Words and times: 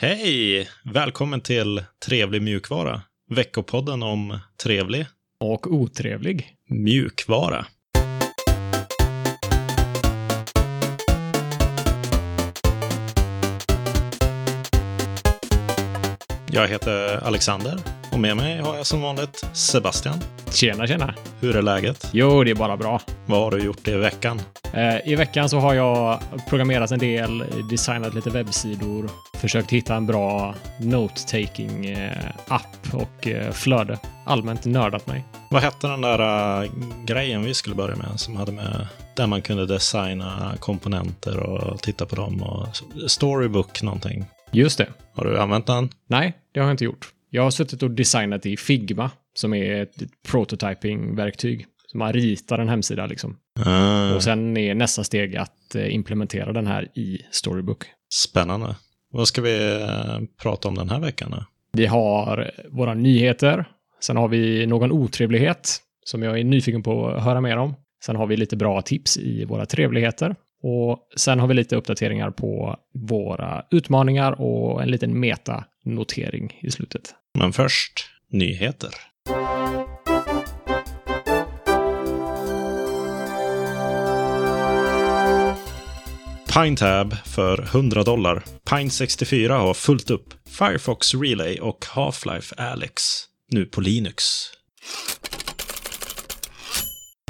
Hej! 0.00 0.68
Välkommen 0.84 1.40
till 1.40 1.84
Trevlig 2.06 2.42
mjukvara. 2.42 3.02
Veckopodden 3.30 4.02
om 4.02 4.38
trevlig 4.62 5.06
Och 5.40 5.66
otrevlig. 5.66 6.54
mjukvara. 6.68 7.66
Jag 16.50 16.68
heter 16.68 17.24
Alexander 17.26 17.78
och 18.12 18.20
med 18.20 18.36
mig 18.36 18.58
har 18.60 18.76
jag 18.76 18.86
som 18.86 19.02
vanligt 19.02 19.44
Sebastian. 19.52 20.18
Tjena, 20.52 20.86
tjena. 20.86 21.14
Hur 21.40 21.56
är 21.56 21.62
läget? 21.62 22.10
Jo, 22.12 22.44
det 22.44 22.50
är 22.50 22.54
bara 22.54 22.76
bra. 22.76 23.00
Vad 23.26 23.40
har 23.40 23.50
du 23.50 23.64
gjort 23.64 23.88
i 23.88 23.96
veckan? 23.96 24.40
Eh, 24.78 25.12
I 25.12 25.14
veckan 25.14 25.48
så 25.48 25.58
har 25.58 25.74
jag 25.74 26.20
programmerat 26.48 26.90
en 26.90 26.98
del, 26.98 27.44
designat 27.70 28.14
lite 28.14 28.30
webbsidor, 28.30 29.10
försökt 29.34 29.70
hitta 29.70 29.94
en 29.94 30.06
bra 30.06 30.54
note-taking-app 30.80 32.94
och 32.94 33.26
eh, 33.26 33.52
flöde. 33.52 33.98
Allmänt 34.24 34.64
nördat 34.64 35.06
mig. 35.06 35.24
Vad 35.50 35.62
hette 35.62 35.86
den 35.86 36.00
där 36.00 36.68
grejen 37.04 37.44
vi 37.44 37.54
skulle 37.54 37.74
börja 37.74 37.96
med 37.96 38.20
som 38.20 38.36
hade 38.36 38.52
med 38.52 38.86
där 39.16 39.26
man 39.26 39.42
kunde 39.42 39.66
designa 39.66 40.54
komponenter 40.60 41.38
och 41.38 41.82
titta 41.82 42.06
på 42.06 42.16
dem 42.16 42.42
och 42.42 42.68
storybook 43.10 43.82
någonting. 43.82 44.24
Just 44.52 44.78
det. 44.78 44.88
Har 45.14 45.24
du 45.24 45.40
använt 45.40 45.66
den? 45.66 45.88
Nej, 46.06 46.32
det 46.52 46.60
har 46.60 46.66
jag 46.66 46.74
inte 46.74 46.84
gjort. 46.84 47.08
Jag 47.30 47.42
har 47.42 47.50
suttit 47.50 47.82
och 47.82 47.90
designat 47.90 48.46
i 48.46 48.56
Figma, 48.56 49.10
som 49.34 49.54
är 49.54 49.82
ett 49.82 49.96
prototyping-verktyg. 50.28 51.66
Så 51.86 51.98
man 51.98 52.12
ritar 52.12 52.58
en 52.58 52.68
hemsida 52.68 53.06
liksom. 53.06 53.36
Ah, 53.66 54.14
Och 54.14 54.22
sen 54.22 54.56
är 54.56 54.74
nästa 54.74 55.04
steg 55.04 55.36
att 55.36 55.74
eh, 55.74 55.94
implementera 55.94 56.52
den 56.52 56.66
här 56.66 56.98
i 56.98 57.18
Storybook. 57.30 57.84
spännande. 58.24 58.76
Vad 59.10 59.28
ska 59.28 59.42
vi 59.42 59.82
äh, 59.82 60.18
prata 60.42 60.68
om 60.68 60.74
den 60.74 60.90
här 60.90 61.00
veckan? 61.00 61.30
Då? 61.30 61.44
Vi 61.72 61.86
har 61.86 62.50
våra 62.70 62.94
nyheter. 62.94 63.64
Sen 64.00 64.16
har 64.16 64.28
vi 64.28 64.66
någon 64.66 64.92
otrevlighet 64.92 65.76
som 66.04 66.22
jag 66.22 66.38
är 66.40 66.44
nyfiken 66.44 66.82
på 66.82 67.08
att 67.08 67.24
höra 67.24 67.40
mer 67.40 67.56
om. 67.56 67.74
Sen 68.04 68.16
har 68.16 68.26
vi 68.26 68.36
lite 68.36 68.56
bra 68.56 68.82
tips 68.82 69.16
i 69.18 69.44
våra 69.44 69.66
trevligheter. 69.66 70.34
Och 70.62 70.98
sen 71.16 71.40
har 71.40 71.46
vi 71.46 71.54
lite 71.54 71.76
uppdateringar 71.76 72.30
på 72.30 72.76
våra 72.94 73.64
utmaningar 73.70 74.40
och 74.40 74.82
en 74.82 74.90
liten 74.90 75.20
meta-notering 75.20 76.58
i 76.62 76.70
slutet. 76.70 77.14
Men 77.38 77.52
först, 77.52 78.06
nyheter. 78.30 78.90
PineTab 86.54 87.14
för 87.26 87.62
100 87.62 88.02
dollar. 88.02 88.44
Pine 88.70 88.90
64 88.90 89.58
har 89.58 89.74
fullt 89.74 90.10
upp. 90.10 90.34
Firefox 90.58 91.14
Relay 91.14 91.58
och 91.58 91.84
Half-Life 91.84 92.54
Alyx. 92.56 93.02
Nu 93.50 93.64
på 93.64 93.80
Linux. 93.80 94.24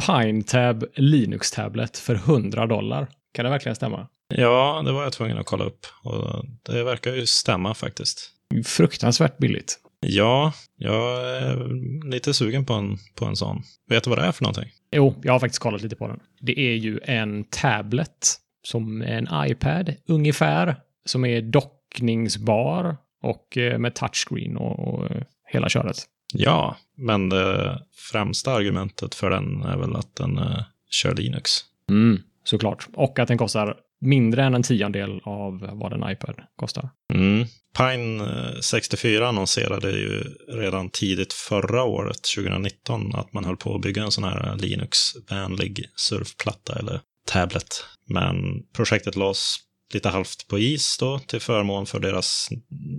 PineTab 0.06 0.84
Linux-tablet 0.94 1.98
för 1.98 2.14
100 2.14 2.66
dollar. 2.66 3.08
Kan 3.34 3.44
det 3.44 3.50
verkligen 3.50 3.77
stämma? 3.77 4.08
Ja, 4.34 4.83
det 4.86 4.92
var 4.92 5.02
jag 5.02 5.12
tvungen 5.12 5.38
att 5.38 5.47
kolla 5.47 5.64
upp. 5.64 5.86
Och 6.03 6.44
det 6.62 6.84
verkar 6.84 7.12
ju 7.14 7.27
stämma 7.27 7.75
faktiskt. 7.75 8.30
Fruktansvärt 8.64 9.38
billigt. 9.38 9.78
Ja, 10.00 10.53
jag 10.77 11.30
är 11.36 11.69
lite 12.10 12.34
sugen 12.34 12.66
på 12.66 12.72
en, 12.72 12.98
på 13.14 13.25
en 13.25 13.36
sån. 13.36 13.62
Vet 13.91 14.05
du 14.05 14.10
vad 14.10 14.19
det 14.19 14.25
är 14.25 14.32
för 14.32 14.42
någonting? 14.44 14.70
Jo, 14.91 15.20
jag 15.22 15.32
har 15.32 15.41
faktiskt 15.41 15.62
kollat 15.62 15.82
lite 15.82 15.97
på 15.97 16.08
den. 16.08 16.20
Det 16.41 16.60
är 16.60 16.75
ju 16.75 17.00
en 17.05 17.44
tablet 17.44 18.38
som 18.69 19.02
en 19.02 19.28
iPad 19.33 19.94
ungefär, 20.06 20.77
som 21.05 21.24
är 21.24 21.42
dockningsbar 21.42 22.97
och 23.22 23.58
eh, 23.58 23.78
med 23.78 23.94
touchscreen 23.94 24.56
och, 24.56 24.88
och 24.88 25.10
eh, 25.10 25.22
hela 25.52 25.69
köret. 25.69 25.97
Ja, 26.34 26.77
men 26.97 27.28
det 27.28 27.83
främsta 28.12 28.52
argumentet 28.52 29.14
för 29.14 29.30
den 29.30 29.62
är 29.62 29.77
väl 29.77 29.97
att 29.97 30.16
den 30.16 30.38
eh, 30.38 30.62
kör 30.91 31.15
Linux. 31.15 31.50
Mm, 31.91 32.19
såklart. 32.44 32.88
Och 32.94 33.19
att 33.19 33.28
den 33.28 33.38
kostar 33.38 33.76
mindre 34.00 34.44
än 34.44 34.54
en 34.54 34.62
tiondel 34.62 35.20
av 35.25 35.69
vad 35.72 35.93
en 35.93 36.10
iPad 36.10 36.34
kostar. 36.56 36.91
Mm. 37.14 37.47
Pine 37.78 38.25
eh, 38.25 38.60
64 38.60 39.28
annonserade 39.28 39.91
ju 39.91 40.25
redan 40.48 40.91
tidigt 40.91 41.32
förra 41.32 41.82
året, 41.82 42.20
2019, 42.37 43.14
att 43.14 43.32
man 43.32 43.44
höll 43.44 43.56
på 43.56 43.75
att 43.75 43.82
bygga 43.82 44.03
en 44.03 44.10
sån 44.10 44.25
här 44.25 44.56
Linux-vänlig 44.56 45.84
surfplatta 45.97 46.78
eller 46.78 47.00
tablet. 47.26 47.84
Men 48.08 48.36
projektet 48.76 49.16
lades 49.16 49.56
lite 49.94 50.08
halvt 50.08 50.48
på 50.48 50.58
is 50.58 50.98
då 50.98 51.19
till 51.19 51.41
förmån 51.41 51.86
för 51.86 52.00
deras 52.00 52.48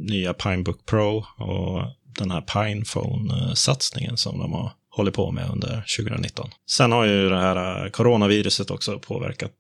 nya 0.10 0.34
Pinebook 0.34 0.86
Pro 0.86 1.26
och 1.38 1.84
den 2.20 2.32
här 2.32 2.42
Pinephone-satsningen 2.42 4.16
som 4.16 4.40
de 4.40 4.54
har 4.54 4.72
hållit 4.90 5.14
på 5.14 5.32
med 5.32 5.50
under 5.50 5.86
2019. 5.98 6.50
Sen 6.70 6.92
har 6.92 7.06
ju 7.06 7.30
det 7.30 7.40
här 7.40 7.86
eh, 7.86 7.90
coronaviruset 7.90 8.72
också 8.72 9.00
påverkat 9.00 9.52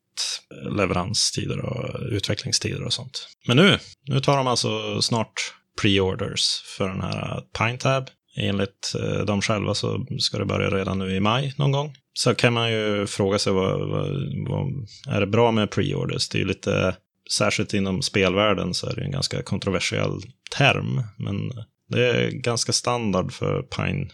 eh, 0.51 0.75
leveranstider 0.75 1.59
och 1.59 1.99
utvecklingstider 2.11 2.83
och 2.83 2.93
sånt. 2.93 3.27
Men 3.47 3.57
nu, 3.57 3.79
nu 4.05 4.19
tar 4.19 4.37
de 4.37 4.47
alltså 4.47 5.01
snart 5.01 5.33
pre-orders 5.81 6.61
för 6.77 6.89
den 6.89 7.01
här 7.01 7.41
PineTab. 7.57 8.09
Enligt 8.35 8.93
eh, 8.99 9.25
dem 9.25 9.41
själva 9.41 9.73
så 9.73 10.05
ska 10.19 10.37
det 10.37 10.45
börja 10.45 10.69
redan 10.69 10.99
nu 10.99 11.15
i 11.15 11.19
maj 11.19 11.53
någon 11.57 11.71
gång. 11.71 11.95
Så 12.19 12.35
kan 12.35 12.53
man 12.53 12.71
ju 12.71 13.07
fråga 13.07 13.39
sig 13.39 13.53
vad, 13.53 13.89
vad, 13.89 14.07
vad 14.47 14.87
är 15.15 15.19
det 15.19 15.27
bra 15.27 15.51
med 15.51 15.71
pre-orders? 15.71 16.29
Det 16.29 16.37
är 16.37 16.39
ju 16.39 16.47
lite, 16.47 16.95
särskilt 17.31 17.73
inom 17.73 18.01
spelvärlden 18.01 18.73
så 18.73 18.87
är 18.87 18.95
det 18.95 19.01
ju 19.01 19.05
en 19.05 19.11
ganska 19.11 19.41
kontroversiell 19.41 20.21
term. 20.57 21.03
Men 21.17 21.51
det 21.89 22.07
är 22.07 22.31
ganska 22.31 22.73
standard 22.73 23.31
för 23.31 23.61
Pine 23.61 24.09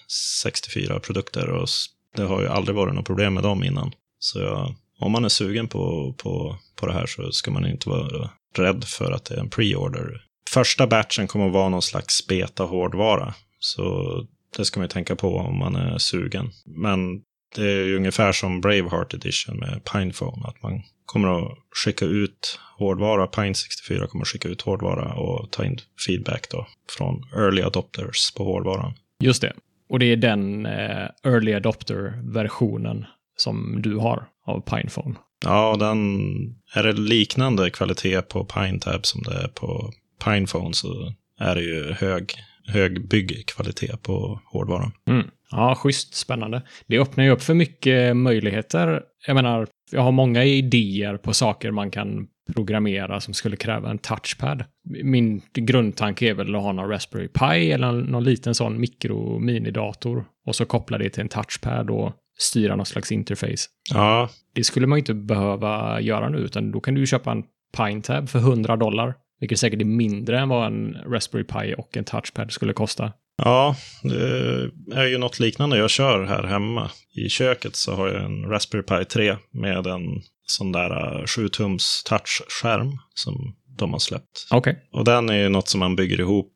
64-produkter 0.45 1.49
och 1.49 1.67
det 2.15 2.23
har 2.23 2.41
ju 2.41 2.47
aldrig 2.47 2.75
varit 2.75 2.95
något 2.95 3.05
problem 3.05 3.33
med 3.33 3.43
dem 3.43 3.63
innan. 3.63 3.91
Så 4.19 4.39
jag, 4.39 4.75
om 4.99 5.11
man 5.11 5.25
är 5.25 5.29
sugen 5.29 5.67
på, 5.67 6.13
på, 6.17 6.57
på 6.75 6.87
det 6.87 6.93
här 6.93 7.05
så 7.05 7.31
ska 7.31 7.51
man 7.51 7.67
inte 7.67 7.89
vara 7.89 8.29
rädd 8.55 8.83
för 8.83 9.11
att 9.11 9.25
det 9.25 9.35
är 9.35 9.39
en 9.39 9.49
pre-order. 9.49 10.21
Första 10.49 10.87
batchen 10.87 11.27
kommer 11.27 11.47
att 11.47 11.53
vara 11.53 11.69
någon 11.69 11.81
slags 11.81 12.27
beta-hårdvara. 12.27 13.33
Så 13.59 14.27
det 14.57 14.65
ska 14.65 14.79
man 14.79 14.85
ju 14.85 14.89
tänka 14.89 15.15
på 15.15 15.37
om 15.37 15.57
man 15.59 15.75
är 15.75 15.97
sugen. 15.97 16.51
Men 16.65 17.21
det 17.55 17.71
är 17.71 17.85
ju 17.85 17.97
ungefär 17.97 18.31
som 18.31 18.61
Braveheart 18.61 19.13
Edition 19.13 19.57
med 19.57 19.81
Pinephone. 19.93 20.47
Att 20.47 20.63
man 20.63 20.81
kommer 21.05 21.27
att 21.27 21.57
skicka 21.85 22.05
ut 22.05 22.59
hårdvara. 22.77 23.27
Pine 23.27 23.55
64 23.55 24.07
kommer 24.07 24.23
att 24.23 24.27
skicka 24.27 24.47
ut 24.47 24.61
hårdvara 24.61 25.13
och 25.13 25.51
ta 25.51 25.65
in 25.65 25.77
feedback 26.07 26.49
då 26.51 26.67
från 26.97 27.23
early 27.35 27.61
adopters 27.61 28.33
på 28.37 28.43
hårdvaran. 28.43 28.93
Just 29.19 29.41
det. 29.41 29.53
Och 29.89 29.99
det 29.99 30.05
är 30.05 30.17
den 30.17 30.65
eh, 30.65 31.07
early 31.23 31.53
adopter-versionen 31.53 33.05
som 33.37 33.81
du 33.81 33.95
har 33.95 34.27
av 34.45 34.61
Pinephone. 34.61 35.15
Ja, 35.45 35.75
den 35.79 36.29
är 36.75 36.83
det 36.83 36.93
liknande 36.93 37.69
kvalitet 37.69 38.21
på 38.21 38.45
PineTab 38.45 39.05
som 39.05 39.21
det 39.21 39.33
är 39.33 39.47
på 39.47 39.91
Pinephone 40.25 40.73
så 40.73 41.13
är 41.39 41.55
det 41.55 41.61
ju 41.61 41.93
hög, 41.93 42.33
hög 42.67 43.07
byggkvalitet 43.07 44.01
på 44.01 44.39
hårdvaran. 44.45 44.91
Mm. 45.09 45.27
Ja, 45.51 45.75
schysst. 45.75 46.15
Spännande. 46.15 46.61
Det 46.87 46.99
öppnar 46.99 47.23
ju 47.23 47.29
upp 47.29 47.41
för 47.41 47.53
mycket 47.53 48.17
möjligheter. 48.17 49.01
Jag 49.27 49.35
menar, 49.35 49.67
jag 49.91 50.01
har 50.01 50.11
många 50.11 50.43
idéer 50.43 51.17
på 51.17 51.33
saker 51.33 51.71
man 51.71 51.91
kan 51.91 52.27
programmera 52.55 53.19
som 53.19 53.33
skulle 53.33 53.55
kräva 53.55 53.89
en 53.89 53.97
touchpad. 53.97 54.63
Min 55.03 55.41
grundtanke 55.53 56.29
är 56.29 56.33
väl 56.33 56.55
att 56.55 56.61
ha 56.61 56.71
någon 56.71 56.89
Raspberry 56.89 57.27
Pi 57.27 57.71
eller 57.71 57.91
någon 57.91 58.23
liten 58.23 58.55
sån 58.55 58.79
mikro-minidator 58.79 60.25
och 60.47 60.55
så 60.55 60.65
koppla 60.65 60.97
det 60.97 61.09
till 61.09 61.21
en 61.21 61.29
touchpad 61.29 61.89
och 61.89 62.13
styra 62.37 62.75
någon 62.75 62.85
slags 62.85 63.11
interface. 63.11 63.69
Ja, 63.93 64.29
Det 64.53 64.63
skulle 64.63 64.87
man 64.87 64.97
inte 64.97 65.13
behöva 65.13 66.01
göra 66.01 66.29
nu, 66.29 66.37
utan 66.37 66.71
då 66.71 66.79
kan 66.79 66.93
du 66.93 66.99
ju 66.99 67.07
köpa 67.07 67.31
en 67.31 67.43
PineTab 67.77 68.29
för 68.29 68.39
100 68.39 68.75
dollar, 68.75 69.15
vilket 69.39 69.59
säkert 69.59 69.81
är 69.81 69.85
mindre 69.85 70.39
än 70.39 70.49
vad 70.49 70.67
en 70.67 70.97
Raspberry 71.05 71.43
Pi 71.43 71.75
och 71.77 71.97
en 71.97 72.03
touchpad 72.03 72.51
skulle 72.51 72.73
kosta. 72.73 73.13
Ja, 73.37 73.75
det 74.03 74.71
är 74.95 75.05
ju 75.05 75.17
något 75.17 75.39
liknande 75.39 75.77
jag 75.77 75.89
kör 75.89 76.25
här 76.25 76.43
hemma. 76.43 76.91
I 77.15 77.29
köket 77.29 77.75
så 77.75 77.95
har 77.95 78.07
jag 78.07 78.23
en 78.23 78.45
Raspberry 78.45 78.83
Pi 78.83 79.05
3 79.05 79.35
med 79.51 79.87
en 79.87 80.01
sån 80.45 80.71
där 80.71 80.89
7-tums 81.25 82.03
touchskärm 82.05 82.97
som 83.13 83.55
de 83.77 83.91
har 83.91 83.99
släppt. 83.99 84.47
Okej. 84.51 84.87
Och 84.91 85.05
den 85.05 85.29
är 85.29 85.37
ju 85.37 85.49
något 85.49 85.67
som 85.67 85.79
man 85.79 85.95
bygger 85.95 86.19
ihop 86.19 86.53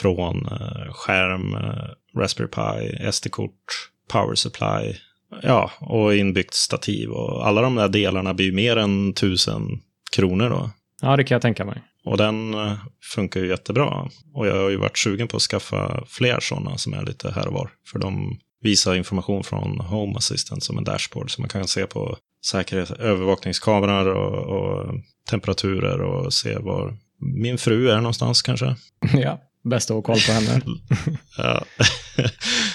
från 0.00 0.46
eh, 0.46 0.92
skärm, 0.92 1.54
eh, 1.54 2.20
Raspberry 2.20 2.48
Pi, 2.48 3.12
SD-kort, 3.12 3.90
power 4.12 4.34
supply, 4.34 4.96
ja, 5.42 5.70
och 5.80 6.14
inbyggt 6.14 6.54
stativ. 6.54 7.10
Och 7.10 7.46
alla 7.46 7.60
de 7.60 7.74
där 7.74 7.88
delarna 7.88 8.34
blir 8.34 8.46
ju 8.46 8.52
mer 8.52 8.76
än 8.76 9.14
tusen 9.14 9.80
kronor 10.16 10.50
då. 10.50 10.70
Ja, 11.02 11.16
det 11.16 11.24
kan 11.24 11.34
jag 11.34 11.42
tänka 11.42 11.64
mig. 11.64 11.82
Och 12.04 12.16
den 12.16 12.54
eh, 12.54 12.72
funkar 13.14 13.40
ju 13.40 13.48
jättebra. 13.48 14.08
Och 14.34 14.46
jag 14.46 14.62
har 14.62 14.70
ju 14.70 14.76
varit 14.76 14.98
sugen 14.98 15.28
på 15.28 15.36
att 15.36 15.42
skaffa 15.42 16.04
fler 16.08 16.40
sådana 16.40 16.78
som 16.78 16.94
är 16.94 17.02
lite 17.02 17.30
här 17.30 17.46
och 17.46 17.54
var. 17.54 17.70
För 17.92 17.98
de 17.98 18.38
visar 18.60 18.94
information 18.94 19.44
från 19.44 19.80
Home 19.80 20.16
Assistant 20.16 20.62
som 20.62 20.78
en 20.78 20.84
dashboard. 20.84 21.30
Så 21.30 21.40
man 21.40 21.48
kan 21.48 21.68
se 21.68 21.86
på 21.86 22.16
säkerhet, 22.46 22.90
övervakningskameror 22.90 24.14
och, 24.14 24.58
och 24.58 24.94
temperaturer 25.30 26.00
och 26.00 26.34
se 26.34 26.58
var 26.58 26.96
min 27.20 27.58
fru 27.58 27.90
är 27.90 27.96
någonstans 27.96 28.42
kanske. 28.42 28.76
ja, 29.14 29.40
bäst 29.64 29.90
att 29.90 29.94
ha 29.94 30.02
koll 30.02 30.20
på 30.26 30.32
henne. 30.32 30.60
Ja. 31.38 31.64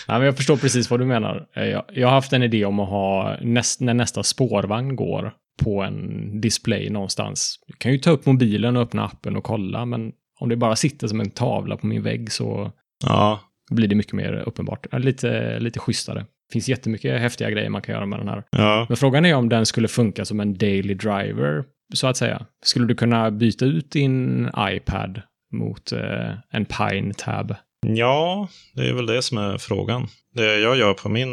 Ja, 0.07 0.17
men 0.17 0.25
jag 0.25 0.37
förstår 0.37 0.57
precis 0.57 0.89
vad 0.89 0.99
du 0.99 1.05
menar. 1.05 1.47
Jag, 1.53 1.83
jag 1.93 2.07
har 2.07 2.15
haft 2.15 2.33
en 2.33 2.43
idé 2.43 2.65
om 2.65 2.79
att 2.79 2.89
ha 2.89 3.37
näst, 3.41 3.79
när 3.79 3.93
nästa 3.93 4.23
spårvagn 4.23 4.95
går 4.95 5.33
på 5.59 5.81
en 5.81 6.41
display 6.41 6.89
någonstans. 6.89 7.59
Jag 7.67 7.79
kan 7.79 7.91
ju 7.91 7.97
ta 7.97 8.11
upp 8.11 8.25
mobilen 8.25 8.75
och 8.75 8.83
öppna 8.83 9.05
appen 9.05 9.35
och 9.35 9.43
kolla, 9.43 9.85
men 9.85 10.11
om 10.39 10.49
det 10.49 10.55
bara 10.55 10.75
sitter 10.75 11.07
som 11.07 11.19
en 11.19 11.29
tavla 11.29 11.77
på 11.77 11.87
min 11.87 12.03
vägg 12.03 12.31
så 12.31 12.71
ja, 13.05 13.39
blir 13.71 13.87
det 13.87 13.95
mycket 13.95 14.13
mer 14.13 14.43
uppenbart. 14.45 14.87
Lite, 14.99 15.59
lite 15.59 15.79
schysstare. 15.79 16.19
Det 16.19 16.53
finns 16.53 16.69
jättemycket 16.69 17.21
häftiga 17.21 17.49
grejer 17.49 17.69
man 17.69 17.81
kan 17.81 17.95
göra 17.95 18.05
med 18.05 18.19
den 18.19 18.27
här. 18.27 18.43
ja. 18.51 18.85
Men 18.89 18.97
frågan 18.97 19.25
är 19.25 19.35
om 19.35 19.49
den 19.49 19.65
skulle 19.65 19.87
funka 19.87 20.25
som 20.25 20.39
en 20.39 20.57
daily 20.57 20.93
driver, 20.93 21.63
så 21.93 22.07
att 22.07 22.17
säga. 22.17 22.45
Skulle 22.63 22.87
du 22.87 22.95
kunna 22.95 23.31
byta 23.31 23.65
ut 23.65 23.91
din 23.91 24.49
iPad 24.57 25.21
mot 25.53 25.91
eh, 25.91 26.29
en 26.51 26.65
Pine 26.65 27.13
Tab? 27.13 27.55
Ja, 27.87 28.47
det 28.75 28.89
är 28.89 28.93
väl 28.93 29.05
det 29.05 29.21
som 29.21 29.37
är 29.37 29.57
frågan. 29.57 30.07
Det 30.33 30.59
jag 30.59 30.77
gör 30.77 30.93
på 30.93 31.09
min, 31.09 31.29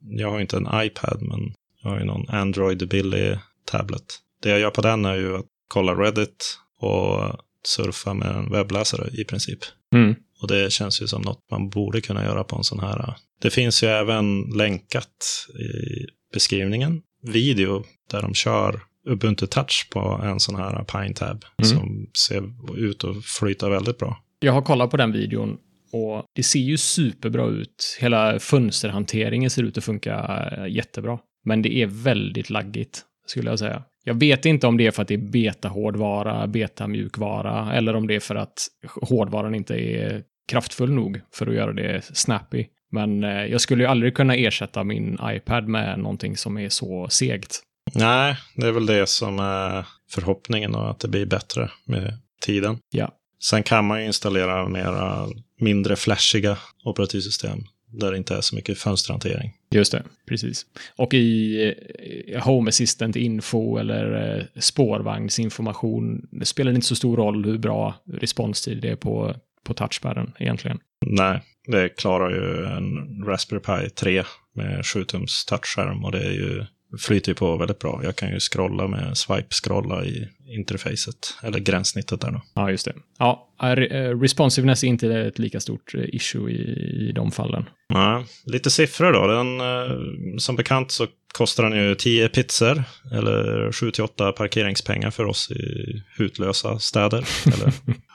jag 0.00 0.30
har 0.30 0.40
inte 0.40 0.56
en 0.56 0.68
iPad, 0.74 1.18
men 1.20 1.52
jag 1.82 1.90
har 1.90 1.98
ju 1.98 2.04
någon 2.04 2.28
Android 2.28 2.88
Billy 2.88 3.36
tablet. 3.66 4.04
Det 4.42 4.48
jag 4.48 4.60
gör 4.60 4.70
på 4.70 4.80
den 4.80 5.04
är 5.04 5.14
ju 5.16 5.36
att 5.36 5.46
kolla 5.68 5.92
Reddit 5.94 6.58
och 6.78 7.36
surfa 7.66 8.14
med 8.14 8.28
en 8.28 8.50
webbläsare 8.52 9.10
i 9.12 9.24
princip. 9.24 9.58
Mm. 9.94 10.14
Och 10.42 10.48
det 10.48 10.72
känns 10.72 11.02
ju 11.02 11.06
som 11.06 11.22
något 11.22 11.50
man 11.50 11.68
borde 11.68 12.00
kunna 12.00 12.24
göra 12.24 12.44
på 12.44 12.56
en 12.56 12.64
sån 12.64 12.80
här. 12.80 13.14
Det 13.42 13.50
finns 13.50 13.82
ju 13.82 13.86
även 13.88 14.42
länkat 14.42 15.46
i 15.58 16.06
beskrivningen, 16.32 17.02
video 17.22 17.84
där 18.10 18.22
de 18.22 18.34
kör 18.34 18.80
Ubuntu 19.08 19.46
Touch 19.46 19.88
på 19.90 20.20
en 20.24 20.40
sån 20.40 20.56
här 20.56 20.84
Pine 20.84 21.14
Tab 21.14 21.44
Mm. 21.58 21.70
som 21.70 22.06
ser 22.26 22.42
ut 22.78 23.04
att 23.04 23.24
flyta 23.24 23.68
väldigt 23.68 23.98
bra. 23.98 24.22
Jag 24.40 24.52
har 24.52 24.62
kollat 24.62 24.90
på 24.90 24.96
den 24.96 25.12
videon 25.12 25.56
och 25.92 26.24
det 26.34 26.42
ser 26.42 26.58
ju 26.58 26.76
superbra 26.76 27.46
ut. 27.46 27.96
Hela 28.00 28.38
fönsterhanteringen 28.38 29.50
ser 29.50 29.62
ut 29.62 29.78
att 29.78 29.84
funka 29.84 30.14
eh, 30.58 30.74
jättebra. 30.74 31.18
Men 31.44 31.62
det 31.62 31.74
är 31.74 31.86
väldigt 31.86 32.50
laggigt, 32.50 33.02
skulle 33.26 33.50
jag 33.50 33.58
säga. 33.58 33.82
Jag 34.04 34.14
vet 34.14 34.44
inte 34.44 34.66
om 34.66 34.76
det 34.76 34.86
är 34.86 34.90
för 34.90 35.02
att 35.02 35.08
det 35.08 35.14
är 35.14 35.18
beta-hårdvara, 35.18 36.46
beta-mjukvara, 36.46 37.74
eller 37.74 37.96
om 37.96 38.06
det 38.06 38.14
är 38.14 38.20
för 38.20 38.34
att 38.34 38.66
hårdvaran 39.02 39.54
inte 39.54 39.74
är 39.74 40.22
kraftfull 40.48 40.92
nog 40.92 41.20
för 41.32 41.46
att 41.46 41.54
göra 41.54 41.72
det 41.72 42.04
snappy. 42.04 42.66
Men 42.92 43.24
eh, 43.24 43.44
jag 43.44 43.60
skulle 43.60 43.82
ju 43.82 43.88
aldrig 43.88 44.16
kunna 44.16 44.34
ersätta 44.34 44.84
min 44.84 45.18
iPad 45.22 45.68
med 45.68 45.98
någonting 45.98 46.36
som 46.36 46.58
är 46.58 46.68
så 46.68 47.08
segt. 47.08 47.62
Nej, 47.94 48.36
det 48.56 48.66
är 48.66 48.72
väl 48.72 48.86
det 48.86 49.08
som 49.08 49.38
är 49.38 49.86
förhoppningen 50.10 50.74
och 50.74 50.90
att 50.90 51.00
det 51.00 51.08
blir 51.08 51.26
bättre 51.26 51.70
med 51.84 52.18
tiden. 52.42 52.78
Ja. 52.90 53.12
Sen 53.42 53.62
kan 53.62 53.84
man 53.84 54.00
ju 54.00 54.06
installera 54.06 54.68
mera 54.68 55.26
mindre 55.60 55.96
flashiga 55.96 56.58
operativsystem 56.84 57.58
där 57.98 58.10
det 58.10 58.18
inte 58.18 58.36
är 58.36 58.40
så 58.40 58.56
mycket 58.56 58.78
fönsterhantering. 58.78 59.52
Just 59.70 59.92
det, 59.92 60.02
precis. 60.28 60.66
Och 60.96 61.14
i 61.14 61.74
eh, 62.28 62.44
Home 62.44 62.68
Assistant 62.68 63.16
info 63.16 63.78
eller 63.78 64.36
eh, 64.38 64.60
spårvagnsinformation, 64.60 66.28
det 66.30 66.46
spelar 66.46 66.72
inte 66.72 66.86
så 66.86 66.96
stor 66.96 67.16
roll 67.16 67.44
hur 67.44 67.58
bra 67.58 67.94
responstid 68.12 68.82
det 68.82 68.88
är 68.88 68.96
på, 68.96 69.34
på 69.64 69.74
touchpaden 69.74 70.32
egentligen. 70.38 70.78
Nej, 71.06 71.42
det 71.66 71.88
klarar 71.88 72.30
ju 72.30 72.66
en 72.66 73.24
Raspberry 73.24 73.60
Pi 73.60 73.90
3 73.90 74.22
med 74.54 74.80
7-tums 74.80 75.48
touchskärm 75.48 76.04
och 76.04 76.12
det 76.12 76.26
är 76.26 76.32
ju, 76.32 76.64
flyter 76.98 77.30
ju 77.30 77.34
på 77.34 77.56
väldigt 77.56 77.78
bra. 77.78 78.00
Jag 78.04 78.16
kan 78.16 78.30
ju 78.30 78.40
scrolla 78.40 78.88
med 78.88 79.16
swipe-scrolla 79.16 80.04
i 80.04 80.28
interfacet, 80.48 81.34
eller 81.42 81.58
gränssnittet 81.58 82.20
där 82.20 82.30
då. 82.30 82.42
Ja, 82.54 82.70
just 82.70 82.84
det. 82.84 82.92
Ja, 83.18 83.48
eh, 83.62 83.70
eh, 83.70 84.20
responsiveness 84.20 84.84
är 84.84 84.88
inte 84.88 85.08
ett 85.08 85.38
lika 85.38 85.60
stort 85.60 85.94
eh, 85.94 86.04
issue 86.14 86.50
i, 86.50 86.60
i 87.08 87.12
de 87.12 87.30
fallen. 87.32 87.64
Nej, 87.88 88.24
lite 88.44 88.70
siffror 88.70 89.12
då. 89.12 89.26
Den, 89.26 90.40
som 90.40 90.56
bekant 90.56 90.90
så 90.90 91.06
kostar 91.34 91.70
den 91.70 91.88
ju 91.88 91.94
10 91.94 92.28
pizzor 92.28 92.84
eller 93.12 93.70
7-8 93.70 94.32
parkeringspengar 94.32 95.10
för 95.10 95.24
oss 95.24 95.50
i 95.50 96.02
hutlösa 96.18 96.78
städer. 96.78 97.18
eller 97.46 97.72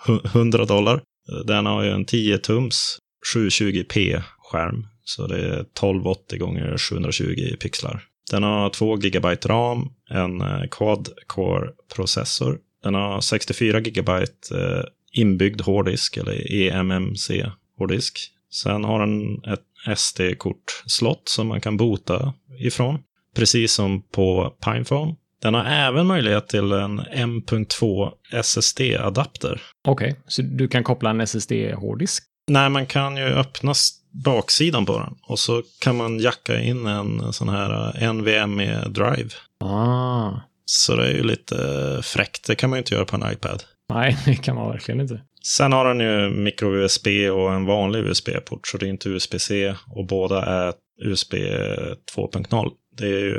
hu- 0.08 0.28
100 0.28 0.66
dollar. 0.66 1.02
Den 1.46 1.66
har 1.66 1.84
ju 1.84 1.90
en 1.90 2.06
10-tums 2.06 2.98
720p-skärm. 3.36 4.84
Så 5.04 5.28
det 5.28 5.38
är 5.40 5.60
1280 5.60 6.40
gånger 6.40 6.78
720 6.78 7.56
pixlar. 7.60 8.04
Den 8.32 8.44
har 8.44 8.70
2 8.70 8.96
GB 8.96 9.28
RAM, 9.46 9.90
en 10.10 10.42
eh, 10.42 10.62
quad-core-processor. 10.72 12.58
Den 12.84 12.94
har 12.94 13.22
64 13.22 13.80
GB 13.80 14.10
eh, 14.10 14.84
inbyggd 15.14 15.62
hårddisk, 15.62 16.18
eller 16.18 16.52
eMMC-hårddisk. 16.52 18.20
Sen 18.52 18.84
har 18.84 19.00
den 19.00 19.44
ett 19.44 19.98
SD-kort-slott 19.98 21.30
som 21.30 21.48
man 21.48 21.62
kan 21.62 21.78
bota 21.78 22.34
ifrån, 22.60 23.00
precis 23.36 23.74
som 23.74 24.02
på 24.02 24.54
Pinephone. 24.66 25.16
Den 25.42 25.54
har 25.54 25.66
även 25.66 26.08
möjlighet 26.08 26.48
till 26.48 26.72
en 26.72 27.00
M.2 27.00 28.12
SSD-adapter. 28.32 29.62
Okej, 29.88 30.16
så 30.28 30.42
du 30.42 30.68
kan 30.68 30.84
koppla 30.84 31.10
en 31.10 31.22
SSD-hårddisk? 31.22 32.24
Nej, 32.48 32.70
man 32.70 32.86
kan 32.86 33.18
ju 33.18 33.24
öppna 33.24 33.74
baksidan 34.12 34.86
på 34.86 35.00
den 35.00 35.16
och 35.24 35.40
så 35.40 35.64
kan 35.80 35.98
man 35.98 36.20
jacka 36.20 36.60
in 36.60 36.86
en 36.86 37.34
sån 37.34 37.50
här 37.50 38.04
eh, 38.04 38.14
NVMe-drive. 38.14 39.32
Ah. 39.60 40.32
Så 40.66 40.96
det 40.96 41.08
är 41.08 41.14
ju 41.14 41.24
lite 41.24 41.56
eh, 41.56 42.02
fräckt. 42.02 42.48
Det 42.48 42.56
kan 42.56 42.70
man 42.70 42.78
ju 42.78 42.82
inte 42.82 42.94
göra 42.94 43.06
på 43.06 43.16
en 43.16 43.34
iPad. 43.34 43.64
Nej, 43.94 44.18
det 44.26 44.36
kan 44.36 44.56
man 44.56 44.70
verkligen 44.72 45.02
inte. 45.02 45.22
Sen 45.44 45.74
har 45.74 45.86
den 45.86 46.00
ju 46.00 46.30
micro-USB 46.30 47.08
och 47.32 47.54
en 47.54 47.66
vanlig 47.66 48.00
USB-port, 48.00 48.68
så 48.68 48.78
det 48.78 48.86
är 48.86 48.90
inte 48.90 49.10
USB-C 49.10 49.76
och 49.88 50.06
båda 50.06 50.46
är 50.46 50.74
USB 51.04 51.34
2.0. 51.34 52.72
Det 52.98 53.06
är 53.06 53.20
ju 53.20 53.36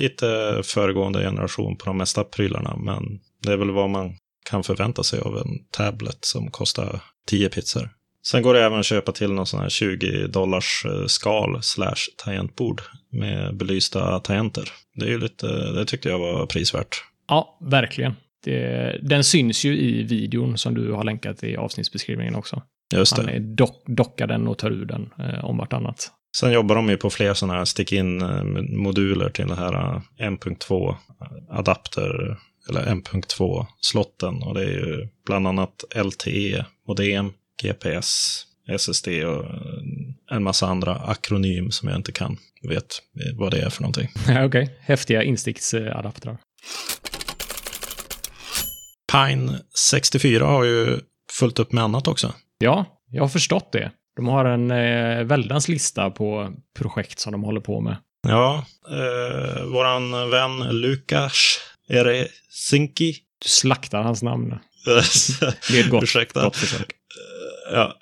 lite 0.00 0.60
föregående 0.64 1.20
generation 1.20 1.76
på 1.76 1.84
de 1.84 1.96
mesta 1.96 2.24
prylarna, 2.24 2.76
men 2.76 3.02
det 3.42 3.52
är 3.52 3.56
väl 3.56 3.70
vad 3.70 3.90
man 3.90 4.16
kan 4.50 4.62
förvänta 4.62 5.02
sig 5.02 5.20
av 5.20 5.38
en 5.38 5.58
tablet 5.70 6.18
som 6.20 6.50
kostar 6.50 7.00
10 7.28 7.48
pizzor. 7.48 7.90
Sen 8.30 8.42
går 8.42 8.54
det 8.54 8.64
även 8.64 8.78
att 8.78 8.86
köpa 8.86 9.12
till 9.12 9.32
någon 9.32 9.46
sån 9.46 9.60
här 9.60 9.68
20 9.68 10.26
dollars 10.26 10.82
eh, 10.86 11.06
skal 11.06 11.62
slash 11.62 11.96
tangentbord 12.24 12.82
med 13.12 13.56
belysta 13.56 14.20
tangenter. 14.20 14.68
Det 14.94 15.04
är 15.04 15.08
ju 15.10 15.18
lite, 15.18 15.46
det 15.72 15.84
tyckte 15.84 16.08
jag 16.08 16.18
var 16.18 16.46
prisvärt. 16.46 16.96
Ja, 17.28 17.58
verkligen. 17.60 18.14
Det, 18.44 18.98
den 19.02 19.24
syns 19.24 19.64
ju 19.64 19.78
i 19.78 20.02
videon 20.02 20.58
som 20.58 20.74
du 20.74 20.92
har 20.92 21.04
länkat 21.04 21.44
i 21.44 21.56
avsnittsbeskrivningen 21.56 22.34
också. 22.34 22.62
Just 22.94 23.16
Han 23.16 23.26
det. 23.26 23.32
är 23.32 23.40
dock, 23.40 23.82
dockar 23.86 24.26
den 24.26 24.48
och 24.48 24.58
tar 24.58 24.70
ur 24.70 24.84
den 24.84 25.10
eh, 25.18 25.44
om 25.44 25.58
vartannat. 25.58 26.10
Sen 26.36 26.52
jobbar 26.52 26.74
de 26.74 26.88
ju 26.88 26.96
på 26.96 27.10
fler 27.10 27.34
sådana 27.34 27.58
här 27.58 27.64
stick-in-moduler 27.64 29.30
till 29.30 29.48
det 29.48 29.56
här 29.56 29.74
eh, 29.74 30.02
M.2-adapter, 30.26 32.36
eller 32.68 32.86
M.2-slotten. 32.86 34.42
Och 34.42 34.54
det 34.54 34.62
är 34.62 34.70
ju 34.70 35.08
bland 35.26 35.48
annat 35.48 35.84
LTE, 35.94 36.64
modem, 36.88 37.32
GPS, 37.62 38.42
SSD 38.68 39.08
och 39.08 39.44
en 40.30 40.42
massa 40.42 40.66
andra 40.66 40.94
akronym 40.94 41.70
som 41.70 41.88
jag 41.88 41.98
inte 41.98 42.12
kan 42.12 42.36
vet 42.68 43.02
vad 43.34 43.50
det 43.50 43.60
är 43.60 43.70
för 43.70 43.82
någonting. 43.82 44.08
Okej, 44.46 44.76
häftiga 44.80 45.22
insticksadaptrar. 45.22 46.38
Pine 49.12 49.58
64 49.90 50.44
har 50.46 50.64
ju 50.64 50.98
fullt 51.32 51.58
upp 51.58 51.72
med 51.72 51.84
annat 51.84 52.08
också. 52.08 52.34
Ja, 52.58 52.84
jag 53.10 53.22
har 53.22 53.28
förstått 53.28 53.72
det. 53.72 53.90
De 54.16 54.28
har 54.28 54.44
en 54.44 54.70
eh, 54.70 55.24
väldans 55.24 55.68
lista 55.68 56.10
på 56.10 56.52
projekt 56.78 57.18
som 57.18 57.32
de 57.32 57.42
håller 57.44 57.60
på 57.60 57.80
med. 57.80 57.96
Ja, 58.28 58.66
eh, 58.90 59.64
våran 59.64 60.30
vän 60.30 60.58
Lukas 60.80 61.58
Eresinki. 61.88 63.12
Du 63.42 63.48
slaktar 63.48 64.02
hans 64.02 64.22
namn. 64.22 64.48
Det 65.68 65.78
är 65.78 65.84
ett 65.84 65.90
gott, 65.90 66.02
Ursäkta. 66.02 66.44
gott 66.44 66.56
försök. 66.56 66.90
Ja. 67.72 67.96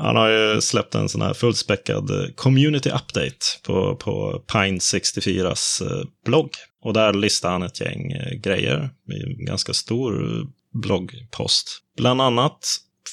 Han 0.00 0.16
har 0.16 0.28
ju 0.28 0.60
släppt 0.60 0.94
en 0.94 1.08
sån 1.08 1.22
här 1.22 1.34
fullspäckad 1.34 2.10
eh, 2.10 2.30
community 2.34 2.90
update 2.90 3.38
på, 3.62 3.96
på 3.96 4.42
Pine 4.52 4.78
64s 4.78 5.82
eh, 5.86 6.04
blogg. 6.24 6.50
Och 6.82 6.92
där 6.92 7.12
listar 7.12 7.50
han 7.50 7.62
ett 7.62 7.80
gäng 7.80 8.12
eh, 8.12 8.38
grejer 8.38 8.90
i 9.12 9.22
en 9.22 9.44
ganska 9.44 9.74
stor 9.74 10.42
bloggpost. 10.72 11.82
Bland 11.96 12.22
annat 12.22 12.58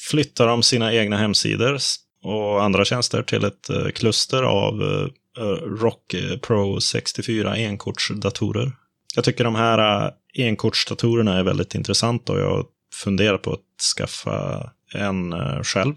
flyttar 0.09 0.47
de 0.47 0.63
sina 0.63 0.93
egna 0.93 1.17
hemsidor 1.17 1.77
och 2.23 2.63
andra 2.63 2.85
tjänster 2.85 3.23
till 3.23 3.43
ett 3.43 3.95
kluster 3.95 4.43
av 4.43 4.73
Rock 5.81 6.15
Pro 6.41 6.81
64 6.81 7.55
enkortsdatorer. 7.55 8.71
Jag 9.15 9.23
tycker 9.23 9.43
de 9.43 9.55
här 9.55 10.11
enkortsdatorerna 10.33 11.39
är 11.39 11.43
väldigt 11.43 11.75
intressanta 11.75 12.33
och 12.33 12.39
jag 12.39 12.65
funderar 13.03 13.37
på 13.37 13.53
att 13.53 13.83
skaffa 13.97 14.69
en 14.93 15.33
eh, 15.33 15.61
själv. 15.63 15.93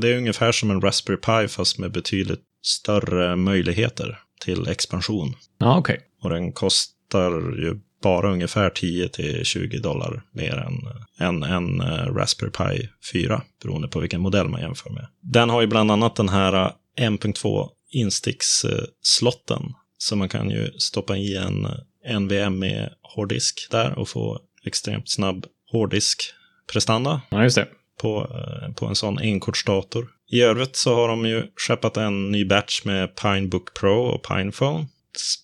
Det 0.00 0.08
är- 0.08 0.16
ungefär 0.18 0.52
som 0.52 0.70
en 0.70 0.80
Raspberry 0.80 1.16
Pi 1.16 1.48
fast 1.48 1.78
med 1.78 1.92
betydligt 1.92 2.40
större 2.62 3.36
möjligheter 3.36 4.18
till 4.44 4.68
expansion. 4.68 5.34
Ja, 5.58 5.78
okej. 5.78 6.00
Och 6.22 6.30
den 6.30 6.52
kostar 6.52 7.30
ju 7.62 7.80
bara 8.02 8.32
ungefär 8.32 8.70
10 8.70 9.08
till 9.08 9.44
20 9.44 9.78
dollar 9.78 10.22
mer 10.32 10.56
än 10.56 10.78
en, 11.18 11.42
en 11.42 11.80
eh, 11.80 12.14
Raspberry 12.14 12.50
Pi 12.50 12.88
4, 13.12 13.42
beroende 13.62 13.88
på 13.88 14.00
vilken 14.00 14.20
modell 14.20 14.48
man 14.48 14.60
jämför 14.60 14.90
med. 14.90 15.06
Den 15.20 15.50
har 15.50 15.60
ju 15.60 15.66
bland 15.66 15.90
annat 15.90 16.16
den 16.16 16.28
här 16.28 16.72
1.2 16.98 17.68
insticksslotten, 17.90 19.62
så 19.98 20.16
man 20.16 20.28
kan 20.28 20.50
ju 20.50 20.70
stoppa 20.78 21.16
i 21.16 21.36
en 21.36 21.66
NVMe 22.22 22.90
hårddisk 23.02 23.68
där 23.70 23.98
och 23.98 24.08
få 24.08 24.40
extremt 24.64 25.10
snabb 25.10 25.46
hårddiskprestanda. 25.72 27.20
Ja, 27.30 27.42
just 27.42 27.56
det. 27.56 27.68
På, 28.00 28.20
eh, 28.20 28.72
på 28.74 28.86
en 28.86 28.94
sån 28.94 29.18
enkortsdator. 29.18 30.08
I 30.32 30.42
övrigt 30.42 30.76
så 30.76 30.94
har 30.94 31.08
de 31.08 31.26
ju 31.26 31.42
skeppat 31.56 31.96
en 31.96 32.30
ny 32.30 32.44
batch 32.44 32.84
med 32.84 33.16
Pinebook 33.16 33.74
Pro 33.74 34.00
och 34.00 34.22
Pinephone. 34.22 34.86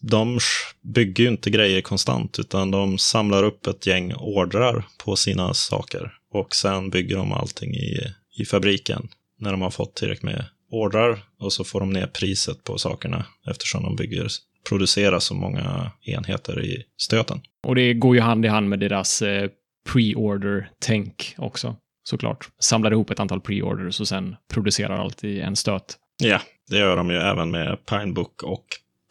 De 0.01 0.39
bygger 0.83 1.25
ju 1.25 1.31
inte 1.31 1.51
grejer 1.51 1.81
konstant, 1.81 2.39
utan 2.39 2.71
de 2.71 2.99
samlar 2.99 3.43
upp 3.43 3.67
ett 3.67 3.87
gäng 3.87 4.15
ordrar 4.15 4.85
på 5.05 5.17
sina 5.17 5.55
saker. 5.55 6.13
Och 6.33 6.55
sen 6.55 6.91
bygger 6.91 7.17
de 7.17 7.33
allting 7.33 7.75
i, 7.75 7.99
i 8.39 8.45
fabriken 8.45 9.09
när 9.39 9.51
de 9.51 9.63
har 9.63 9.71
fått 9.71 9.95
tillräckligt 9.95 10.23
med 10.23 10.45
ordrar. 10.71 11.19
Och 11.41 11.53
så 11.53 11.65
får 11.65 11.81
de 11.81 11.91
ner 11.91 12.07
priset 12.07 12.65
på 12.65 12.79
sakerna 12.79 13.27
eftersom 13.51 13.83
de 13.83 13.97
bygger, 13.97 14.29
producerar 14.69 15.19
så 15.19 15.35
många 15.35 15.93
enheter 16.03 16.65
i 16.65 16.83
stöten. 16.97 17.41
Och 17.67 17.75
det 17.75 17.95
går 17.95 18.15
ju 18.15 18.21
hand 18.21 18.45
i 18.45 18.49
hand 18.49 18.69
med 18.69 18.81
deras 18.81 19.23
eh, 19.23 19.51
pre-order-tänk 19.93 21.35
också 21.39 21.77
såklart. 22.09 22.49
Samlar 22.59 22.93
ihop 22.93 23.11
ett 23.11 23.21
antal 23.21 23.41
pre-orders 23.41 24.01
och 24.01 24.09
sen 24.09 24.37
producerar 24.53 24.99
allt 24.99 25.25
i 25.25 25.41
en 25.41 25.57
stöt. 25.57 25.97
Ja, 26.23 26.41
det 26.69 26.79
gör 26.79 26.97
de 26.97 27.11
ju 27.11 27.17
även 27.17 27.51
med 27.51 27.87
Pinebook 27.87 28.43
och 28.43 28.65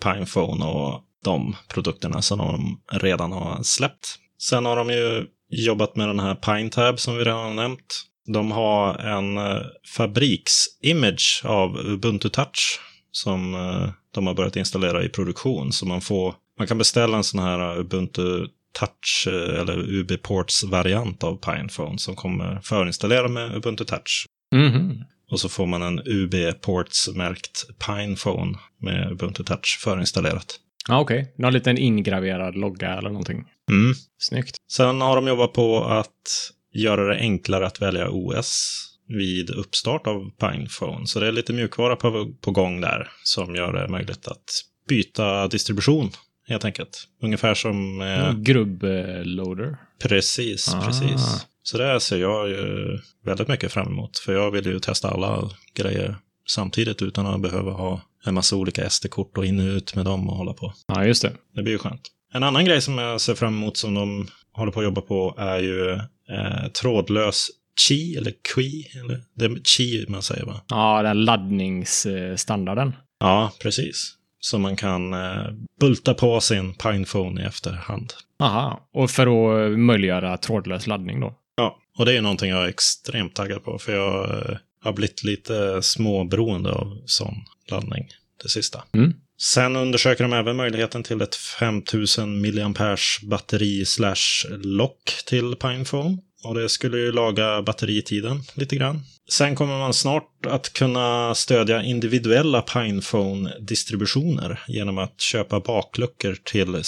Pinephone 0.03 0.65
och 0.65 1.03
de 1.23 1.55
produkterna 1.73 2.21
som 2.21 2.37
de 2.37 2.81
redan 2.91 3.31
har 3.31 3.63
släppt. 3.63 4.15
Sen 4.41 4.65
har 4.65 4.75
de 4.75 4.89
ju 4.89 5.25
jobbat 5.49 5.95
med 5.95 6.07
den 6.07 6.19
här 6.19 6.35
PineTab 6.35 6.99
som 6.99 7.17
vi 7.17 7.23
redan 7.23 7.45
har 7.45 7.53
nämnt. 7.53 8.03
De 8.25 8.51
har 8.51 8.97
en 8.97 9.37
eh, 9.37 9.61
fabriksimage 9.97 11.41
av 11.45 11.77
Ubuntu 11.77 12.29
Touch 12.29 12.79
som 13.11 13.55
eh, 13.55 13.89
de 14.13 14.27
har 14.27 14.33
börjat 14.33 14.55
installera 14.55 15.03
i 15.03 15.09
produktion. 15.09 15.71
Så 15.71 15.85
man, 15.85 16.01
får, 16.01 16.35
man 16.57 16.67
kan 16.67 16.77
beställa 16.77 17.17
en 17.17 17.23
sån 17.23 17.39
här 17.39 17.79
Ubuntu 17.79 18.47
Touch 18.79 19.27
eh, 19.27 19.59
eller 19.59 19.77
UB-ports-variant 19.77 21.23
av 21.23 21.35
Pinephone 21.35 21.99
som 21.99 22.15
kommer 22.15 22.59
förinstallera 22.63 23.27
med 23.27 23.55
Ubuntu 23.55 23.85
Touch. 23.85 24.25
Mm 24.55 24.71
-hmm. 24.71 25.03
Och 25.31 25.39
så 25.39 25.49
får 25.49 25.65
man 25.65 25.81
en 25.81 25.99
UB-ports-märkt 25.99 27.65
Pinephone 27.85 28.57
med 28.81 29.11
Ubuntu 29.11 29.43
Touch 29.43 29.79
förinstallerat. 29.83 30.59
Ja, 30.87 30.95
ah, 30.95 30.99
okej. 30.99 31.19
Okay. 31.21 31.33
Någon 31.37 31.53
liten 31.53 31.77
ingraverad 31.77 32.55
logga 32.55 32.97
eller 32.97 33.09
någonting. 33.09 33.45
Mm. 33.71 33.93
Snyggt. 34.17 34.55
Sen 34.71 35.01
har 35.01 35.15
de 35.15 35.27
jobbat 35.27 35.53
på 35.53 35.83
att 35.83 36.51
göra 36.73 37.07
det 37.07 37.19
enklare 37.19 37.65
att 37.65 37.81
välja 37.81 38.09
OS 38.09 38.83
vid 39.07 39.49
uppstart 39.49 40.07
av 40.07 40.31
Pinephone. 40.39 41.07
Så 41.07 41.19
det 41.19 41.27
är 41.27 41.31
lite 41.31 41.53
mjukvara 41.53 41.95
på, 41.95 42.33
på 42.41 42.51
gång 42.51 42.81
där 42.81 43.09
som 43.23 43.55
gör 43.55 43.73
det 43.73 43.87
möjligt 43.87 44.27
att 44.27 44.43
byta 44.87 45.47
distribution 45.47 46.09
helt 46.47 46.65
enkelt. 46.65 47.07
Ungefär 47.21 47.53
som... 47.53 48.01
Eh, 48.01 48.33
Grubbloader. 48.33 49.77
Precis, 50.01 50.73
ah. 50.73 50.81
precis. 50.85 51.45
Så 51.63 51.77
det 51.77 51.99
ser 51.99 52.17
jag 52.17 52.49
ju 52.49 52.99
väldigt 53.25 53.47
mycket 53.47 53.71
fram 53.71 53.87
emot. 53.87 54.17
För 54.17 54.33
jag 54.33 54.51
vill 54.51 54.65
ju 54.65 54.79
testa 54.79 55.09
alla 55.09 55.49
grejer 55.75 56.15
samtidigt 56.47 57.01
utan 57.01 57.25
att 57.25 57.41
behöva 57.41 57.71
ha 57.71 58.01
en 58.25 58.33
massa 58.33 58.55
olika 58.55 58.89
SD-kort 58.89 59.37
och 59.37 59.45
in 59.45 59.59
och 59.59 59.75
ut 59.75 59.95
med 59.95 60.05
dem 60.05 60.29
och 60.29 60.35
hålla 60.35 60.53
på. 60.53 60.73
Ja, 60.87 61.05
just 61.05 61.21
det. 61.21 61.31
Det 61.55 61.63
blir 61.63 61.73
ju 61.73 61.79
skönt. 61.79 62.01
En 62.33 62.43
annan 62.43 62.65
grej 62.65 62.81
som 62.81 62.97
jag 62.97 63.21
ser 63.21 63.35
fram 63.35 63.53
emot 63.53 63.77
som 63.77 63.93
de 63.93 64.27
håller 64.51 64.71
på 64.71 64.79
att 64.79 64.85
jobba 64.85 65.01
på 65.01 65.35
är 65.37 65.59
ju 65.59 65.91
eh, 66.29 66.67
trådlös 66.81 67.49
Qi, 67.87 68.15
eller 68.15 68.33
Qi, 68.55 68.99
eller 68.99 69.21
det 69.35 69.45
är 69.45 69.59
Qi 69.63 70.05
man 70.09 70.21
säger 70.21 70.45
va? 70.45 70.61
Ja, 70.67 71.03
den 71.03 71.25
laddningsstandarden. 71.25 72.95
Ja, 73.19 73.51
precis. 73.61 74.13
Så 74.39 74.59
man 74.59 74.75
kan 74.75 75.13
eh, 75.13 75.45
bulta 75.79 76.13
på 76.13 76.41
sin 76.41 76.73
Pinephone 76.73 77.41
i 77.41 77.45
efterhand. 77.45 78.13
Aha, 78.39 78.89
och 78.93 79.11
för 79.11 79.27
att 79.27 79.79
möjliggöra 79.79 80.37
trådlös 80.37 80.87
laddning 80.87 81.19
då? 81.19 81.35
Ja, 81.55 81.79
och 81.97 82.05
det 82.05 82.17
är 82.17 82.21
någonting 82.21 82.49
jag 82.49 82.63
är 82.63 82.67
extremt 82.67 83.35
taggad 83.35 83.63
på, 83.63 83.79
för 83.79 83.95
jag 83.95 84.29
eh, 84.29 84.57
har 84.83 84.93
blivit 84.93 85.23
lite 85.23 85.81
småberoende 85.81 86.71
av 86.71 86.97
sån 87.05 87.35
laddning 87.71 88.07
det 88.43 88.49
sista. 88.49 88.83
Mm. 88.93 89.13
Sen 89.41 89.75
undersöker 89.75 90.23
de 90.23 90.33
även 90.33 90.55
möjligheten 90.55 91.03
till 91.03 91.21
ett 91.21 91.35
5000 91.35 92.41
mAh 92.41 92.97
batteri 93.23 93.85
slash 93.85 94.47
lock 94.63 95.13
till 95.25 95.55
Pinephone. 95.55 96.17
Och 96.43 96.55
det 96.55 96.69
skulle 96.69 96.97
ju 96.97 97.11
laga 97.11 97.61
batteritiden 97.61 98.41
lite 98.53 98.75
grann. 98.75 99.01
Sen 99.31 99.55
kommer 99.55 99.79
man 99.79 99.93
snart 99.93 100.45
att 100.45 100.73
kunna 100.73 101.35
stödja 101.35 101.83
individuella 101.83 102.61
Pinephone-distributioner 102.61 104.59
genom 104.67 104.97
att 104.97 105.21
köpa 105.21 105.59
bakluckor 105.59 106.37
till 106.43 106.83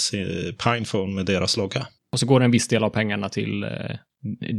Pinephone 0.64 1.14
med 1.14 1.26
deras 1.26 1.56
logga. 1.56 1.86
Och 2.12 2.20
så 2.20 2.26
går 2.26 2.40
en 2.40 2.50
viss 2.50 2.68
del 2.68 2.84
av 2.84 2.90
pengarna 2.90 3.28
till 3.28 3.62
eh, 3.62 3.70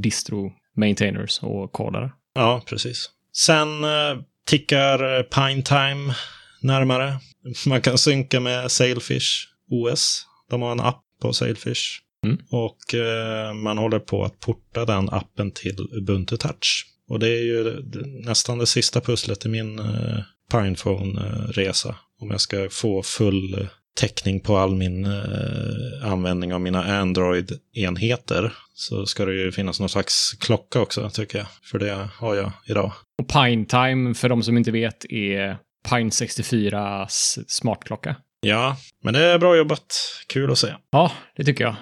distro 0.02 0.52
maintainers 0.78 1.40
och 1.44 1.72
kodare. 1.72 2.12
Ja, 2.36 2.64
precis. 2.66 3.10
Sen 3.34 3.84
eh, 3.84 4.22
tickar 4.46 5.24
Pinetime 5.24 6.14
närmare. 6.62 7.20
Man 7.68 7.82
kan 7.82 7.98
synka 7.98 8.40
med 8.40 8.72
Sailfish 8.72 9.48
OS. 9.70 10.26
De 10.50 10.62
har 10.62 10.72
en 10.72 10.80
app 10.80 11.04
på 11.22 11.34
Sailfish. 11.34 12.02
Mm. 12.26 12.38
Och 12.50 12.96
eh, 12.96 13.54
man 13.54 13.78
håller 13.78 14.00
på 14.00 14.24
att 14.24 14.40
porta 14.40 14.86
den 14.86 15.10
appen 15.10 15.52
till 15.52 15.88
Ubuntu 15.92 16.38
Touch. 16.38 16.86
Och 17.10 17.20
det 17.20 17.28
är 17.28 17.44
ju 17.44 17.82
nästan 18.26 18.58
det 18.58 18.66
sista 18.66 19.02
pusslet 19.02 19.46
i 19.46 19.50
min 19.50 19.80
eh, 19.80 20.20
Pinephone-resa. 20.52 21.96
Om 22.20 22.32
jag 22.32 22.42
ska 22.42 22.68
få 22.72 23.04
full 23.04 23.68
täckning 23.96 24.40
på 24.40 24.58
all 24.58 24.76
min 24.76 25.06
eh, 25.06 26.12
användning 26.12 26.54
av 26.54 26.62
mina 26.62 26.84
Android-enheter 26.84 28.54
så 28.74 29.06
ska 29.06 29.26
det 29.26 29.34
ju 29.34 29.52
finnas 29.52 29.80
någon 29.80 29.90
slags 29.90 30.32
klocka 30.40 30.82
också, 30.82 31.10
tycker 31.10 31.38
jag. 31.38 31.48
För 31.72 31.80
det 31.80 32.10
har 32.16 32.36
jag 32.36 32.52
idag. 32.68 32.92
Och 33.22 33.28
Pinetime, 33.28 34.14
för 34.14 34.30
de 34.30 34.44
som 34.44 34.58
inte 34.58 34.72
vet, 34.72 35.06
är 35.06 35.58
Pine 35.90 36.10
64s 36.10 37.44
smartklocka. 37.48 38.16
Ja, 38.42 38.78
men 39.04 39.14
det 39.14 39.20
är 39.20 39.38
bra 39.38 39.58
jobbat. 39.58 39.86
Kul 40.28 40.52
att 40.52 40.58
se. 40.58 40.68
Ja, 40.92 41.12
det 41.36 41.44
tycker 41.44 41.64
jag. 41.64 41.76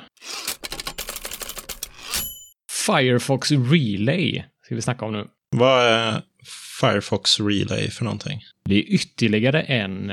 Firefox 2.85 3.51
Relay 3.51 4.43
ska 4.65 4.75
vi 4.75 4.81
snacka 4.81 5.05
om 5.05 5.13
nu. 5.13 5.27
Vad 5.55 5.85
är 5.85 6.21
Firefox 6.81 7.39
Relay 7.39 7.89
för 7.89 8.03
någonting? 8.03 8.39
Det 8.65 8.75
är 8.75 8.93
ytterligare 8.93 9.61
en 9.61 10.11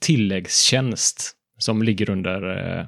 tilläggstjänst 0.00 1.32
som 1.58 1.82
ligger 1.82 2.10
under 2.10 2.42
eh, 2.78 2.86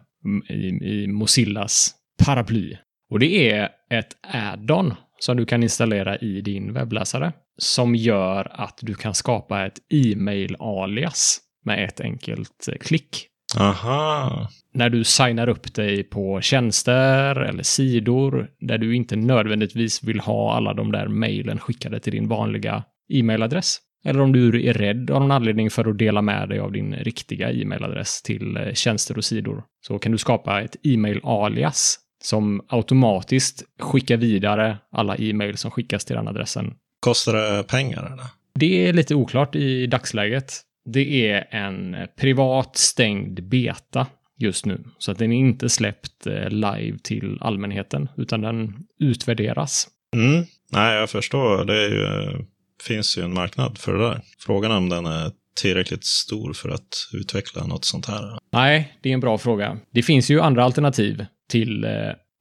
i, 0.57 0.69
i 0.83 1.07
Mozillas 1.07 1.95
paraply. 2.25 2.77
Och 3.11 3.19
det 3.19 3.51
är 3.51 3.69
ett 3.91 4.17
add-on 4.23 4.95
som 5.19 5.37
du 5.37 5.47
kan 5.47 5.63
installera 5.63 6.19
i 6.19 6.41
din 6.41 6.73
webbläsare 6.73 7.33
som 7.59 7.95
gör 7.95 8.49
att 8.51 8.79
du 8.83 8.95
kan 8.95 9.15
skapa 9.15 9.67
ett 9.67 9.79
e-mail-alias 9.89 11.41
med 11.65 11.85
ett 11.85 12.01
enkelt 12.01 12.69
eh, 12.69 12.79
klick. 12.81 13.27
Aha. 13.59 14.49
När 14.75 14.91
du 14.91 15.05
signar 15.05 15.49
upp 15.49 15.75
dig 15.75 16.03
på 16.03 16.41
tjänster 16.41 17.37
eller 17.37 17.63
sidor 17.63 18.49
där 18.61 18.79
du 18.79 18.97
inte 18.97 19.17
nödvändigtvis 19.17 20.03
vill 20.03 20.21
ha 20.21 20.55
alla 20.55 20.75
de 20.75 20.93
där 20.93 21.09
mejlen 21.09 21.59
skickade 21.59 22.01
till 22.01 22.13
din 22.13 22.29
vanliga 22.29 22.85
e-mailadress. 23.13 23.79
Eller 24.05 24.21
om 24.21 24.33
du 24.33 24.67
är 24.67 24.75
rädd 24.75 25.11
av 25.11 25.21
någon 25.21 25.31
anledning 25.31 25.71
för 25.71 25.91
att 25.91 25.99
dela 25.99 26.23
med 26.23 26.49
dig 26.49 26.59
av 26.59 26.73
din 26.73 26.95
riktiga 26.95 27.53
e-mailadress 27.53 28.23
till 28.23 28.57
eh, 28.57 28.73
tjänster 28.73 29.19
och 29.19 29.25
sidor 29.25 29.65
så 29.87 29.99
kan 29.99 30.13
du 30.13 30.19
skapa 30.19 30.63
ett 30.63 30.77
e-mail-alias 30.83 31.99
som 32.23 32.65
automatiskt 32.69 33.63
skickar 33.81 34.17
vidare 34.17 34.79
alla 34.93 35.17
e-mail 35.17 35.57
som 35.57 35.71
skickas 35.71 36.05
till 36.05 36.17
den 36.17 36.29
adressen. 36.29 36.75
Kostar 37.01 37.35
det 37.35 37.63
pengar? 37.63 38.07
Eller? 38.07 38.27
Det 38.55 38.89
är 38.89 38.93
lite 38.93 39.15
oklart 39.15 39.57
i 39.57 39.87
dagsläget. 39.87 40.53
Det 40.85 41.31
är 41.31 41.49
en 41.51 41.97
privat 42.17 42.77
stängd 42.77 43.43
beta 43.43 44.07
just 44.39 44.67
nu, 44.67 44.85
så 44.99 45.13
att 45.13 45.19
den 45.19 45.33
är 45.33 45.39
inte 45.39 45.69
släppt 45.69 46.27
eh, 46.27 46.49
live 46.49 46.99
till 47.03 47.39
allmänheten, 47.41 48.09
utan 48.17 48.41
den 48.41 48.75
utvärderas. 49.01 49.89
Mm. 50.17 50.45
Nej, 50.73 50.97
jag 50.97 51.11
förstår. 51.11 51.65
Det 51.65 51.89
ju, 51.89 52.45
finns 52.83 53.19
ju 53.19 53.23
en 53.23 53.35
marknad 53.35 53.79
för 53.79 53.93
det 53.93 54.09
där. 54.09 54.21
Frågan 54.39 54.71
är 54.71 54.77
om 54.77 54.89
den 54.89 55.07
är 55.07 55.31
tillräckligt 55.63 56.05
stor 56.05 56.53
för 56.53 56.69
att 56.69 57.09
utveckla 57.13 57.67
något 57.67 57.85
sånt 57.85 58.07
här. 58.07 58.39
Nej, 58.53 58.97
det 59.03 59.09
är 59.09 59.15
en 59.15 59.21
bra 59.21 59.39
fråga. 59.39 59.79
Det 59.91 60.03
finns 60.03 60.31
ju 60.31 60.41
andra 60.41 60.65
alternativ 60.65 61.27
till 61.49 61.85
eh, 61.85 61.91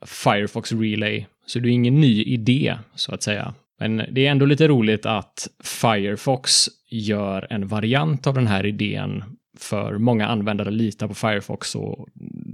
Firefox 0.05 0.71
Relay, 0.71 1.25
så 1.45 1.59
det 1.59 1.69
är 1.69 1.71
ingen 1.71 2.01
ny 2.01 2.23
idé, 2.23 2.77
så 2.95 3.13
att 3.13 3.23
säga. 3.23 3.53
Men 3.79 3.97
det 4.11 4.27
är 4.27 4.31
ändå 4.31 4.45
lite 4.45 4.67
roligt 4.67 5.05
att 5.05 5.47
Firefox 5.63 6.65
gör 6.89 7.47
en 7.49 7.67
variant 7.67 8.27
av 8.27 8.33
den 8.33 8.47
här 8.47 8.65
idén 8.65 9.23
för 9.57 9.97
många 9.97 10.27
användare 10.27 10.71
litar 10.71 11.07
på 11.07 11.13
Firefox 11.13 11.75
och 11.75 12.07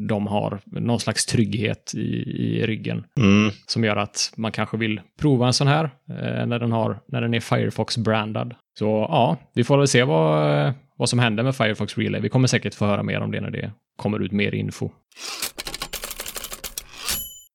de 0.10 0.27
har 0.27 0.60
någon 0.65 1.00
slags 1.00 1.25
trygghet 1.25 1.92
i, 1.96 2.00
i 2.00 2.65
ryggen. 2.65 3.04
Mm. 3.20 3.51
Som 3.68 3.84
gör 3.84 3.96
att 3.96 4.34
man 4.38 4.51
kanske 4.51 4.77
vill 4.77 5.01
prova 5.20 5.48
en 5.48 5.54
sån 5.54 5.68
här 5.68 5.84
eh, 6.10 6.46
när, 6.46 6.60
den 6.60 6.72
har, 6.72 7.00
när 7.08 7.22
den 7.22 7.34
är 7.34 7.39
Firefox-brandad. 7.39 8.56
Så 8.80 8.86
ja, 8.86 9.38
vi 9.54 9.63
får 9.63 9.77
väl 9.77 9.88
se 9.88 10.04
vad, 10.04 10.74
vad 10.98 11.10
som 11.10 11.20
händer 11.20 11.44
med 11.44 11.56
Firefox 11.56 11.98
Relay. 11.98 12.22
Vi 12.22 12.30
kommer 12.30 12.48
säkert 12.48 12.74
få 12.74 12.86
höra 12.86 13.04
mer 13.04 13.22
om 13.22 13.32
det 13.32 13.42
när 13.42 13.51
det 13.51 13.72
kommer 13.98 14.20
ut 14.20 14.32
mer 14.32 14.56
info. 14.56 14.89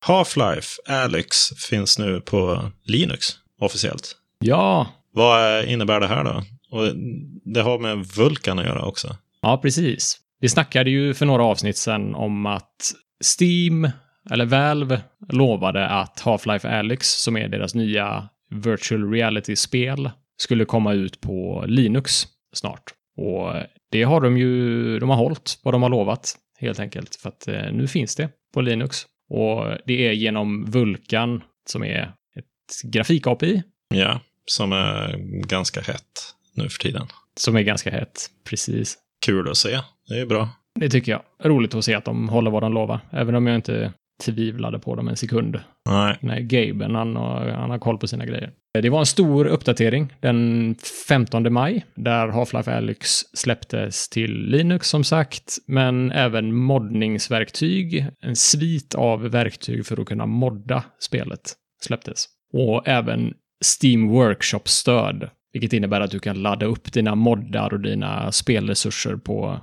Half-Life 0.06 0.76
Alyx 0.88 1.36
finns 1.70 1.98
nu 1.98 2.20
på 2.20 2.70
Linux 2.84 3.26
officiellt. 3.60 4.16
Ja, 4.38 4.86
Vad 5.12 5.64
innebär 5.64 6.00
det 6.00 6.06
här 6.06 6.24
då? 6.24 6.42
Och 6.70 6.96
det 7.44 7.60
har 7.60 7.78
med 7.78 7.98
Vulkan 7.98 8.58
att 8.58 8.64
göra 8.64 8.84
också. 8.84 9.16
Ja, 9.42 9.58
precis. 9.62 10.18
Vi 10.40 10.48
snackade 10.48 10.90
ju 10.90 11.14
för 11.14 11.26
några 11.26 11.44
avsnitt 11.44 11.76
sedan 11.76 12.14
om 12.14 12.46
att 12.46 12.92
Steam, 13.40 13.88
eller 14.30 14.46
Valve, 14.46 15.00
lovade 15.28 15.88
att 15.88 16.20
Half-Life 16.24 16.78
Alyx, 16.78 17.08
som 17.08 17.36
är 17.36 17.48
deras 17.48 17.74
nya 17.74 18.28
virtual 18.50 19.10
reality-spel, 19.12 20.10
skulle 20.36 20.64
komma 20.64 20.92
ut 20.92 21.20
på 21.20 21.64
Linux 21.66 22.26
snart. 22.52 22.82
Och 23.16 23.54
det 23.90 24.02
har 24.02 24.20
de 24.20 24.38
ju, 24.38 24.98
de 24.98 25.08
har 25.08 25.16
hållit 25.16 25.58
vad 25.62 25.74
de 25.74 25.82
har 25.82 25.90
lovat, 25.90 26.34
helt 26.58 26.80
enkelt. 26.80 27.16
För 27.16 27.28
att 27.28 27.48
eh, 27.48 27.72
nu 27.72 27.88
finns 27.88 28.16
det 28.16 28.28
på 28.54 28.60
Linux. 28.60 29.06
Och 29.28 29.64
det 29.86 30.08
är 30.08 30.12
genom 30.12 30.64
Vulkan, 30.64 31.42
som 31.70 31.84
är 31.84 32.12
ett 32.36 32.92
grafik-API, 32.92 33.62
Ja, 33.94 34.20
som 34.46 34.72
är 34.72 35.16
ganska 35.46 35.80
hett 35.80 36.34
nu 36.62 36.68
för 36.68 36.78
tiden. 36.78 37.06
som 37.36 37.56
är 37.56 37.62
ganska 37.62 37.90
hett. 37.90 38.26
Precis. 38.48 38.98
Kul 39.26 39.48
att 39.48 39.56
se. 39.56 39.80
Det 40.08 40.20
är 40.20 40.26
bra. 40.26 40.48
Det 40.80 40.88
tycker 40.88 41.12
jag. 41.12 41.22
Roligt 41.50 41.74
att 41.74 41.84
se 41.84 41.94
att 41.94 42.04
de 42.04 42.28
håller 42.28 42.50
vad 42.50 42.62
de 42.62 42.72
lovar. 42.72 43.00
Även 43.12 43.34
om 43.34 43.46
jag 43.46 43.56
inte 43.56 43.92
tvivlade 44.24 44.78
på 44.78 44.94
dem 44.94 45.08
en 45.08 45.16
sekund. 45.16 45.60
Nej. 45.88 46.18
Nej, 46.20 46.42
Gaben, 46.42 46.94
han 46.94 47.16
har, 47.16 47.48
han 47.48 47.70
har 47.70 47.78
koll 47.78 47.98
på 47.98 48.06
sina 48.06 48.26
grejer. 48.26 48.52
Det 48.82 48.90
var 48.90 48.98
en 48.98 49.06
stor 49.06 49.46
uppdatering 49.46 50.12
den 50.20 50.74
15 51.08 51.52
maj, 51.52 51.86
där 51.94 52.28
Half-Life 52.28 52.76
Alyx 52.76 53.08
släpptes 53.34 54.08
till 54.08 54.32
Linux 54.32 54.88
som 54.88 55.04
sagt, 55.04 55.58
men 55.66 56.12
även 56.12 56.54
moddningsverktyg, 56.54 58.06
en 58.20 58.36
svit 58.36 58.94
av 58.94 59.22
verktyg 59.22 59.86
för 59.86 60.00
att 60.00 60.06
kunna 60.06 60.26
modda 60.26 60.84
spelet 60.98 61.40
släpptes. 61.82 62.26
Och 62.52 62.88
även 62.88 63.34
Steam 63.80 64.08
Workshop-stöd, 64.08 65.30
vilket 65.52 65.72
innebär 65.72 66.00
att 66.00 66.10
du 66.10 66.18
kan 66.18 66.42
ladda 66.42 66.66
upp 66.66 66.92
dina 66.92 67.14
moddar 67.14 67.72
och 67.72 67.80
dina 67.80 68.32
spelresurser 68.32 69.16
på 69.16 69.60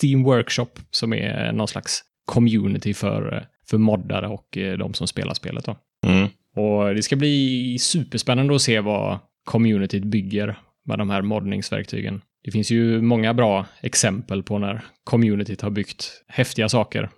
Steam 0.00 0.22
Workshop, 0.22 0.70
som 0.90 1.12
är 1.12 1.52
någon 1.52 1.68
slags 1.68 2.04
community 2.24 2.94
för, 2.94 3.46
för 3.70 3.78
moddare 3.78 4.28
och 4.28 4.58
eh, 4.58 4.78
de 4.78 4.94
som 4.94 5.06
spelar 5.06 5.34
spelet. 5.34 5.64
Då. 5.64 5.76
Mm. 6.06 6.28
Och 6.56 6.94
det 6.94 7.02
ska 7.02 7.16
bli 7.16 7.76
superspännande 7.80 8.54
att 8.54 8.62
se 8.62 8.80
vad 8.80 9.18
communityt 9.44 10.04
bygger 10.04 10.58
med 10.86 10.98
de 10.98 11.10
här 11.10 11.22
moddningsverktygen. 11.22 12.20
Det 12.44 12.50
finns 12.50 12.70
ju 12.70 13.00
många 13.02 13.34
bra 13.34 13.66
exempel 13.80 14.42
på 14.42 14.58
när 14.58 14.84
communityt 15.04 15.60
har 15.60 15.70
byggt 15.70 16.22
häftiga 16.28 16.68
saker. 16.68 17.10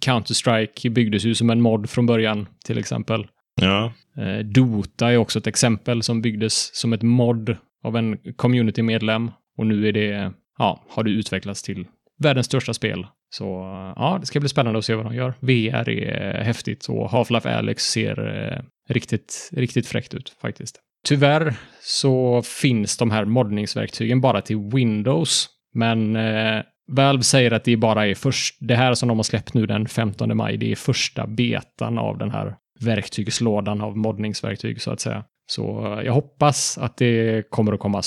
Counter-Strike 0.00 0.90
byggdes 0.90 1.24
ju 1.24 1.34
som 1.34 1.50
en 1.50 1.60
mod 1.60 1.90
från 1.90 2.06
början, 2.06 2.46
till 2.64 2.78
exempel. 2.78 3.26
Ja. 3.60 3.92
Eh, 4.16 4.38
Dota 4.38 5.12
är 5.12 5.16
också 5.16 5.38
ett 5.38 5.46
exempel 5.46 6.02
som 6.02 6.22
byggdes 6.22 6.76
som 6.76 6.92
ett 6.92 7.02
mod 7.02 7.56
av 7.84 7.96
en 7.96 8.18
community-medlem. 8.36 9.30
Och 9.58 9.66
nu 9.66 9.88
är 9.88 9.92
det, 9.92 10.32
ja, 10.58 10.84
har 10.88 11.04
det 11.04 11.10
utvecklats 11.10 11.62
till 11.62 11.86
världens 12.18 12.46
största 12.46 12.74
spel. 12.74 13.06
Så 13.30 13.44
eh, 13.44 13.92
ja, 13.96 14.18
det 14.20 14.26
ska 14.26 14.40
bli 14.40 14.48
spännande 14.48 14.78
att 14.78 14.84
se 14.84 14.94
vad 14.94 15.06
de 15.06 15.14
gör. 15.14 15.34
VR 15.40 15.88
är 15.88 16.38
eh, 16.38 16.44
häftigt 16.44 16.86
och 16.88 17.10
Half-Life 17.10 17.58
Alyx 17.58 17.84
ser 17.84 18.46
eh, 18.52 18.62
riktigt, 18.88 19.50
riktigt 19.52 19.86
fräckt 19.86 20.14
ut 20.14 20.36
faktiskt. 20.42 20.80
Tyvärr 21.04 21.54
så 21.80 22.42
finns 22.42 22.96
de 22.96 23.10
här 23.10 23.24
moddningsverktygen 23.24 24.20
bara 24.20 24.40
till 24.40 24.58
Windows, 24.58 25.48
men 25.74 26.16
eh, 26.16 26.62
Valve 26.88 27.22
säger 27.22 27.50
att 27.50 27.64
det 27.64 27.76
bara 27.76 28.06
är 28.06 28.14
först, 28.14 28.56
det 28.60 28.74
här 28.74 28.94
som 28.94 29.08
de 29.08 29.18
har 29.18 29.22
släppt 29.22 29.54
nu 29.54 29.66
den 29.66 29.88
15 29.88 30.36
maj, 30.36 30.56
det 30.56 30.72
är 30.72 30.76
första 30.76 31.26
betan 31.26 31.98
av 31.98 32.18
den 32.18 32.30
här 32.30 32.56
verktygslådan 32.82 33.80
av 33.80 33.96
moddningsverktyg 33.96 34.82
så 34.82 34.90
att 34.90 35.00
säga. 35.00 35.24
Så 35.46 35.86
eh, 35.86 36.02
jag 36.02 36.12
hoppas 36.12 36.78
att 36.78 36.96
det 36.96 37.50
kommer 37.50 37.72
att 37.72 37.80
komma 37.80 38.02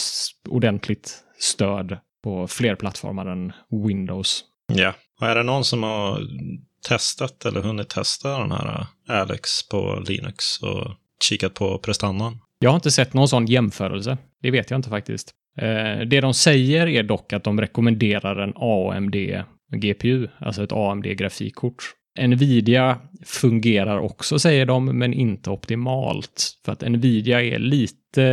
ordentligt 0.49 1.17
stöd 1.39 1.97
på 2.23 2.47
fler 2.47 2.75
plattformar 2.75 3.25
än 3.25 3.53
Windows. 3.87 4.43
Ja. 4.73 4.93
Och 5.21 5.27
är 5.27 5.35
det 5.35 5.43
någon 5.43 5.65
som 5.65 5.83
har 5.83 6.21
testat 6.87 7.45
eller 7.45 7.61
hunnit 7.61 7.89
testa 7.89 8.39
den 8.39 8.51
här 8.51 8.85
Alex 9.07 9.69
på 9.69 10.03
Linux 10.07 10.61
och 10.61 10.87
kikat 11.29 11.53
på 11.53 11.77
prestandan? 11.77 12.39
Jag 12.59 12.69
har 12.69 12.75
inte 12.75 12.91
sett 12.91 13.13
någon 13.13 13.27
sån 13.27 13.45
jämförelse. 13.45 14.17
Det 14.41 14.51
vet 14.51 14.69
jag 14.69 14.77
inte 14.77 14.89
faktiskt. 14.89 15.31
Eh, 15.57 15.99
det 16.07 16.21
de 16.21 16.33
säger 16.33 16.87
är 16.87 17.03
dock 17.03 17.33
att 17.33 17.43
de 17.43 17.61
rekommenderar 17.61 18.35
en 18.35 18.53
AMD 18.55 19.15
GPU, 19.75 20.27
alltså 20.39 20.63
ett 20.63 20.71
AMD-grafikkort. 20.71 21.77
Nvidia 22.19 22.97
fungerar 23.25 23.97
också, 23.97 24.39
säger 24.39 24.65
de, 24.65 24.85
men 24.85 25.13
inte 25.13 25.49
optimalt. 25.49 26.51
För 26.65 26.71
att 26.71 26.81
Nvidia 26.81 27.43
är 27.43 27.59
lite 27.59 28.23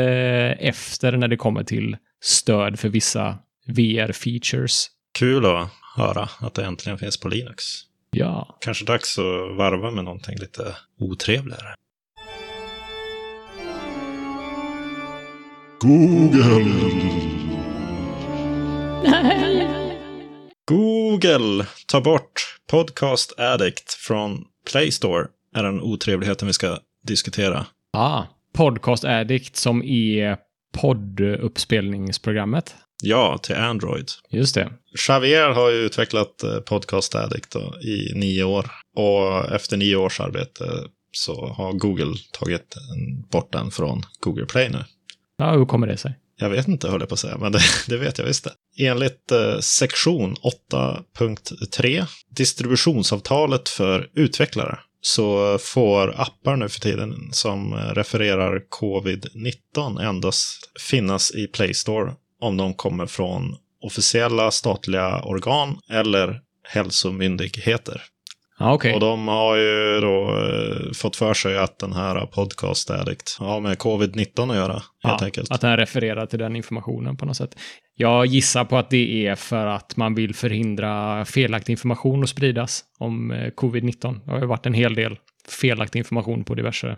efter 0.60 1.12
när 1.16 1.28
det 1.28 1.36
kommer 1.36 1.64
till 1.64 1.96
stöd 2.22 2.78
för 2.78 2.88
vissa 2.88 3.38
VR-features. 3.66 4.86
Kul 5.18 5.46
att 5.46 5.68
höra 5.96 6.28
att 6.40 6.54
det 6.54 6.64
äntligen 6.64 6.98
finns 6.98 7.20
på 7.20 7.28
Linux. 7.28 7.64
Ja, 8.10 8.58
Kanske 8.60 8.84
dags 8.84 9.18
att 9.18 9.56
varva 9.56 9.90
med 9.90 10.04
någonting 10.04 10.38
lite 10.38 10.76
otrevligare. 11.00 11.74
Google 15.80 16.72
tar 21.86 22.00
bort 22.00 22.58
Podcast 22.70 23.38
Addict 23.38 23.92
från 23.92 24.44
Play 24.70 24.90
Store 24.90 25.26
är 25.56 25.62
den 25.62 25.80
otrevligheten 25.80 26.46
vi 26.48 26.52
ska 26.54 26.78
diskutera. 27.06 27.66
ah, 27.92 28.22
Podcast 28.54 29.04
Addict 29.04 29.56
som 29.56 29.82
är 29.82 30.36
podduppspelningsprogrammet. 30.78 32.74
Ja, 33.02 33.38
till 33.42 33.56
Android. 33.56 34.08
Just 34.30 34.54
det. 34.54 34.72
Xavier 34.96 35.50
har 35.50 35.70
ju 35.70 35.76
utvecklat 35.76 36.42
eh, 36.42 36.58
Podcast 36.58 37.14
Addict 37.14 37.50
då, 37.50 37.74
i 37.80 38.12
nio 38.14 38.44
år. 38.44 38.70
Och 38.96 39.52
efter 39.52 39.76
nio 39.76 39.96
års 39.96 40.20
arbete 40.20 40.64
så 41.12 41.46
har 41.46 41.72
Google 41.72 42.14
tagit 42.32 42.74
bort 43.30 43.52
den 43.52 43.70
från 43.70 44.02
Google 44.20 44.46
Play 44.46 44.68
nu. 44.68 44.84
Ja, 45.36 45.52
hur 45.52 45.64
kommer 45.64 45.86
det 45.86 45.96
sig? 45.96 46.18
Jag 46.42 46.50
vet 46.50 46.68
inte, 46.68 46.88
höll 46.88 47.00
jag 47.00 47.08
på 47.08 47.14
att 47.14 47.18
säga, 47.18 47.38
men 47.38 47.52
det, 47.52 47.60
det 47.88 47.96
vet 47.96 48.18
jag 48.18 48.24
visst 48.24 48.44
det. 48.44 48.84
Enligt 48.86 49.32
eh, 49.32 49.58
sektion 49.58 50.36
8.3, 50.72 52.06
distributionsavtalet 52.36 53.68
för 53.68 54.08
utvecklare, 54.14 54.78
så 55.00 55.58
får 55.58 56.20
appar 56.20 56.56
nu 56.56 56.68
för 56.68 56.80
tiden 56.80 57.28
som 57.32 57.74
refererar 57.74 58.62
covid-19 58.80 60.02
endast 60.02 60.70
finnas 60.90 61.34
i 61.34 61.46
Play 61.46 61.74
Store 61.74 62.12
om 62.40 62.56
de 62.56 62.74
kommer 62.74 63.06
från 63.06 63.56
officiella 63.82 64.50
statliga 64.50 65.22
organ 65.22 65.78
eller 65.90 66.40
hälsomyndigheter. 66.68 68.02
Ja, 68.62 68.72
okej. 68.74 68.94
Och 68.94 69.00
de 69.00 69.28
har 69.28 69.56
ju 69.56 70.00
då 70.00 70.38
eh, 70.38 70.92
fått 70.92 71.16
för 71.16 71.34
sig 71.34 71.58
att 71.58 71.78
den 71.78 71.92
här 71.92 72.26
podcast 72.26 72.90
addict 72.90 73.36
har 73.38 73.60
med 73.60 73.78
covid-19 73.78 74.50
att 74.50 74.56
göra, 74.56 74.72
helt 74.72 74.84
Ja, 75.02 75.18
enkelt. 75.24 75.50
Att 75.50 75.60
den 75.60 75.76
refererar 75.76 76.26
till 76.26 76.38
den 76.38 76.56
informationen 76.56 77.16
på 77.16 77.26
något 77.26 77.36
sätt. 77.36 77.56
Jag 77.94 78.26
gissar 78.26 78.64
på 78.64 78.76
att 78.76 78.90
det 78.90 79.26
är 79.26 79.34
för 79.34 79.66
att 79.66 79.96
man 79.96 80.14
vill 80.14 80.34
förhindra 80.34 81.24
felaktig 81.24 81.72
information 81.72 82.22
att 82.22 82.28
spridas 82.28 82.84
om 82.98 83.30
eh, 83.30 83.50
covid-19. 83.50 84.20
Det 84.24 84.30
har 84.30 84.40
ju 84.40 84.46
varit 84.46 84.66
en 84.66 84.74
hel 84.74 84.94
del 84.94 85.18
felaktig 85.48 85.98
information 85.98 86.44
på 86.44 86.54
diverse 86.54 86.96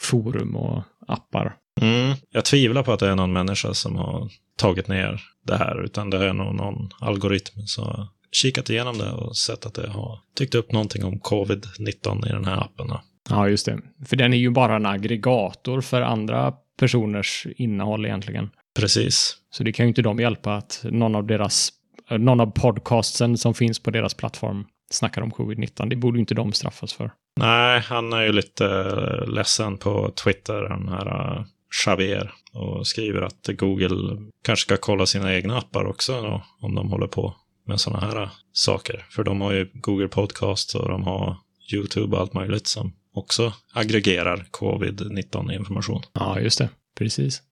forum 0.00 0.56
och 0.56 0.82
appar. 1.08 1.54
Mm. 1.80 2.16
Jag 2.30 2.44
tvivlar 2.44 2.82
på 2.82 2.92
att 2.92 3.00
det 3.00 3.08
är 3.08 3.16
någon 3.16 3.32
människa 3.32 3.74
som 3.74 3.96
har 3.96 4.28
tagit 4.58 4.88
ner 4.88 5.20
det 5.46 5.56
här, 5.56 5.84
utan 5.84 6.10
det 6.10 6.28
är 6.28 6.32
nog 6.32 6.54
någon 6.54 6.88
algoritm 7.00 7.66
som 7.66 7.84
har 7.84 8.06
kikat 8.32 8.70
igenom 8.70 8.98
det 8.98 9.10
och 9.10 9.36
sett 9.36 9.66
att 9.66 9.74
det 9.74 9.90
har 9.90 10.18
tyckt 10.36 10.54
upp 10.54 10.72
någonting 10.72 11.04
om 11.04 11.20
covid-19 11.20 12.28
i 12.28 12.32
den 12.32 12.44
här 12.44 12.60
appen. 12.60 12.92
Ja, 13.30 13.48
just 13.48 13.66
det. 13.66 13.78
För 14.06 14.16
den 14.16 14.32
är 14.34 14.38
ju 14.38 14.50
bara 14.50 14.76
en 14.76 14.86
aggregator 14.86 15.80
för 15.80 16.02
andra 16.02 16.54
personers 16.78 17.46
innehåll 17.56 18.06
egentligen. 18.06 18.50
Precis. 18.78 19.36
Så 19.50 19.62
det 19.62 19.72
kan 19.72 19.86
ju 19.86 19.88
inte 19.88 20.02
de 20.02 20.20
hjälpa 20.20 20.54
att 20.54 20.80
någon 20.84 21.14
av 21.14 21.26
deras, 21.26 21.70
eh, 22.10 22.18
någon 22.18 22.40
av 22.40 22.50
podcastsen 22.50 23.38
som 23.38 23.54
finns 23.54 23.78
på 23.78 23.90
deras 23.90 24.14
plattform 24.14 24.64
snackar 24.90 25.22
om 25.22 25.30
covid-19. 25.30 25.88
Det 25.88 25.96
borde 25.96 26.18
ju 26.18 26.20
inte 26.20 26.34
de 26.34 26.52
straffas 26.52 26.92
för. 26.92 27.10
Nej, 27.40 27.80
han 27.80 28.12
är 28.12 28.22
ju 28.22 28.32
lite 28.32 28.66
eh, 28.66 29.28
ledsen 29.28 29.76
på 29.78 30.10
Twitter, 30.24 30.62
den 30.62 30.88
här 30.88 31.06
eh, 31.06 31.44
Xavier, 31.70 32.32
och 32.52 32.86
skriver 32.86 33.22
att 33.22 33.48
Google 33.58 34.16
kanske 34.44 34.62
ska 34.62 34.76
kolla 34.76 35.06
sina 35.06 35.34
egna 35.34 35.58
appar 35.58 35.86
också 35.86 36.22
då, 36.22 36.42
om 36.60 36.74
de 36.74 36.90
håller 36.90 37.06
på 37.06 37.34
med 37.68 37.80
sådana 37.80 38.06
här 38.06 38.30
saker. 38.52 39.06
För 39.10 39.24
de 39.24 39.40
har 39.40 39.52
ju 39.52 39.70
Google 39.74 40.08
Podcast 40.08 40.74
och 40.74 40.88
de 40.88 41.02
har 41.02 41.36
YouTube 41.74 42.16
och 42.16 42.22
allt 42.22 42.34
möjligt 42.34 42.66
som 42.66 42.92
också 43.14 43.52
aggregerar 43.74 44.46
covid-19-information. 44.50 46.02
Ja, 46.12 46.40
just 46.40 46.58
det. 46.58 46.68
Precis. 46.98 47.42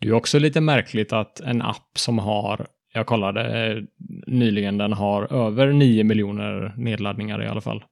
Det 0.00 0.08
är 0.08 0.12
också 0.12 0.38
lite 0.38 0.60
märkligt 0.60 1.12
att 1.12 1.40
en 1.40 1.62
app 1.62 1.98
som 1.98 2.18
har, 2.18 2.66
jag 2.92 3.06
kollade 3.06 3.66
eh, 3.66 3.82
nyligen, 4.26 4.78
den 4.78 4.92
har 4.92 5.32
över 5.32 5.72
9 5.72 6.04
miljoner 6.04 6.74
nedladdningar 6.76 7.42
i 7.42 7.46
alla 7.46 7.60
fall. 7.60 7.84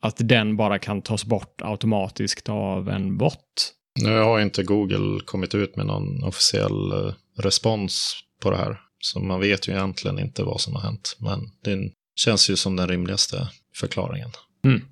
Att 0.00 0.16
den 0.18 0.56
bara 0.56 0.78
kan 0.78 1.02
tas 1.02 1.24
bort 1.24 1.62
automatiskt 1.62 2.48
av 2.48 2.88
en 2.88 3.18
bot. 3.18 3.72
Nu 4.00 4.18
har 4.18 4.40
inte 4.40 4.62
Google 4.62 5.20
kommit 5.24 5.54
ut 5.54 5.76
med 5.76 5.86
någon 5.86 6.24
officiell 6.24 6.92
eh, 6.92 7.14
respons 7.38 8.14
på 8.42 8.50
det 8.50 8.56
här. 8.56 8.80
Så 9.04 9.20
man 9.20 9.40
vet 9.40 9.68
ju 9.68 9.72
egentligen 9.72 10.18
inte 10.18 10.42
vad 10.42 10.60
som 10.60 10.74
har 10.74 10.82
hänt. 10.82 11.16
Men 11.20 11.40
det 11.64 11.92
känns 12.16 12.50
ju 12.50 12.56
som 12.56 12.76
den 12.76 12.88
rimligaste 12.88 13.48
förklaringen. 13.76 14.30
Mm. 14.64 14.82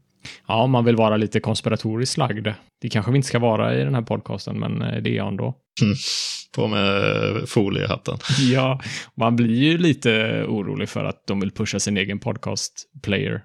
Ja, 0.47 0.63
om 0.63 0.71
man 0.71 0.85
vill 0.85 0.97
vara 0.97 1.17
lite 1.17 1.41
konspiratoriskt 1.41 2.17
lagd. 2.17 2.49
Det 2.81 2.89
kanske 2.89 3.13
vi 3.13 3.17
inte 3.17 3.29
ska 3.29 3.39
vara 3.39 3.75
i 3.75 3.85
den 3.85 3.95
här 3.95 4.03
podcasten, 4.03 4.59
men 4.59 4.83
eh, 4.83 5.03
det 5.03 5.11
är 5.11 5.15
jag 5.15 5.29
ändå. 5.29 5.55
Mm. 5.83 5.97
På 6.55 6.67
med 6.67 7.49
foliehatten. 7.49 8.19
ja, 8.53 8.81
man 9.15 9.37
blir 9.37 9.55
ju 9.55 9.79
lite 9.79 10.45
orolig 10.49 10.89
för 10.89 11.05
att 11.05 11.27
de 11.27 11.41
vill 11.41 11.51
pusha 11.51 11.79
sin 11.79 11.97
egen 11.97 12.19
podcast-player 12.19 13.43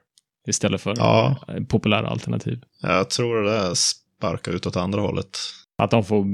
istället 0.47 0.81
för 0.81 0.93
ja. 0.97 1.45
populära 1.69 2.07
alternativ. 2.07 2.61
Jag 2.81 3.09
tror 3.09 3.43
det 3.43 3.51
där 3.51 3.73
sparkar 3.73 4.51
ut 4.51 4.65
åt 4.65 4.75
andra 4.75 5.01
hållet. 5.01 5.37
Att 5.77 5.91
de 5.91 6.03
får 6.03 6.25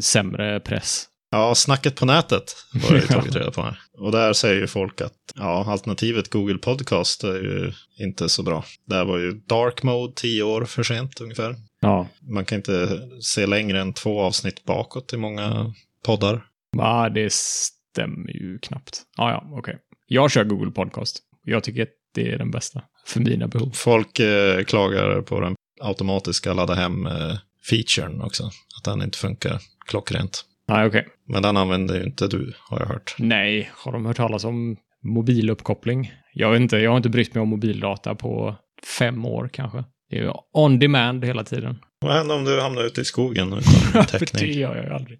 sämre 0.00 0.60
press. 0.60 1.06
Ja, 1.34 1.54
snacket 1.54 1.96
på 1.96 2.06
nätet 2.06 2.56
har 2.82 2.96
jag 2.96 3.08
tagit 3.08 3.34
reda 3.36 3.50
på 3.50 3.62
här. 3.62 3.78
Och 3.98 4.12
där 4.12 4.32
säger 4.32 4.60
ju 4.60 4.66
folk 4.66 5.00
att 5.00 5.12
ja, 5.34 5.64
alternativet 5.68 6.30
Google 6.30 6.58
Podcast 6.58 7.24
är 7.24 7.34
ju 7.34 7.72
inte 7.98 8.28
så 8.28 8.42
bra. 8.42 8.64
Det 8.86 9.04
var 9.04 9.18
ju 9.18 9.32
dark 9.32 9.82
mode 9.82 10.12
tio 10.16 10.42
år 10.42 10.64
för 10.64 10.82
sent 10.82 11.20
ungefär. 11.20 11.56
Ja. 11.80 12.08
Man 12.22 12.44
kan 12.44 12.56
inte 12.56 13.00
se 13.20 13.46
längre 13.46 13.80
än 13.80 13.92
två 13.92 14.20
avsnitt 14.20 14.64
bakåt 14.64 15.12
i 15.12 15.16
många 15.16 15.74
poddar. 16.04 16.46
Ja, 16.76 17.08
det 17.08 17.32
stämmer 17.32 18.30
ju 18.30 18.58
knappt. 18.58 19.02
Ja, 19.16 19.30
ja, 19.30 19.44
okej. 19.46 19.58
Okay. 19.58 19.74
Jag 20.06 20.30
kör 20.30 20.44
Google 20.44 20.70
Podcast. 20.70 21.18
Jag 21.44 21.64
tycker 21.64 21.82
att 21.82 21.88
det 22.14 22.32
är 22.32 22.38
den 22.38 22.50
bästa 22.50 22.82
för 23.06 23.20
mina 23.20 23.48
behov. 23.48 23.70
Folk 23.74 24.20
eh, 24.20 24.64
klagar 24.64 25.22
på 25.22 25.40
den 25.40 25.54
automatiska 25.80 26.54
ladda 26.54 26.74
hem-featuren 26.74 28.20
eh, 28.20 28.26
också. 28.26 28.44
Att 28.78 28.84
den 28.84 29.02
inte 29.02 29.18
funkar 29.18 29.60
klockrent. 29.86 30.44
Nej, 30.68 30.86
okej. 30.86 31.00
Okay. 31.00 31.12
Men 31.28 31.42
den 31.42 31.56
använder 31.56 31.94
ju 31.94 32.02
inte 32.02 32.26
du, 32.26 32.54
har 32.58 32.80
jag 32.80 32.86
hört. 32.86 33.14
Nej, 33.18 33.70
har 33.74 33.92
de 33.92 34.06
hört 34.06 34.16
talas 34.16 34.44
om 34.44 34.76
mobiluppkoppling? 35.02 36.12
Jag 36.34 36.50
vet 36.50 36.60
inte, 36.60 36.76
jag 36.76 36.90
har 36.90 36.96
inte 36.96 37.08
brytt 37.08 37.34
mig 37.34 37.42
om 37.42 37.48
mobildata 37.48 38.14
på 38.14 38.56
fem 38.98 39.24
år 39.24 39.50
kanske. 39.52 39.84
Det 40.10 40.18
är 40.18 40.32
on 40.52 40.78
demand 40.78 41.24
hela 41.24 41.44
tiden. 41.44 41.78
Vad 42.00 42.12
händer 42.14 42.34
om 42.34 42.44
du 42.44 42.60
hamnar 42.60 42.82
ute 42.82 43.00
i 43.00 43.04
skogen 43.04 43.52
utan 43.88 44.06
täckning? 44.06 44.46
det 44.46 44.58
gör 44.58 44.76
jag 44.76 44.84
ju 44.84 44.90
aldrig. 44.90 45.18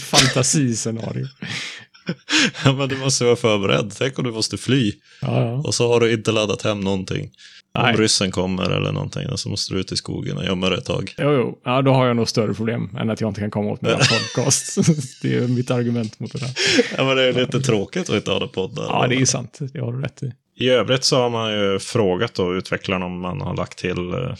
Fantasiscenario. 0.00 1.26
ja, 2.64 2.72
men 2.72 2.88
du 2.88 2.96
måste 2.96 3.24
vara 3.24 3.36
förberedd. 3.36 3.94
Tänk 3.98 4.18
om 4.18 4.24
du 4.24 4.32
måste 4.32 4.56
fly. 4.56 4.92
Ja, 5.20 5.40
ja. 5.40 5.52
Och 5.52 5.74
så 5.74 5.92
har 5.92 6.00
du 6.00 6.12
inte 6.12 6.32
laddat 6.32 6.62
hem 6.62 6.80
någonting. 6.80 7.30
Nej. 7.74 7.94
Om 7.94 8.00
ryssen 8.00 8.30
kommer 8.30 8.70
eller 8.70 8.92
någonting, 8.92 9.22
så 9.36 9.48
måste 9.48 9.74
du 9.74 9.80
ut 9.80 9.92
i 9.92 9.96
skogen 9.96 10.36
och 10.36 10.44
gömma 10.44 10.68
dig 10.68 10.78
ett 10.78 10.84
tag. 10.84 11.14
Jo, 11.18 11.32
jo. 11.32 11.60
Ja, 11.64 11.82
då 11.82 11.92
har 11.92 12.06
jag 12.06 12.16
nog 12.16 12.28
större 12.28 12.54
problem 12.54 12.96
än 12.98 13.10
att 13.10 13.20
jag 13.20 13.30
inte 13.30 13.40
kan 13.40 13.50
komma 13.50 13.70
åt 13.70 13.82
mina 13.82 13.96
podcast. 13.96 14.76
det 15.22 15.34
är 15.34 15.48
mitt 15.48 15.70
argument 15.70 16.20
mot 16.20 16.32
det 16.32 16.38
där. 16.38 16.50
Ja, 16.96 17.04
men 17.04 17.16
det 17.16 17.22
är 17.22 17.32
lite 17.32 17.60
tråkigt 17.60 18.10
att 18.10 18.16
inte 18.16 18.30
ha 18.30 18.38
det 18.38 18.48
poddar. 18.48 18.84
Ja, 18.84 19.06
det 19.08 19.14
är 19.14 19.24
sant. 19.24 19.58
Det 19.72 19.80
har 19.80 19.92
du 19.92 20.00
rätt 20.00 20.22
i. 20.22 20.32
I 20.56 20.68
övrigt 20.68 21.04
så 21.04 21.16
har 21.16 21.30
man 21.30 21.52
ju 21.52 21.78
frågat 21.78 22.34
då 22.34 22.54
utvecklarna 22.54 23.06
om 23.06 23.20
man 23.20 23.40
har 23.40 23.56
lagt 23.56 23.78
till 23.78 23.98
uh, 23.98 24.34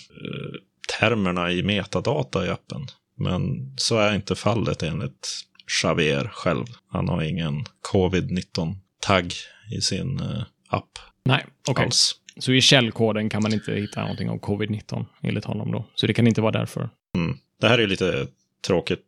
termerna 0.98 1.52
i 1.52 1.62
metadata 1.62 2.46
i 2.46 2.48
appen. 2.48 2.86
Men 3.18 3.72
så 3.76 3.98
är 3.98 4.14
inte 4.14 4.34
fallet 4.34 4.82
enligt 4.82 5.28
Xavier 5.66 6.30
själv. 6.34 6.66
Han 6.88 7.08
har 7.08 7.22
ingen 7.22 7.64
covid-19-tagg 7.92 9.32
i 9.70 9.80
sin 9.80 10.20
uh, 10.20 10.42
app. 10.68 10.98
Nej, 11.24 11.46
okej. 11.68 11.86
Okay. 11.86 11.90
Så 12.38 12.52
i 12.52 12.60
källkoden 12.60 13.28
kan 13.28 13.42
man 13.42 13.52
inte 13.52 13.72
hitta 13.74 14.00
någonting 14.00 14.30
om 14.30 14.40
covid-19 14.40 15.04
enligt 15.22 15.44
honom 15.44 15.72
då. 15.72 15.86
Så 15.94 16.06
det 16.06 16.14
kan 16.14 16.26
inte 16.26 16.40
vara 16.40 16.52
därför. 16.52 16.90
Mm. 17.16 17.36
Det 17.60 17.68
här 17.68 17.78
är 17.78 17.86
lite 17.86 18.26
tråkigt 18.66 19.06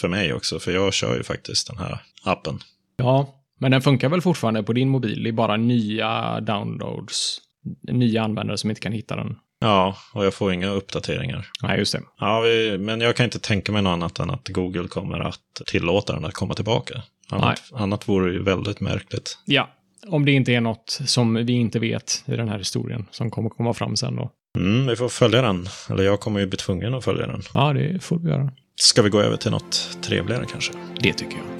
för 0.00 0.08
mig 0.08 0.32
också, 0.32 0.58
för 0.58 0.72
jag 0.72 0.94
kör 0.94 1.16
ju 1.16 1.22
faktiskt 1.22 1.66
den 1.66 1.78
här 1.78 2.02
appen. 2.22 2.58
Ja, 2.96 3.34
men 3.58 3.70
den 3.70 3.82
funkar 3.82 4.08
väl 4.08 4.20
fortfarande 4.20 4.62
på 4.62 4.72
din 4.72 4.88
mobil? 4.88 5.22
Det 5.22 5.30
är 5.30 5.32
bara 5.32 5.56
nya 5.56 6.40
downloads, 6.40 7.38
nya 7.82 8.22
användare 8.22 8.58
som 8.58 8.70
inte 8.70 8.80
kan 8.80 8.92
hitta 8.92 9.16
den. 9.16 9.36
Ja, 9.60 9.96
och 10.12 10.26
jag 10.26 10.34
får 10.34 10.52
inga 10.52 10.70
uppdateringar. 10.70 11.46
Nej, 11.62 11.78
just 11.78 11.92
det. 11.92 12.00
Ja, 12.18 12.40
vi, 12.40 12.78
men 12.78 13.00
jag 13.00 13.16
kan 13.16 13.24
inte 13.24 13.38
tänka 13.38 13.72
mig 13.72 13.82
något 13.82 13.90
annat 13.90 14.18
än 14.18 14.30
att 14.30 14.48
Google 14.48 14.88
kommer 14.88 15.20
att 15.20 15.40
tillåta 15.66 16.12
den 16.12 16.24
att 16.24 16.34
komma 16.34 16.54
tillbaka. 16.54 17.02
Annat, 17.30 17.62
annat 17.72 18.08
vore 18.08 18.32
ju 18.32 18.42
väldigt 18.42 18.80
märkligt. 18.80 19.38
Ja, 19.44 19.68
om 20.06 20.24
det 20.24 20.32
inte 20.32 20.52
är 20.52 20.60
något 20.60 20.98
som 21.06 21.34
vi 21.34 21.52
inte 21.52 21.78
vet 21.78 22.24
i 22.26 22.36
den 22.36 22.48
här 22.48 22.58
historien 22.58 23.06
som 23.10 23.30
kommer 23.30 23.50
komma 23.50 23.74
fram 23.74 23.96
sen 23.96 24.16
då. 24.16 24.30
Mm, 24.58 24.86
vi 24.86 24.96
får 24.96 25.08
följa 25.08 25.42
den. 25.42 25.66
Eller 25.90 26.04
jag 26.04 26.20
kommer 26.20 26.40
ju 26.40 26.46
bli 26.46 26.56
tvungen 26.56 26.94
att 26.94 27.04
följa 27.04 27.26
den. 27.26 27.42
Ja, 27.54 27.72
det 27.72 28.02
får 28.02 28.18
vi 28.18 28.28
göra. 28.28 28.50
Ska 28.76 29.02
vi 29.02 29.10
gå 29.10 29.20
över 29.20 29.36
till 29.36 29.50
något 29.50 29.98
trevligare 30.02 30.44
kanske? 30.52 30.72
Det 31.00 31.12
tycker 31.12 31.36
jag. 31.36 31.57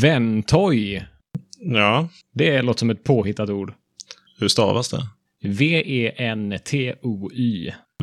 Ventoy. 0.00 1.04
Ja. 1.60 2.08
Det 2.34 2.62
låter 2.62 2.78
som 2.78 2.90
ett 2.90 3.04
påhittat 3.04 3.50
ord. 3.50 3.74
Hur 4.38 4.48
stavas 4.48 4.88
det? 4.88 5.08
V-E-N-T-O-Y. 5.42 6.12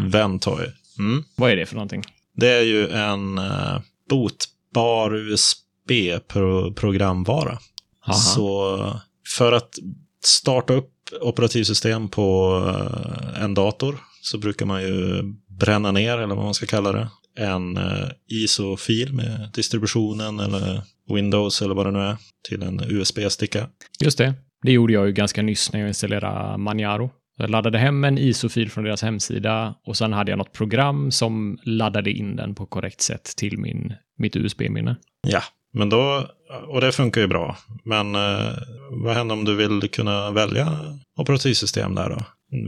Ventoy. 0.02 0.68
Mm. 1.00 1.24
Vad 1.36 1.52
är 1.52 1.56
det 1.56 1.66
för 1.66 1.76
någonting? 1.76 2.04
Det 2.36 2.50
är 2.50 2.62
ju 2.62 2.90
en 2.90 3.38
uh, 3.38 3.80
botbar 4.10 5.16
USB-programvara. 5.16 7.60
Så 8.34 8.78
för 9.38 9.52
att 9.52 9.76
starta 10.24 10.74
upp 10.74 10.90
operativsystem 11.22 12.10
på 12.10 12.58
uh, 12.68 13.44
en 13.44 13.54
dator 13.54 14.00
så 14.22 14.38
brukar 14.38 14.66
man 14.66 14.82
ju 14.82 15.24
bränna 15.48 15.92
ner, 15.92 16.18
eller 16.18 16.36
vad 16.36 16.46
man 16.46 16.54
ska 16.54 16.66
kalla 16.66 16.92
det, 16.92 17.08
en 17.38 17.78
uh, 17.78 18.10
ISO-fil 18.28 19.14
med 19.14 19.50
distributionen 19.54 20.40
eller 20.40 20.82
Windows 21.10 21.62
eller 21.62 21.76
vad 21.76 21.86
det 21.86 21.92
nu 21.92 22.00
är 22.00 22.18
till 22.50 22.64
en 22.64 22.80
USB-sticka. 22.80 23.68
Just 24.04 24.18
det. 24.18 24.34
Det 24.64 24.72
gjorde 24.72 24.94
jag 24.94 25.06
ju 25.06 25.12
ganska 25.12 25.42
nyss 25.42 25.74
när 25.74 25.80
jag 25.80 25.90
installerade 25.90 26.58
Maniaro. 26.58 27.12
Jag 27.38 27.50
laddade 27.50 27.78
hem 27.78 28.04
en 28.04 28.18
ISO-fil 28.18 28.72
från 28.72 28.84
deras 28.84 29.02
hemsida 29.02 29.76
och 29.86 29.98
sen 29.98 30.14
hade 30.14 30.32
jag 30.32 30.38
något 30.38 30.54
program 30.54 31.12
som 31.12 31.58
laddade 31.64 32.12
in 32.12 32.36
den 32.36 32.56
på 32.56 32.66
korrekt 32.66 33.02
sätt 33.02 33.24
till 33.38 33.58
min, 33.58 33.94
mitt 34.18 34.36
USB-minne. 34.36 34.96
Ja, 35.28 35.42
men 35.74 35.90
då, 35.90 36.28
och 36.68 36.82
det 36.82 36.92
funkar 36.92 37.22
ju 37.22 37.28
bra. 37.28 37.58
Men 37.84 38.16
eh, 38.16 38.54
vad 38.92 39.16
händer 39.16 39.36
om 39.36 39.46
du 39.46 39.56
vill 39.56 39.90
kunna 39.90 40.32
välja 40.32 40.80
operativsystem 41.18 41.96
där 41.96 42.10
då? 42.10 42.18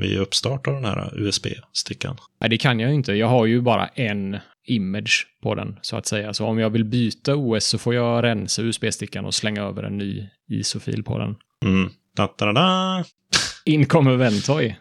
Vid 0.02 0.19
uppstart 0.19 0.67
av 0.67 0.74
den 0.74 0.86
här 0.86 1.13
USB-stickan? 1.15 2.17
Nej, 2.41 2.50
det 2.50 2.58
kan 2.58 2.80
jag 2.80 2.89
ju 2.89 2.95
inte. 2.95 3.13
Jag 3.13 3.28
har 3.28 3.45
ju 3.45 3.62
bara 3.62 3.88
en 3.88 4.38
image 4.65 5.28
på 5.43 5.56
den, 5.56 5.80
så 5.82 5.97
att 5.97 6.06
säga. 6.06 6.34
Så 6.34 6.45
om 6.45 6.60
jag 6.60 6.69
vill 6.69 6.86
byta 6.86 7.36
OS 7.36 7.65
så 7.65 7.78
får 7.78 7.93
jag 7.93 8.23
rensa 8.23 8.62
USB-stickan 8.62 9.25
och 9.25 9.34
slänga 9.34 9.63
över 9.63 9.84
en 9.84 9.97
ny 9.97 10.30
ISO-fil 10.49 11.04
på 11.04 11.17
den. 11.17 11.36
Mm. 11.65 11.89
Da, 12.15 12.34
da, 12.38 12.54
da. 12.54 13.04
In 13.65 13.86
kommer 13.86 14.15
Ventoy. 14.15 14.75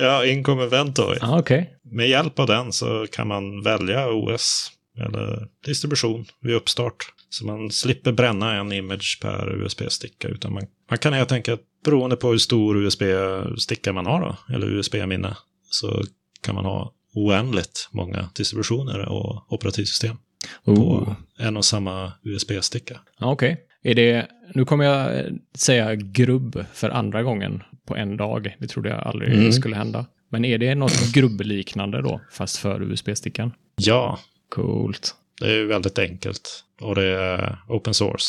Ja, 0.00 0.26
in 0.26 0.42
kommer 0.42 0.66
Ventoy. 0.66 1.18
Ah, 1.20 1.38
okay. 1.38 1.64
Med 1.82 2.08
hjälp 2.08 2.38
av 2.38 2.46
den 2.46 2.72
så 2.72 3.06
kan 3.12 3.28
man 3.28 3.62
välja 3.62 4.10
OS 4.10 4.72
eller 4.98 5.48
distribution 5.66 6.24
vid 6.40 6.54
uppstart. 6.54 6.96
Så 7.28 7.46
man 7.46 7.70
slipper 7.70 8.12
bränna 8.12 8.54
en 8.54 8.72
image 8.72 9.18
per 9.22 9.62
USB-sticka. 9.62 10.28
Utan 10.28 10.52
man, 10.52 10.62
man 10.90 10.98
kan 10.98 11.12
helt 11.12 11.32
enkelt, 11.32 11.60
beroende 11.84 12.16
på 12.16 12.30
hur 12.30 12.38
stor 12.38 12.76
USB-sticka 12.76 13.92
man 13.92 14.06
har 14.06 14.20
då, 14.20 14.54
eller 14.54 14.66
USB-minne, 14.66 15.36
så 15.70 16.02
kan 16.42 16.54
man 16.54 16.64
ha 16.64 16.93
oändligt 17.14 17.88
många 17.92 18.28
distributioner 18.34 19.08
och 19.08 19.52
operativsystem 19.52 20.16
oh. 20.64 20.76
på 20.76 21.16
en 21.38 21.56
och 21.56 21.64
samma 21.64 22.12
USB-sticka. 22.22 23.00
Okej. 23.20 23.52
Okay. 23.52 23.64
Är 23.90 23.94
det, 23.94 24.26
nu 24.54 24.64
kommer 24.64 24.84
jag 24.84 25.24
säga 25.54 25.94
grubb 25.94 26.64
för 26.72 26.90
andra 26.90 27.22
gången 27.22 27.62
på 27.86 27.96
en 27.96 28.16
dag. 28.16 28.56
Det 28.58 28.66
trodde 28.66 28.88
jag 28.88 29.00
aldrig 29.00 29.32
mm. 29.32 29.52
skulle 29.52 29.76
hända. 29.76 30.06
Men 30.28 30.44
är 30.44 30.58
det 30.58 30.74
något 30.74 31.12
grubbliknande 31.12 32.02
då, 32.02 32.20
fast 32.32 32.56
för 32.56 32.82
USB-stickan? 32.82 33.52
Ja. 33.76 34.18
Coolt. 34.48 35.14
Det 35.40 35.52
är 35.52 35.64
väldigt 35.64 35.98
enkelt. 35.98 36.64
Och 36.80 36.94
det 36.94 37.04
är 37.04 37.58
open 37.68 37.94
source. 37.94 38.26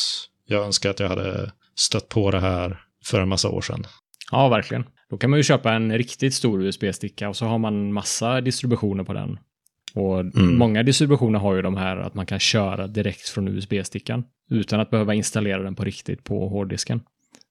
Jag 0.48 0.66
önskar 0.66 0.90
att 0.90 1.00
jag 1.00 1.10
hade 1.10 1.52
stött 1.76 2.10
på 2.10 2.32
det 2.32 2.40
här 2.40 2.82
för 3.06 3.22
en 3.22 3.30
massa 3.30 3.50
år 3.50 3.62
sedan. 3.62 3.88
Ja, 4.32 4.50
verkligen. 4.50 4.84
Då 5.16 5.20
kan 5.20 5.30
man 5.30 5.40
ju 5.40 5.44
köpa 5.44 5.74
en 5.74 5.98
riktigt 5.98 6.34
stor 6.34 6.62
USB-sticka 6.64 7.30
och 7.30 7.38
så 7.38 7.46
har 7.46 7.58
man 7.58 7.94
massa 7.94 8.42
distributioner 8.42 9.04
på 9.04 9.14
den. 9.14 9.40
Och 9.94 10.20
Mm. 10.20 10.58
många 10.58 10.84
distributioner 10.84 11.40
har 11.40 11.56
ju 11.56 11.62
de 11.62 11.78
här 11.78 11.98
att 11.98 12.14
man 12.14 12.26
kan 12.26 12.40
köra 12.40 12.88
direkt 12.88 13.30
från 13.30 13.48
USB-stickan 13.48 14.24
utan 14.52 14.80
att 14.80 14.90
behöva 14.90 15.14
installera 15.14 15.64
den 15.64 15.76
på 15.76 15.84
riktigt 15.84 16.24
på 16.24 16.50
hårddisken. 16.50 17.02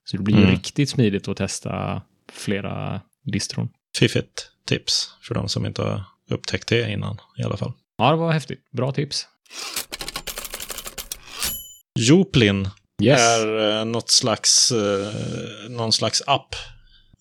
Så 0.04 0.16
det 0.16 0.22
blir 0.22 0.36
Mm. 0.36 0.50
riktigt 0.50 0.90
smidigt 0.90 1.28
att 1.28 1.36
testa 1.36 2.02
flera 2.32 3.00
distron. 3.32 3.68
Fiffigt 3.98 4.50
tips 4.66 5.10
för 5.22 5.34
de 5.34 5.48
som 5.48 5.66
inte 5.66 5.82
har 5.82 6.04
upptäckt 6.30 6.68
det 6.68 6.90
innan 6.92 7.18
i 7.38 7.42
alla 7.42 7.56
fall. 7.56 7.72
Ja, 7.98 8.10
det 8.10 8.16
var 8.16 8.32
häftigt. 8.32 8.60
Bra 8.72 8.92
tips. 8.92 9.26
Joplin 11.98 12.68
Yes. 13.02 13.20
är 13.20 13.78
eh, 13.78 13.84
något 13.84 14.10
slags, 14.10 14.72
eh, 14.72 15.70
någon 15.70 15.92
slags 15.92 16.22
app, 16.26 16.54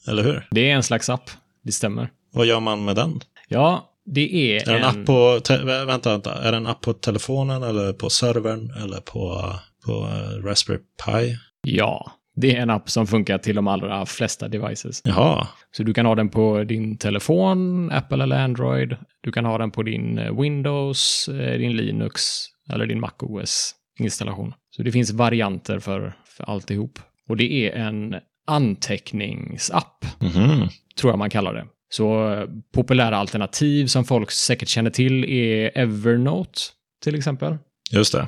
eller 0.07 0.23
hur? 0.23 0.47
Det 0.51 0.69
är 0.71 0.75
en 0.75 0.83
slags 0.83 1.09
app. 1.09 1.29
Det 1.63 1.71
stämmer. 1.71 2.09
Vad 2.33 2.45
gör 2.45 2.59
man 2.59 2.85
med 2.85 2.95
den? 2.95 3.19
Ja, 3.47 3.89
det 4.05 4.55
är, 4.55 4.69
Är 4.69 4.75
en 4.75 4.83
en... 4.83 4.89
app 5.01 5.05
på, 5.05 5.39
vänta, 5.85 6.09
vänta, 6.11 6.33
är 6.43 6.51
det 6.51 6.57
en 6.57 6.67
app 6.67 6.81
på 6.81 6.93
telefonen 6.93 7.63
eller 7.63 7.93
på 7.93 8.09
servern 8.09 8.71
eller 8.83 8.97
på, 8.97 9.53
på 9.85 9.91
eh, 9.91 10.45
Raspberry 10.45 10.79
Pi? 11.05 11.37
Ja, 11.61 12.11
det 12.35 12.55
är 12.55 12.61
en 12.61 12.69
app 12.69 12.89
som 12.89 13.07
funkar 13.07 13.37
till 13.37 13.55
de 13.55 13.67
allra 13.67 14.05
flesta 14.05 14.47
devices. 14.47 15.01
Jaha, 15.03 15.47
Så 15.71 15.83
du 15.83 15.93
kan 15.93 16.05
ha 16.05 16.15
den 16.15 16.29
på 16.29 16.63
din 16.63 16.97
telefon, 16.97 17.91
Apple 17.91 18.23
eller 18.23 18.43
Android. 18.43 18.95
Du 19.21 19.31
kan 19.31 19.45
ha 19.45 19.57
den 19.57 19.71
på 19.71 19.83
din 19.83 20.17
eh, 20.17 20.39
Windows, 20.41 21.29
eh, 21.29 21.57
din 21.57 21.75
Linux 21.75 22.21
eller 22.69 22.85
din 22.85 22.99
MacOS-installation. 22.99 24.53
Så 24.69 24.83
det 24.83 24.91
finns 24.91 25.11
varianter 25.11 25.79
för, 25.79 26.15
för 26.25 26.43
alltihop. 26.43 26.99
Och 27.29 27.37
det 27.37 27.53
är 27.53 27.71
en 27.87 28.15
anteckningsapp, 28.47 30.05
mhm, 30.19 30.69
tror 30.99 31.11
jag 31.11 31.19
man 31.19 31.29
kallar 31.29 31.53
det. 31.53 31.65
Så 31.89 32.33
eh, 32.33 32.47
populära 32.73 33.17
alternativ 33.17 33.87
som 33.87 34.05
folk 34.05 34.31
säkert 34.31 34.67
känner 34.69 34.89
till 34.89 35.23
är 35.23 35.77
Evernote, 35.77 36.59
till 37.03 37.15
exempel. 37.15 37.57
just 37.91 38.13
det. 38.13 38.27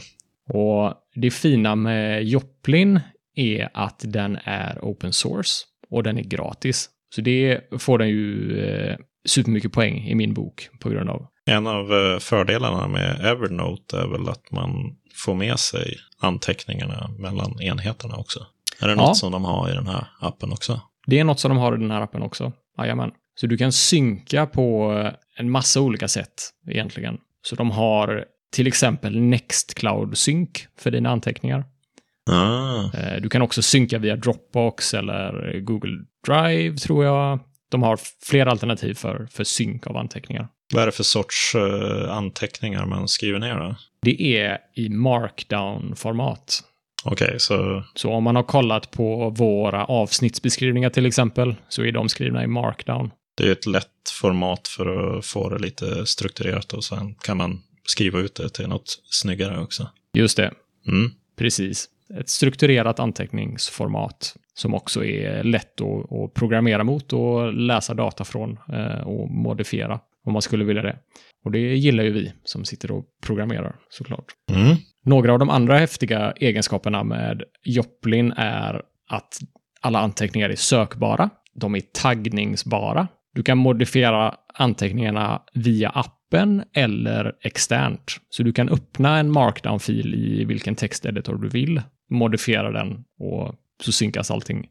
Och 0.53 0.93
det 1.15 1.31
fina 1.31 1.75
med 1.75 2.23
Joplin 2.23 2.99
är 3.35 3.69
att 3.73 4.01
den 4.07 4.37
är 4.43 4.79
open 4.81 5.13
source 5.13 5.65
och 5.89 6.03
den 6.03 6.17
är 6.17 6.23
gratis. 6.23 6.89
Så 7.15 7.21
det 7.21 7.61
får 7.79 7.97
den 7.99 8.09
ju 8.09 8.59
eh, 8.59 8.97
supermycket 9.27 9.71
poäng 9.71 10.07
i 10.07 10.15
min 10.15 10.33
bok 10.33 10.69
på 10.79 10.89
grund 10.89 11.09
av. 11.09 11.27
En 11.45 11.67
av 11.67 11.93
eh, 11.93 12.19
fördelarna 12.19 12.87
med 12.87 13.25
Evernote 13.25 13.97
är 13.97 14.07
väl 14.07 14.29
att 14.29 14.51
man 14.51 14.95
får 15.25 15.35
med 15.35 15.59
sig 15.59 15.97
anteckningarna 16.19 17.09
mellan 17.19 17.61
enheterna 17.61 18.15
också. 18.15 18.45
Är 18.79 18.87
det 18.87 18.93
Ja. 18.93 19.07
något 19.07 19.17
som 19.17 19.31
de 19.31 19.45
har 19.45 19.69
i 19.71 19.73
den 19.73 19.87
här 19.87 20.07
appen 20.19 20.51
också? 20.51 20.81
Det 21.07 21.19
är 21.19 21.23
något 21.23 21.39
som 21.39 21.49
de 21.49 21.57
har 21.57 21.75
i 21.75 21.79
den 21.79 21.91
här 21.91 22.01
appen 22.01 22.21
också. 22.21 22.51
Jajamän. 22.77 23.11
Så 23.39 23.47
du 23.47 23.57
kan 23.57 23.71
synka 23.71 24.45
på 24.45 24.93
eh, 24.93 25.11
en 25.37 25.49
massa 25.51 25.81
olika 25.81 26.07
sätt 26.07 26.33
egentligen. 26.69 27.17
Så 27.41 27.55
de 27.55 27.71
har 27.71 28.25
till 28.55 28.67
exempel 28.67 29.19
Nextcloud 29.21 30.17
Sync 30.17 30.49
för 30.79 30.91
dina 30.91 31.09
anteckningar. 31.09 31.65
Ah, 32.31 32.89
Eh, 32.97 33.21
Du 33.21 33.29
kan 33.29 33.41
också 33.41 33.61
synka 33.61 33.97
via 33.99 34.15
Dropbox 34.15 34.93
eller 34.93 35.59
Google 35.59 35.97
Drive 36.27 36.77
tror 36.77 37.05
jag. 37.05 37.39
De 37.71 37.83
har 37.83 37.99
flera 38.25 38.51
alternativ 38.51 38.93
för, 38.93 39.27
för 39.31 39.43
synk 39.43 39.87
av 39.87 39.97
anteckningar. 39.97 40.47
vad 40.73 40.81
är 40.81 40.85
det 40.85 40.91
för 40.91 41.03
sorts 41.03 41.55
eh, 41.55 42.11
anteckningar 42.17 42.85
man 42.85 43.07
skriver 43.07 43.39
ner 43.39 43.55
då? 43.59 43.75
Det 44.01 44.21
är 44.37 44.57
i 44.75 44.89
markdown-format. 44.89 46.63
Okej, 47.05 47.35
så 47.39 47.83
Så 47.95 48.11
om 48.11 48.23
man 48.23 48.35
har 48.35 48.43
kollat 48.43 48.91
på 48.91 49.29
våra 49.29 49.85
avsnittsbeskrivningar 49.85 50.89
till 50.89 51.05
exempel, 51.05 51.55
så 51.69 51.83
är 51.83 51.91
de 51.91 52.09
skrivna 52.09 52.43
i 52.43 52.47
markdown. 52.47 53.11
det 53.37 53.47
är 53.47 53.51
ett 53.51 53.65
lätt 53.65 54.09
format 54.21 54.67
för 54.67 55.17
att 55.17 55.25
få 55.25 55.49
det 55.49 55.59
lite 55.59 56.05
strukturerat 56.05 56.73
och 56.73 56.83
sen 56.83 57.15
kan 57.15 57.37
man 57.37 57.61
skriva 57.87 58.19
ut 58.19 58.35
det 58.35 58.49
till 58.49 58.67
något 58.67 58.99
snyggare 59.09 59.59
också. 59.61 59.89
Just 60.13 60.37
det, 60.37 60.51
Mm. 60.87 61.11
precis. 61.37 61.89
Ett 62.19 62.29
strukturerat 62.29 62.99
anteckningsformat 62.99 64.35
som 64.53 64.73
också 64.73 65.03
är 65.05 65.43
lätt 65.43 65.81
att, 65.81 66.11
att 66.11 66.33
programmera 66.33 66.83
mot 66.83 67.13
och 67.13 67.53
läsa 67.53 67.93
data 67.93 68.23
från 68.23 68.59
eh, 68.73 69.07
och 69.07 69.31
modifiera 69.31 69.99
om 70.25 70.33
man 70.33 70.41
skulle 70.41 70.65
vilja 70.65 70.81
det. 70.81 70.97
Och 71.45 71.51
det 71.51 71.59
gillar 71.59 72.03
ju 72.03 72.11
vi 72.11 72.33
som 72.43 72.65
sitter 72.65 72.91
och 72.91 73.05
programmerar 73.25 73.75
såklart. 73.89 74.25
Mm. 74.51 74.75
Några 75.05 75.33
av 75.33 75.39
de 75.39 75.49
andra 75.49 75.77
häftiga 75.77 76.31
egenskaperna 76.31 77.03
med 77.03 77.43
Joplin 77.63 78.31
är 78.37 78.81
att 79.09 79.39
alla 79.81 79.99
anteckningar 79.99 80.49
är 80.49 80.55
sökbara. 80.55 81.29
De 81.53 81.75
är 81.75 81.81
taggningsbara. 81.93 83.07
Du 83.33 83.43
kan 83.43 83.57
modifiera 83.57 84.35
anteckningarna 84.53 85.41
via 85.53 85.89
appen 85.89 86.63
eller 86.73 87.33
externt. 87.41 88.17
Så 88.29 88.43
du 88.43 88.53
kan 88.53 88.69
öppna 88.69 89.17
en 89.19 89.31
markdown-fil 89.31 90.13
i 90.15 90.45
vilken 90.45 90.75
texteditor 90.75 91.35
du 91.37 91.49
vill, 91.49 91.81
modifiera 92.09 92.71
den 92.71 93.03
och 93.19 93.55
så 93.83 93.91
synkas 93.91 94.31
allting. 94.31 94.67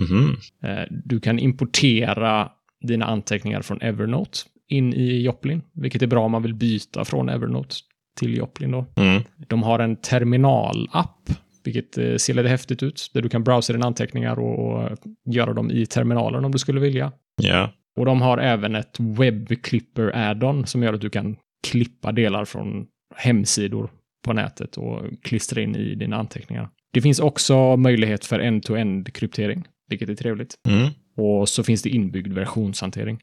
Mhm. 0.00 0.36
Eh, 0.64 0.84
Du 0.90 1.20
kan 1.20 1.38
importera 1.38 2.48
dina 2.88 3.06
anteckningar 3.06 3.62
från 3.62 3.80
Evernote 3.82 4.38
in 4.70 4.94
i 4.94 5.22
Joplin, 5.22 5.62
vilket 5.72 6.02
är 6.02 6.06
bra 6.06 6.24
om 6.24 6.32
man 6.32 6.42
vill 6.42 6.54
byta 6.54 7.04
från 7.04 7.28
Evernote 7.28 7.74
till 8.18 8.36
Joplin 8.36 8.70
då. 8.70 8.86
Mm. 8.96 9.22
De 9.48 9.62
har 9.62 9.78
en 9.78 9.96
terminalapp, 9.96 11.30
vilket 11.64 11.98
eh, 11.98 12.16
ser 12.16 12.34
lite 12.34 12.48
häftigt 12.48 12.82
ut, 12.82 13.10
där 13.14 13.22
du 13.22 13.28
kan 13.28 13.44
browsa 13.44 13.72
dina 13.72 13.86
anteckningar 13.86 14.38
och, 14.38 14.82
och 14.82 14.98
göra 15.26 15.52
dem 15.52 15.70
i 15.70 15.86
terminalen 15.86 16.44
om 16.44 16.52
du 16.52 16.58
skulle 16.58 16.80
vilja. 16.80 17.12
Ja. 17.42 17.70
Och 17.98 18.04
de 18.06 18.22
har 18.22 18.38
även 18.38 18.74
ett 18.74 19.00
webbclipper 19.00 20.16
add-on 20.16 20.66
som 20.66 20.82
gör 20.82 20.92
att 20.92 21.00
du 21.00 21.10
kan 21.10 21.36
klippa 21.66 22.12
delar 22.12 22.44
från 22.44 22.86
hemsidor 23.16 23.90
på 24.24 24.32
nätet 24.32 24.76
och 24.76 25.02
klistra 25.22 25.62
in 25.62 25.76
i 25.76 25.94
dina 25.94 26.16
anteckningar. 26.16 26.68
Det 26.92 27.00
finns 27.00 27.20
också 27.20 27.76
möjlighet 27.76 28.24
för 28.24 28.38
end-to-end 28.38 29.14
kryptering, 29.14 29.64
vilket 29.88 30.08
är 30.08 30.14
trevligt. 30.14 30.54
Mm. 30.68 30.90
Och 31.20 31.48
så 31.48 31.62
finns 31.62 31.82
det 31.82 31.88
inbyggd 31.90 32.32
versionshantering. 32.32 33.18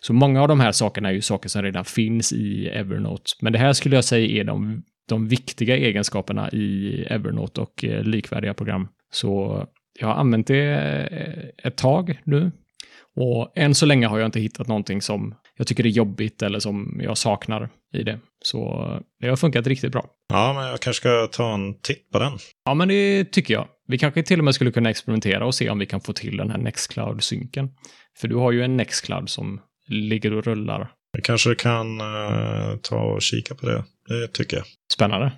Så 0.00 0.12
många 0.12 0.42
av 0.42 0.48
de 0.48 0.60
här 0.60 0.72
sakerna 0.72 1.08
är 1.08 1.12
ju 1.12 1.20
saker 1.20 1.48
som 1.48 1.62
redan 1.62 1.84
finns 1.84 2.32
i 2.32 2.68
Evernote. 2.68 3.30
Men 3.40 3.52
det 3.52 3.58
här 3.58 3.72
skulle 3.72 3.96
jag 3.96 4.04
säga 4.04 4.40
är 4.40 4.44
de, 4.44 4.82
de 5.08 5.28
viktiga 5.28 5.76
egenskaperna 5.76 6.50
i 6.50 7.02
Evernote 7.10 7.60
och 7.60 7.84
eh, 7.84 8.02
likvärdiga 8.02 8.54
program. 8.54 8.88
Så 9.12 9.62
jag 10.00 10.08
har 10.08 10.14
använt 10.14 10.46
det 10.46 10.74
eh, 11.10 11.66
ett 11.68 11.76
tag 11.76 12.20
nu. 12.24 12.52
Och 13.16 13.52
än 13.54 13.74
så 13.74 13.86
länge 13.86 14.06
har 14.06 14.18
jag 14.18 14.26
inte 14.26 14.40
hittat 14.40 14.68
någonting 14.68 15.02
som 15.02 15.34
jag 15.58 15.66
tycker 15.66 15.86
är 15.86 15.90
jobbigt 15.90 16.42
eller 16.42 16.58
som 16.58 17.00
jag 17.02 17.18
saknar 17.18 17.68
i 17.94 18.02
det. 18.02 18.18
Så 18.44 18.88
det 19.20 19.28
har 19.28 19.36
funkat 19.36 19.66
riktigt 19.66 19.92
bra. 19.92 20.06
ja, 20.28 20.52
men 20.52 20.64
jag 20.64 20.80
kanske 20.80 21.00
ska 21.00 21.26
ta 21.26 21.54
en 21.54 21.80
titt 21.80 22.10
på 22.10 22.18
den. 22.18 22.32
Ja, 22.64 22.74
men 22.74 22.88
det 22.88 23.24
tycker 23.24 23.54
jag. 23.54 23.68
Vi 23.88 23.98
kanske 23.98 24.22
till 24.22 24.38
och 24.38 24.44
med 24.44 24.54
skulle 24.54 24.70
kunna 24.70 24.90
experimentera 24.90 25.46
och 25.46 25.54
se 25.54 25.70
om 25.70 25.78
vi 25.78 25.86
kan 25.86 26.00
få 26.00 26.12
till 26.12 26.36
den 26.36 26.50
här 26.50 26.58
Nextcloud-synken. 26.58 27.68
För 28.20 28.28
du 28.28 28.36
har 28.36 28.52
ju 28.52 28.62
en 28.62 28.76
Nextcloud 28.76 29.30
som 29.30 29.60
ligger 29.88 30.32
och 30.32 30.44
rullar. 30.44 30.90
Vi 31.12 31.22
kanske 31.22 31.54
kan 31.54 32.00
eh, 32.00 32.76
ta 32.82 32.96
och 32.96 33.22
kika 33.22 33.54
på 33.54 33.66
det. 33.66 33.84
Det 34.08 34.28
tycker 34.32 34.56
jag. 34.56 34.66
Spännande. 34.92 35.32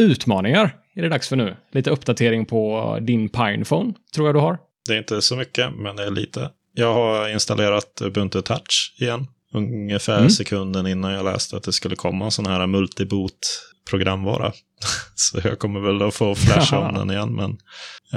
Utmaningar 0.00 0.76
är 0.94 1.02
det 1.02 1.08
dags 1.08 1.28
för 1.28 1.36
nu. 1.36 1.56
Lite 1.72 1.90
uppdatering 1.90 2.46
på 2.46 2.98
din 3.00 3.28
Pinephone, 3.28 3.94
tror 4.14 4.28
jag 4.28 4.34
du 4.34 4.40
har. 4.40 4.58
Det 4.88 4.94
är 4.94 4.98
inte 4.98 5.22
så 5.22 5.36
mycket, 5.36 5.74
men 5.76 5.96
det 5.96 6.04
är 6.04 6.10
lite. 6.10 6.50
Jag 6.74 6.94
har 6.94 7.28
installerat 7.28 8.02
Ubuntu 8.02 8.42
Touch 8.42 8.96
igen. 9.00 9.26
Ungefär 9.54 10.18
Mm. 10.18 10.30
sekunden 10.30 10.86
innan 10.86 11.12
jag 11.12 11.24
läste 11.24 11.56
att 11.56 11.62
det 11.62 11.72
skulle 11.72 11.96
komma 11.96 12.24
en 12.24 12.30
sån 12.30 12.46
här 12.46 12.66
multiboot-programvara. 12.66 14.52
så 15.14 15.40
jag 15.44 15.58
kommer 15.58 15.80
väl 15.80 16.02
att 16.02 16.14
få 16.14 16.34
flasha 16.34 16.78
om 16.78 16.94
den 16.94 17.10
igen, 17.10 17.34
men 17.34 17.50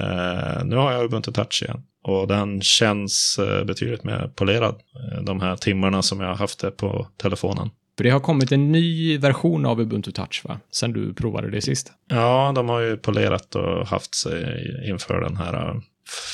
eh, 0.04 0.66
nu 0.66 0.76
har 0.76 0.92
jag 0.92 1.06
Ubuntu 1.06 1.32
Touch 1.32 1.64
igen. 1.64 1.82
Och 2.04 2.28
den 2.28 2.62
känns 2.62 3.40
eh, 3.40 3.64
betydligt 3.66 4.04
mer 4.04 4.32
polerad 4.36 4.76
eh, 4.76 5.24
de 5.24 5.42
här 5.42 5.56
timmarna 5.56 6.02
som 6.02 6.20
jag 6.20 6.28
har 6.28 6.36
haft 6.36 6.60
det 6.60 6.72
på 6.72 7.08
telefonen. 7.18 7.70
För 7.98 8.04
det 8.04 8.10
har 8.10 8.20
kommit 8.20 8.52
en 8.52 8.72
ny 8.72 9.18
version 9.18 9.66
av 9.66 9.82
Ubuntu 9.82 10.12
Touch, 10.12 10.42
va? 10.44 10.60
Sen 10.72 10.94
du 10.94 11.14
provade 11.14 11.50
det 11.52 11.62
sist. 11.62 11.92
Ja, 12.10 12.52
de 12.56 12.70
har 12.70 12.80
ju 12.80 12.98
polerat 12.98 13.56
och 13.56 13.88
haft 13.88 14.16
sig 14.16 14.66
inför 14.90 15.22
den 15.22 15.38
här 15.38 15.54
eh, 15.70 15.76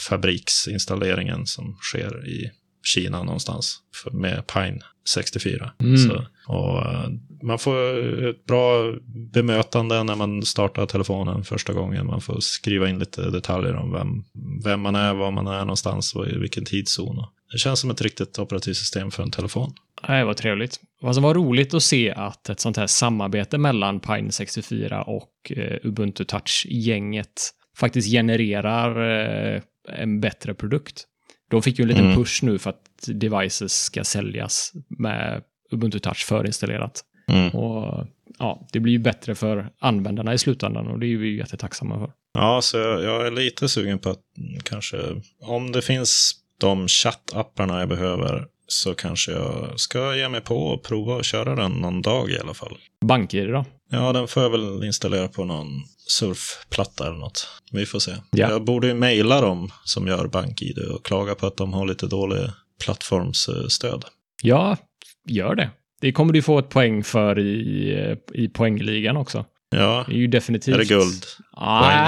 fabriksinstalleringen 0.09 1.45
som 1.45 1.77
sker 1.81 2.27
i 2.27 2.51
Kina 2.83 3.23
någonstans 3.23 3.77
med 4.11 4.47
Pine 4.47 4.79
64. 5.13 5.71
Mm. 5.79 5.97
Så, 5.97 6.25
och 6.47 6.85
eh, 6.85 7.09
man 7.43 7.59
får 7.59 8.29
ett 8.29 8.45
bra 8.45 8.93
bemötande 9.33 10.03
när 10.03 10.15
man 10.15 10.43
startar 10.43 10.85
telefonen 10.85 11.43
första 11.43 11.73
gången. 11.73 12.07
Man 12.07 12.21
får 12.21 12.39
skriva 12.39 12.89
in 12.89 12.99
lite 12.99 13.29
detaljer 13.29 13.75
om 13.75 13.91
vem, 13.91 14.23
vem 14.63 14.81
man 14.81 14.95
är, 14.95 15.13
var 15.13 15.31
man 15.31 15.47
är 15.47 15.59
någonstans 15.59 16.15
och 16.15 16.27
i 16.27 16.37
vilken 16.37 16.65
tidszon. 16.65 17.25
Det 17.51 17.57
känns 17.57 17.79
som 17.79 17.91
ett 17.91 18.01
riktigt 18.01 18.39
operativsystem 18.39 19.11
för 19.11 19.23
en 19.23 19.31
telefon. 19.31 19.73
Nej, 20.07 20.25
vad 20.25 20.37
trevligt. 20.37 20.79
Vad 21.01 21.15
som 21.15 21.23
var 21.23 21.33
roligt 21.33 21.73
att 21.73 21.83
se 21.83 22.11
att 22.11 22.49
ett 22.49 22.59
sånt 22.59 22.77
här 22.77 22.87
samarbete 22.87 23.57
mellan 23.57 23.99
Pine 23.99 24.31
64 24.31 25.03
och 25.03 25.31
eh, 25.49 25.77
Ubuntu 25.83 26.25
Touch-gänget 26.25 27.49
faktiskt 27.77 28.11
genererar 28.11 28.91
eh, 29.55 29.61
en 29.87 30.21
bättre 30.21 30.53
produkt. 30.53 31.05
De 31.49 31.61
fick 31.61 31.79
ju 31.79 31.83
en 31.83 31.87
liten 31.89 32.05
Mm. 32.05 32.17
push 32.17 32.43
nu 32.43 32.59
för 32.59 32.69
att 32.69 32.83
devices 33.07 33.83
ska 33.83 34.03
säljas 34.03 34.73
med 34.87 35.43
Ubuntu 35.71 35.99
Touch 35.99 36.25
förinstallerat. 36.25 37.03
Mm. 37.27 37.49
Och 37.49 38.07
ja, 38.39 38.67
det 38.71 38.79
blir 38.79 38.93
ju 38.93 38.99
bättre 38.99 39.35
för 39.35 39.69
användarna 39.79 40.33
i 40.33 40.37
slutändan 40.37 40.87
och 40.87 40.99
det 40.99 41.05
är 41.05 41.17
vi 41.17 41.27
ju 41.27 41.37
jättetacksamma 41.37 41.99
för. 41.99 42.11
Ja, 42.33 42.61
så 42.61 42.77
jag, 42.77 43.03
jag 43.03 43.27
är 43.27 43.31
lite 43.31 43.69
sugen 43.69 43.99
på 43.99 44.09
att 44.09 44.19
kanske, 44.63 44.97
om 45.41 45.71
det 45.71 45.81
finns 45.81 46.35
de 46.57 46.87
chattapparna 46.87 47.79
jag 47.79 47.89
behöver, 47.89 48.45
så 48.67 48.93
kanske 48.93 49.31
jag 49.31 49.79
ska 49.79 50.15
ge 50.15 50.29
mig 50.29 50.41
på 50.41 50.55
och 50.55 50.83
prova 50.83 51.17
att 51.19 51.25
köra 51.25 51.55
den 51.55 51.71
någon 51.71 52.01
dag 52.01 52.29
i 52.29 52.39
alla 52.39 52.53
fall. 52.53 52.77
BankID 53.05 53.49
då? 53.49 53.65
Ja, 53.91 54.13
den 54.13 54.27
får 54.27 54.43
jag 54.43 54.49
väl 54.49 54.83
installera 54.83 55.27
på 55.27 55.45
någon 55.45 55.67
surfplatta 56.09 57.07
eller 57.07 57.17
något. 57.17 57.47
Vi 57.71 57.85
får 57.85 57.99
se. 57.99 58.11
Ja. 58.31 58.49
Jag 58.49 58.63
borde 58.63 58.87
ju 58.87 58.93
mejla 58.93 59.41
dem 59.41 59.71
som 59.83 60.07
gör 60.07 60.27
BankID 60.27 60.77
och 60.79 61.05
klaga 61.05 61.35
på 61.35 61.47
att 61.47 61.57
de 61.57 61.73
har 61.73 61.87
lite 61.87 62.07
dålig 62.07 62.49
plattformsstöd. 62.85 64.05
Ja, 64.41 64.77
gör 65.27 65.55
det. 65.55 65.69
Det 66.01 66.11
kommer 66.11 66.33
du 66.33 66.41
få 66.41 66.59
ett 66.59 66.69
poäng 66.69 67.03
för 67.03 67.39
i, 67.39 68.17
i 68.33 68.47
poängligan 68.49 69.17
också. 69.17 69.45
Ja, 69.69 70.03
Det 70.07 70.13
är 70.13 70.17
ju 70.17 70.27
definitivt... 70.27 70.75
är 70.75 70.79
det 70.79 70.85
guld? 70.85 71.25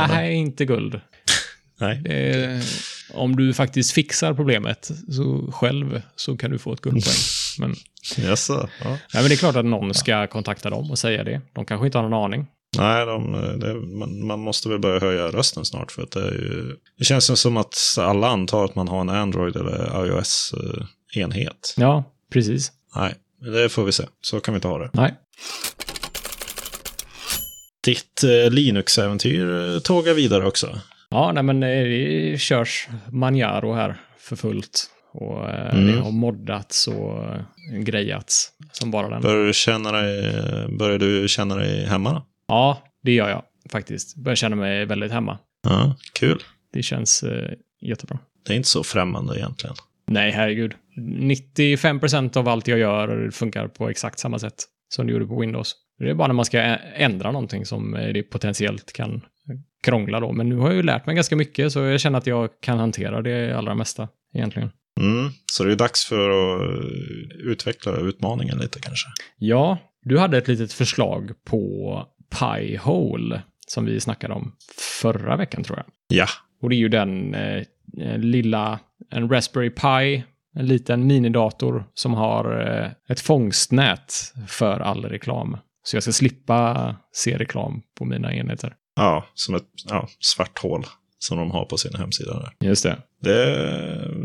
Nej, 0.09 0.33
inte 0.35 0.65
guld. 0.65 1.01
Nej. 1.79 2.03
Eh, 2.05 2.59
om 3.13 3.35
du 3.35 3.53
faktiskt 3.53 3.91
fixar 3.91 4.33
problemet 4.33 4.91
så 5.11 5.51
själv 5.51 6.01
så 6.15 6.37
kan 6.37 6.51
du 6.51 6.57
få 6.59 6.73
ett 6.73 6.81
guldpoäng. 6.81 7.15
Men, 7.59 7.75
Jaså? 8.17 8.69
Ja. 8.83 8.89
nej, 8.89 8.99
men 9.13 9.23
det 9.23 9.33
är 9.33 9.37
klart 9.37 9.55
att 9.55 9.65
någon 9.65 9.93
ska 9.93 10.27
kontakta 10.27 10.69
dem 10.69 10.91
och 10.91 10.99
säga 10.99 11.23
det. 11.23 11.41
De 11.53 11.65
kanske 11.65 11.85
inte 11.85 11.97
har 11.97 12.09
någon 12.09 12.23
aning. 12.25 12.47
Nej, 12.77 13.05
de, 13.05 13.31
det, 13.59 13.73
man, 13.73 14.25
man 14.25 14.39
måste 14.39 14.69
väl 14.69 14.79
börja 14.79 14.99
höja 14.99 15.27
rösten 15.27 15.65
snart 15.65 15.91
för 15.91 16.01
att 16.03 16.11
det 16.11 16.19
är 16.27 16.31
ju... 16.31 16.75
Det 16.97 17.03
känns 17.05 17.39
som 17.41 17.57
att 17.57 17.75
alla 17.99 18.27
antar 18.27 18.65
att 18.65 18.75
man 18.75 18.87
har 18.87 19.01
en 19.01 19.09
Android 19.09 19.55
eller 19.55 20.05
iOS-enhet. 20.05 21.73
Ja, 21.77 22.03
precis. 22.33 22.71
Nej, 22.95 23.15
det 23.53 23.69
får 23.69 23.83
vi 23.83 23.91
se. 23.91 24.03
Så 24.21 24.39
kan 24.39 24.53
vi 24.53 24.55
inte 24.57 24.67
ha 24.67 24.77
det. 24.79 24.89
Nej. 24.93 25.13
Ditt 27.83 28.23
eh, 28.23 28.51
Linux-äventyr 28.51 29.73
eh, 29.73 29.79
tågar 29.79 30.13
vidare 30.13 30.45
också. 30.47 30.79
Ja, 31.09 31.31
nej 31.31 31.43
men 31.43 31.63
eh, 31.63 31.69
det 31.83 32.37
körs 32.41 32.87
Manjaro 33.11 33.73
här 33.73 34.01
för 34.19 34.35
fullt. 34.35 34.87
Och 35.13 35.49
eh, 35.49 35.73
Mm. 35.75 35.87
det 35.95 36.01
har 36.01 36.11
moddats 36.11 36.87
och 36.87 37.23
eh, 37.23 37.41
grejats 37.79 38.49
som 38.71 38.91
bara 38.91 39.09
den. 39.09 39.21
Börjar 39.21 39.45
du 39.45 39.53
känna 39.53 39.91
dig, 39.91 40.33
börjar 40.79 40.99
du 40.99 41.27
känna 41.27 41.55
dig 41.55 41.85
hemma? 41.85 42.23
Ja, 42.51 42.83
det 43.03 43.11
gör 43.11 43.29
jag 43.29 43.43
faktiskt. 43.71 44.15
Börjar 44.15 44.35
känna 44.35 44.55
mig 44.55 44.85
väldigt 44.85 45.11
hemma. 45.11 45.37
Ja, 45.63 45.95
kul. 46.13 46.43
Det 46.73 46.83
känns 46.83 47.23
eh, 47.23 47.53
jättebra. 47.81 48.19
Det 48.47 48.53
är 48.53 48.57
inte 48.57 48.69
så 48.69 48.83
främmande 48.83 49.37
egentligen. 49.39 49.75
Nej, 50.07 50.31
herregud. 50.31 50.73
95% 50.97 52.37
av 52.37 52.47
allt 52.47 52.67
jag 52.67 52.79
gör 52.79 53.31
funkar 53.31 53.67
på 53.67 53.89
exakt 53.89 54.19
samma 54.19 54.39
sätt 54.39 54.55
som 54.89 55.07
det 55.07 55.13
gjorde 55.13 55.25
på 55.25 55.39
Windows. 55.39 55.75
Det 55.99 56.09
är 56.09 56.13
bara 56.13 56.27
när 56.27 56.33
man 56.33 56.45
ska 56.45 56.59
ändra 56.95 57.31
någonting 57.31 57.65
som 57.65 57.95
eh, 57.95 58.13
det 58.13 58.23
potentiellt 58.23 58.93
kan 58.93 59.21
krångla 59.83 60.19
då. 60.19 60.31
Men 60.31 60.49
nu 60.49 60.57
har 60.57 60.67
jag 60.67 60.75
ju 60.75 60.83
lärt 60.83 61.05
mig 61.05 61.15
ganska 61.15 61.35
mycket 61.35 61.71
så 61.71 61.79
jag 61.79 61.99
känner 61.99 62.17
att 62.17 62.27
jag 62.27 62.49
kan 62.61 62.79
hantera 62.79 63.21
det 63.21 63.57
allra 63.57 63.75
mesta 63.75 64.07
egentligen. 64.33 64.71
Mm, 64.99 65.29
så 65.51 65.63
det 65.63 65.71
är 65.71 65.75
dags 65.75 66.05
för 66.05 66.29
att 66.29 66.61
eh, 66.61 67.51
utveckla 67.51 67.97
utmaningen 67.97 68.57
lite 68.57 68.79
kanske. 68.79 69.07
Ja, 69.37 69.77
du 70.03 70.19
hade 70.19 70.37
ett 70.37 70.47
litet 70.47 70.73
förslag 70.73 71.31
på 71.45 72.05
Pi-hole 72.39 73.41
som 73.67 73.85
vi 73.85 73.99
snackade 73.99 74.33
om 74.33 74.55
förra 75.01 75.37
veckan 75.37 75.63
tror 75.63 75.77
jag. 75.77 75.85
Ja, 76.07 76.27
Och 76.61 76.69
det 76.69 76.75
är 76.75 76.77
ju 76.77 76.89
den 76.89 77.35
eh, 77.35 77.63
eh, 77.97 78.17
lilla, 78.17 78.79
en 79.09 79.29
Raspberry 79.29 79.69
Pi, 79.69 80.23
en 80.55 80.65
liten 80.65 81.07
minidator 81.07 81.85
som 81.93 82.13
har 82.13 82.69
eh, 82.69 82.91
ett 83.09 83.19
fångstnät 83.19 84.33
för 84.47 84.79
all 84.79 85.05
reklam. 85.05 85.57
Så 85.83 85.95
jag 85.95 86.03
ska 86.03 86.11
slippa 86.11 86.95
se 87.11 87.37
reklam 87.37 87.81
på 87.97 88.05
mina 88.05 88.33
enheter. 88.33 88.75
ja 88.95 89.25
som 89.33 89.55
ett 89.55 89.69
ja, 89.89 90.07
svart 90.19 90.59
hål 90.59 90.85
som 91.23 91.37
de 91.37 91.51
har 91.51 91.65
på 91.65 91.77
sin 91.77 91.95
hemsida. 91.95 92.39
Där. 92.39 92.67
Just 92.67 92.83
det. 92.83 92.97
Det, 93.21 93.67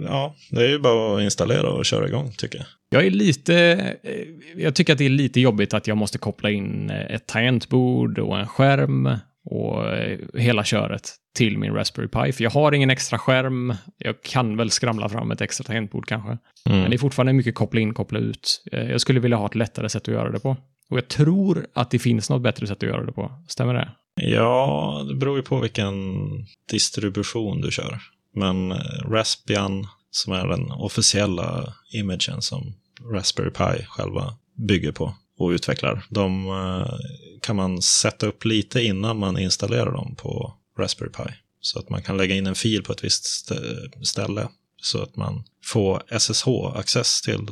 ja, 0.04 0.34
det 0.50 0.64
är 0.64 0.68
ju 0.68 0.78
bara 0.78 1.16
att 1.16 1.22
installera 1.22 1.70
och 1.70 1.84
köra 1.84 2.08
igång 2.08 2.32
tycker 2.38 2.58
jag. 2.58 2.66
Jag 2.88 3.06
är 3.06 3.10
lite, 3.10 3.56
eh, 4.02 4.62
jag 4.62 4.74
tycker 4.74 4.92
att 4.92 4.98
det 4.98 5.04
är 5.04 5.10
lite 5.10 5.40
jobbigt 5.40 5.74
att 5.74 5.86
jag 5.86 5.96
måste 5.96 6.18
koppla 6.18 6.50
in 6.50 6.90
eh, 6.90 7.14
ett 7.14 7.26
tangentbord 7.26 8.18
och 8.18 8.38
en 8.38 8.46
skärm 8.46 9.16
och 9.44 9.88
eh, 9.94 10.18
hela 10.34 10.64
köret 10.64 11.10
till 11.36 11.58
min 11.58 11.74
Raspberry 11.74 12.08
Pi. 12.08 12.32
För 12.32 12.44
jag 12.44 12.50
har 12.50 12.72
ingen 12.72 12.90
extra 12.90 13.18
skärm. 13.18 13.74
Jag 13.98 14.22
kan 14.22 14.56
väl 14.56 14.70
skramla 14.70 15.08
fram 15.08 15.30
ett 15.30 15.40
extra 15.40 15.64
tangentbord 15.64 16.06
kanske. 16.06 16.38
Men 16.64 16.74
Mm. 16.78 16.90
det 16.90 16.96
är 16.96 16.98
fortfarande 16.98 17.32
mycket 17.32 17.54
koppla 17.54 17.80
in, 17.80 17.94
koppla 17.94 18.18
ut. 18.18 18.62
Jag 18.72 19.00
skulle 19.00 19.20
vilja 19.20 19.36
ha 19.36 19.46
ett 19.46 19.54
lättare 19.54 19.88
sätt 19.88 20.02
att 20.02 20.14
göra 20.14 20.30
det 20.30 20.40
på. 20.40 20.56
Och 20.90 20.96
jag 20.96 21.08
tror 21.08 21.66
att 21.74 21.90
det 21.90 21.98
finns 21.98 22.30
något 22.30 22.42
bättre 22.42 22.66
sätt 22.66 22.76
att 22.76 22.88
göra 22.88 23.04
det 23.04 23.12
på. 23.12 23.32
Stämmer 23.48 23.74
det? 23.74 23.88
Ja, 24.20 25.04
det 25.08 25.14
beror 25.14 25.36
ju 25.36 25.42
på 25.42 25.60
vilken 25.60 25.94
distribution 26.70 27.60
du 27.60 27.70
kör. 27.70 28.02
Men 28.34 28.72
eh, 28.72 29.10
Raspbian, 29.10 29.86
som 30.10 30.32
är 30.32 30.48
den 30.48 30.70
officiella 30.70 31.74
imagen 31.92 32.42
som 32.42 32.74
Raspberry 33.12 33.50
Pi 33.50 33.84
själva 33.88 34.34
bygger 34.68 34.92
på 34.92 35.14
och 35.38 35.48
utvecklar, 35.48 36.06
de 36.10 36.46
eh, 36.48 36.98
kan 37.42 37.56
man 37.56 37.82
sätta 37.82 38.26
upp 38.26 38.44
lite 38.44 38.82
innan 38.82 39.18
man 39.18 39.38
installerar 39.38 39.92
dem 39.92 40.14
på 40.18 40.54
Raspberry 40.78 41.10
Pi. 41.10 41.34
Så 41.60 41.78
att 41.78 41.90
man 41.90 42.02
kan 42.02 42.16
lägga 42.16 42.34
in 42.34 42.46
en 42.46 42.54
fil 42.54 42.82
på 42.82 42.92
ett 42.92 43.04
visst 43.04 43.52
ställe 44.02 44.48
så 44.82 45.02
att 45.02 45.16
man 45.16 45.44
får 45.64 46.02
SSH-access 46.10 47.24
till 47.24 47.46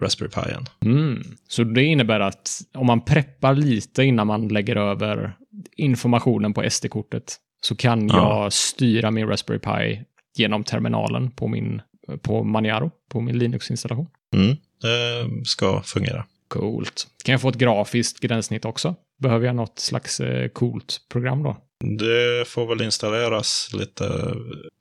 Raspberry 0.00 0.30
Pi. 0.30 0.40
-en. 0.40 0.66
Mm. 0.84 1.22
Så 1.48 1.64
det 1.64 1.82
innebär 1.84 2.20
att 2.20 2.50
om 2.74 2.86
man 2.86 3.00
preppar 3.00 3.54
lite 3.54 4.02
innan 4.04 4.26
man 4.26 4.48
lägger 4.48 4.76
över 4.76 5.32
informationen 5.76 6.54
på 6.54 6.70
SD-kortet 6.70 7.36
så 7.60 7.76
kan 7.76 8.08
Ja. 8.08 8.42
jag 8.42 8.52
styra 8.52 9.10
min 9.10 9.26
Raspberry 9.28 9.58
Pi 9.58 10.04
genom 10.36 10.64
terminalen 10.64 11.30
på 11.30 11.48
min 11.48 11.82
på 12.22 12.44
Maniaro, 12.44 12.90
på 13.08 13.20
min 13.20 13.38
Linux-installation. 13.38 14.06
Mm, 14.34 14.56
det 14.82 15.46
ska 15.46 15.82
fungera. 15.82 16.24
Coolt. 16.48 17.06
Kan 17.24 17.32
jag 17.32 17.40
få 17.40 17.48
ett 17.48 17.58
grafiskt 17.58 18.20
gränssnitt 18.20 18.64
också? 18.64 18.94
Behöver 19.22 19.46
jag 19.46 19.56
något 19.56 19.78
slags 19.78 20.20
eh, 20.20 20.48
coolt 20.48 21.00
program 21.12 21.42
då? 21.42 21.56
Det 21.98 22.48
får 22.48 22.66
väl 22.66 22.82
installeras 22.82 23.70
lite 23.72 24.04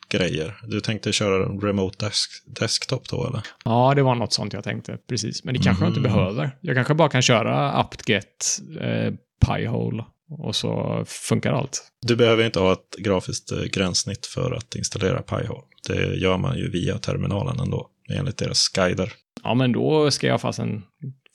grejer. 0.09 0.57
Du 0.67 0.79
tänkte 0.81 1.11
köra 1.11 1.45
remote 1.67 2.05
desk 2.05 2.29
desktop 2.59 3.09
då 3.09 3.27
eller? 3.27 3.41
Ja, 3.65 3.93
det 3.95 4.01
var 4.03 4.15
något 4.15 4.33
sånt 4.33 4.53
jag 4.53 4.63
tänkte. 4.63 4.97
Precis. 5.09 5.43
Men 5.43 5.53
det 5.53 5.59
kanske 5.63 5.83
jag 5.83 5.89
inte 5.89 5.99
Mhm. 5.99 6.13
behöver. 6.13 6.51
Jag 6.61 6.75
kanske 6.75 6.93
bara 6.93 7.09
kan 7.09 7.21
köra 7.21 7.71
apt-get 7.71 8.59
eh, 8.81 9.13
piehole 9.47 10.03
och 10.29 10.55
så 10.55 11.03
funkar 11.07 11.53
allt. 11.53 11.83
Du 12.01 12.15
behöver 12.15 12.45
inte 12.45 12.59
ha 12.59 12.73
ett 12.73 12.95
grafiskt 12.97 13.51
eh, 13.51 13.63
gränssnitt 13.63 14.25
för 14.25 14.51
att 14.51 14.75
installera 14.75 15.21
Pi-hole. 15.21 15.61
Det 15.87 16.15
gör 16.15 16.37
man 16.37 16.57
ju 16.57 16.69
via 16.71 16.97
terminalen 16.97 17.59
ändå, 17.59 17.87
enligt 18.09 18.37
deras 18.37 18.67
guider. 18.69 19.13
Ja, 19.43 19.53
men 19.53 19.71
då 19.71 20.11
ska 20.11 20.27
jag 20.27 20.41
fasen 20.41 20.83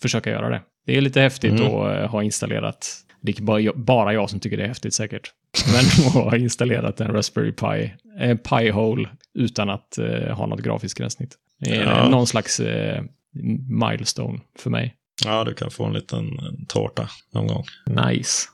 försöka 0.03 0.31
göra 0.31 0.49
det. 0.49 0.63
Det 0.87 0.97
är 0.97 1.01
lite 1.01 1.21
häftigt 1.21 1.51
Mm. 1.53 1.67
att 1.75 1.99
eh, 1.99 2.11
ha 2.11 2.23
installerat. 2.23 2.89
Det 3.23 3.39
är 3.39 3.43
bara 3.43 3.61
jag, 3.61 3.79
bara 3.79 4.13
jag 4.13 4.31
som 4.31 4.41
tycker 4.41 4.57
det 4.57 4.63
är 4.63 4.69
häftigt 4.69 4.95
säkert. 4.95 5.33
Men 5.73 6.07
att 6.07 6.13
ha 6.13 6.37
installerat 6.37 7.01
en 7.01 7.13
Raspberry 7.13 7.53
Pi, 7.53 7.93
en 8.19 8.39
Pi-hole 8.39 9.09
utan 9.35 9.71
att 9.71 9.99
eh, 9.99 10.37
ha 10.37 10.47
något 10.47 10.61
grafiskt 10.63 10.99
gränssnitt. 10.99 11.35
Det 11.61 11.77
är 11.77 11.83
Ja. 11.83 12.09
någon 12.09 12.27
slags 12.27 12.61
eh, 12.61 13.03
milestone 13.81 14.41
för 14.59 14.71
mig. 14.71 14.95
Ja, 15.25 15.45
du 15.45 15.55
kan 15.55 15.71
få 15.71 15.85
en 15.85 15.93
liten 15.93 16.19
en 16.39 16.67
tårta 16.67 17.09
någon 17.35 17.47
gång. 17.47 17.65
Nice. 17.87 18.49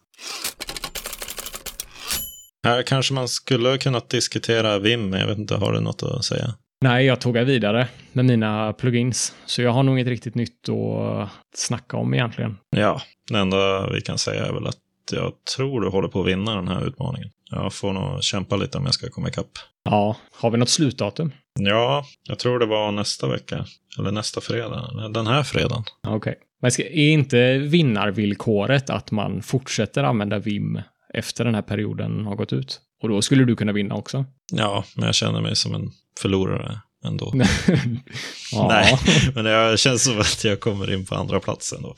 Här 2.64 2.83
kanske 2.83 3.14
man 3.14 3.28
skulle 3.28 3.78
kunnat 3.78 4.11
diskutera 4.11 4.78
Vim, 4.78 5.12
jag 5.12 5.26
vet 5.26 5.38
inte, 5.38 5.54
har 5.54 5.72
du 5.72 5.81
något 5.81 6.02
att 6.02 6.24
säga? 6.24 6.54
Nej, 6.81 7.07
jag 7.07 7.21
tog 7.21 7.38
vidare 7.38 7.88
med 8.12 8.25
mina 8.25 8.73
plugins. 8.73 9.35
Så 9.47 9.62
jag 9.62 9.71
har 9.71 9.83
nog 9.83 9.95
inget 9.95 10.09
riktigt 10.09 10.35
nytt 10.35 10.69
att 10.69 11.29
snacka 11.55 11.97
om 11.97 12.14
egentligen. 12.14 12.57
Ja, 12.71 13.03
det 13.31 13.38
enda 13.38 13.90
vi 13.90 14.00
kan 14.00 14.19
säga 14.19 14.46
är 14.46 14.52
väl 14.52 14.67
att 14.67 14.77
jag 15.13 15.33
tror 15.57 15.81
du 15.81 15.88
håller 15.88 16.09
på 16.09 16.21
att 16.21 16.27
vinna 16.27 16.55
den 16.55 16.69
här 16.69 16.87
utmaningen. 16.87 17.31
Jag 17.50 17.73
får 17.73 17.92
nog 17.92 18.23
kämpa 18.23 18.57
lite 18.57 18.79
om 18.79 18.85
jag 18.85 18.94
ska 18.94 19.11
komma 19.11 19.29
ikapp. 19.29 19.50
Ja, 19.85 20.17
har 20.33 20.50
vi 20.50 20.59
något 20.59 20.69
slutdatum? 20.69 21.33
Ja, 21.59 22.05
jag 22.23 22.38
tror 22.38 22.59
det 22.59 22.67
var 22.67 22.92
nästa 22.92 23.29
vecka. 23.29 23.65
Eller 23.98 24.13
nästa 24.13 24.40
fredag. 24.40 25.11
Den 25.15 25.27
här 25.27 25.42
fredagen. 25.42 25.85
Okej. 26.07 26.38
Men 26.63 26.71
ska, 26.71 26.83
är 26.83 27.11
inte 27.11 27.59
vinnarvillkoret 27.59 28.90
att 28.90 29.11
man 29.11 29.42
fortsätter 29.42 30.05
använda 30.05 30.38
VIM 30.38 30.81
efter 31.15 31.44
den 31.44 31.55
här 31.55 31.63
perioden 31.63 32.27
har 32.27 32.37
gått 32.37 32.52
ut? 32.52 32.81
Och 33.02 33.09
då 33.09 33.23
skulle 33.23 33.44
du 33.44 33.57
kunna 33.57 33.73
vinna 33.73 33.94
också? 33.94 34.25
Ja, 34.52 34.85
men 34.96 35.07
jag 35.07 35.15
känner 35.15 35.40
mig 35.40 35.57
som 35.57 35.75
en 35.75 35.90
förlorare 36.23 36.81
ändå. 37.04 37.33
ja. 38.52 38.69
Nej, 38.69 38.98
men 39.35 39.44
det 39.44 39.81
känns 39.81 40.04
som 40.04 40.21
att 40.21 40.44
jag 40.44 40.60
kommer 40.60 40.92
in 40.92 41.06
på 41.06 41.14
andra 41.14 41.40
platsen 41.40 41.83
då. 41.83 41.94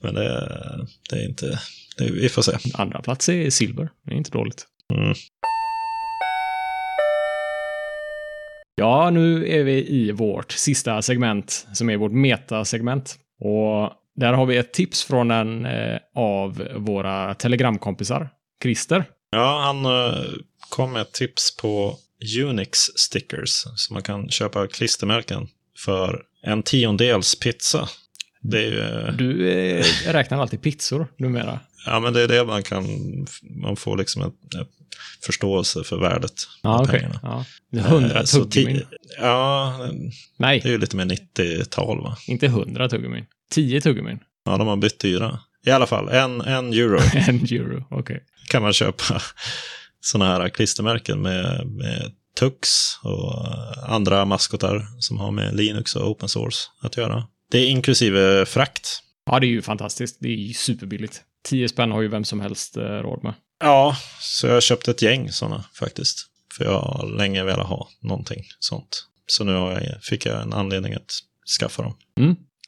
Men 0.00 0.14
det, 0.14 0.50
det 1.10 1.16
är 1.16 1.28
inte... 1.28 1.58
Det, 1.98 2.10
vi 2.10 2.28
får 2.28 2.42
se. 2.42 2.52
Andra 2.74 3.02
plats 3.02 3.28
är 3.28 3.50
silver. 3.50 3.88
Det 4.06 4.12
är 4.12 4.16
inte 4.16 4.30
dåligt. 4.30 4.66
Mm. 4.94 5.14
Ja, 8.74 9.10
nu 9.10 9.48
är 9.48 9.64
vi 9.64 9.88
i 9.88 10.12
vårt 10.12 10.52
sista 10.52 11.02
segment 11.02 11.66
som 11.72 11.90
är 11.90 11.96
vårt 11.96 12.12
metasegment. 12.12 13.18
Och 13.40 13.92
där 14.16 14.32
har 14.32 14.46
vi 14.46 14.56
ett 14.56 14.72
tips 14.72 15.04
från 15.04 15.30
en 15.30 15.66
eh, 15.66 15.98
av 16.14 16.68
våra 16.76 17.34
telegramkompisar, 17.34 18.28
Christer. 18.62 19.04
Ja, 19.30 19.60
han 19.64 19.84
eh, 19.84 20.24
kom 20.68 20.92
med 20.92 21.02
ett 21.02 21.12
tips 21.12 21.56
på 21.56 21.96
Unix 22.44 22.78
stickers. 22.96 23.64
Så 23.76 23.92
man 23.94 24.02
kan 24.02 24.30
köpa 24.30 24.66
klistermärken 24.66 25.48
för 25.84 26.22
en 26.42 26.62
tiondels 26.62 27.34
pizza. 27.40 27.88
Det 28.40 28.58
är 28.58 28.62
ju... 28.70 28.80
eh, 28.80 29.12
Du 29.16 29.48
eh, 29.50 29.84
räknar 30.12 30.40
alltid 30.40 30.62
pizzor 30.62 31.06
numera. 31.16 31.60
Ja, 31.86 32.00
men 32.00 32.12
det 32.12 32.22
är 32.22 32.28
det 32.28 32.44
man 32.44 32.62
kan... 32.62 32.84
Man 33.62 33.76
får 33.76 33.96
liksom 33.96 34.22
en, 34.22 34.32
förståelse 35.26 35.84
för 35.84 35.96
värdet 36.00 36.32
Ja, 36.62 36.70
av 36.70 36.80
okej. 36.80 37.00
pengarna. 37.00 37.20
Ja. 37.22 37.44
Det 37.72 37.78
är 37.78 37.82
Hundra 37.82 38.18
Eh, 38.18 38.24
så 38.24 38.44
tuggummin. 38.44 38.82
Ja, 39.20 39.78
Nej, 40.36 40.60
det 40.60 40.68
är 40.68 40.72
ju 40.72 40.78
lite 40.78 40.96
mer 40.96 41.04
90-tal 41.04 42.02
va? 42.02 42.16
inte 42.26 42.48
hundra 42.48 42.88
tuggummin. 42.88 43.24
Tio 43.50 43.80
tuggummin. 43.80 44.18
Ja, 44.44 44.56
de 44.56 44.66
har 44.66 44.76
bytt 44.76 44.98
dyra. 44.98 45.38
I 45.66 45.70
alla 45.70 45.86
fall, 45.86 46.08
en, 46.08 46.40
en 46.40 46.72
euro 46.72 47.00
En 47.28 47.40
euro, 47.50 47.84
okej. 47.90 48.22
kan 48.48 48.62
man 48.62 48.72
köpa 48.72 49.20
sådana 50.04 50.32
här 50.32 50.48
klistermärken 50.48 51.22
med, 51.22 51.66
med 51.66 52.12
Tux 52.38 52.68
och 53.02 53.46
andra 53.88 54.24
maskotar 54.24 54.86
som 54.98 55.18
har 55.18 55.30
med 55.30 55.56
Linux 55.56 55.96
och 55.96 56.10
open 56.10 56.28
source 56.28 56.58
att 56.80 56.96
göra. 56.96 57.24
Det 57.50 57.58
är 57.58 57.68
inklusive 57.68 58.46
frakt. 58.46 59.00
Ja, 59.26 59.40
det 59.40 59.46
är 59.46 59.48
ju 59.48 59.62
fantastiskt. 59.62 60.16
Det 60.20 60.28
är 60.28 60.36
ju 60.36 60.54
superbilligt. 60.54 61.22
10 61.44 61.68
spänn 61.68 61.90
har 61.90 62.02
ju 62.02 62.08
vem 62.08 62.24
som 62.24 62.40
helst 62.40 62.76
eh, 62.76 62.82
råd 62.82 63.24
med. 63.24 63.34
Ja, 63.60 63.96
så 64.20 64.46
jag 64.46 64.54
har 64.54 64.60
köpt 64.60 64.88
ett 64.88 65.02
gäng 65.02 65.32
sådana 65.32 65.64
faktiskt. 65.78 66.26
För 66.56 66.64
jag 66.64 66.80
har 66.80 67.16
länge 67.18 67.44
velat 67.44 67.66
ha 67.66 67.88
någonting 68.02 68.44
sånt. 68.58 69.06
Så 69.26 69.44
nu 69.44 69.52
jag, 69.52 70.02
fick 70.02 70.26
jag 70.26 70.42
en 70.42 70.52
anledning 70.52 70.94
att 70.94 71.10
skaffa 71.60 71.82
dem. 71.82 71.94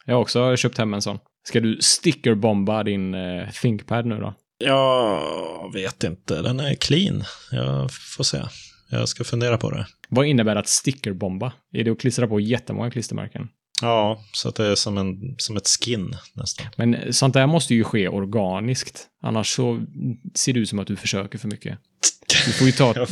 Jag 0.04 0.14
har 0.14 0.22
också 0.22 0.56
köpt 0.56 0.78
hem 0.78 0.94
en 0.94 1.02
sån. 1.02 1.18
Ska 1.48 1.60
du 1.60 1.78
stickerbomba 1.80 2.82
din 2.82 3.14
eh, 3.14 3.50
ThinkPad 3.50 4.06
nu 4.06 4.18
då? 4.18 4.34
Jag 4.58 5.72
vet 5.72 6.04
inte, 6.04 6.42
den 6.42 6.60
är 6.60 6.74
clean. 6.74 7.24
Jag 7.50 7.90
får 8.16 8.24
se. 8.24 8.42
Jag 8.90 9.08
ska 9.08 9.24
fundera 9.24 9.58
på 9.58 9.70
det. 9.70 9.86
Vad 10.08 10.26
innebär 10.26 10.56
att 10.56 10.68
stickerbomba? 10.68 11.52
Är 11.72 11.84
det 11.84 11.90
att 11.90 12.00
klistra 12.00 12.26
på 12.26 12.40
jättemånga 12.40 12.90
klistermärken? 12.90 13.48
Ja, 13.82 14.20
så 14.32 14.48
att 14.48 14.54
det 14.54 14.66
är 14.66 14.74
som, 14.74 14.98
en, 14.98 15.34
som 15.38 15.56
ett 15.56 15.68
skin 15.68 16.16
nästan. 16.34 16.66
Men 16.76 17.12
sånt 17.12 17.34
där 17.34 17.46
måste 17.46 17.74
ju 17.74 17.84
ske 17.84 18.08
organiskt. 18.08 19.06
Annars 19.22 19.48
så 19.54 19.82
ser 20.34 20.52
det 20.52 20.60
ut 20.60 20.68
som 20.68 20.78
att 20.78 20.86
du 20.86 20.96
försöker 20.96 21.38
för 21.38 21.48
mycket. 21.48 21.78
Du 22.46 22.52
får 22.52 22.66
ju 22.66 22.72
ta 22.72 22.94
Jag- 22.96 23.08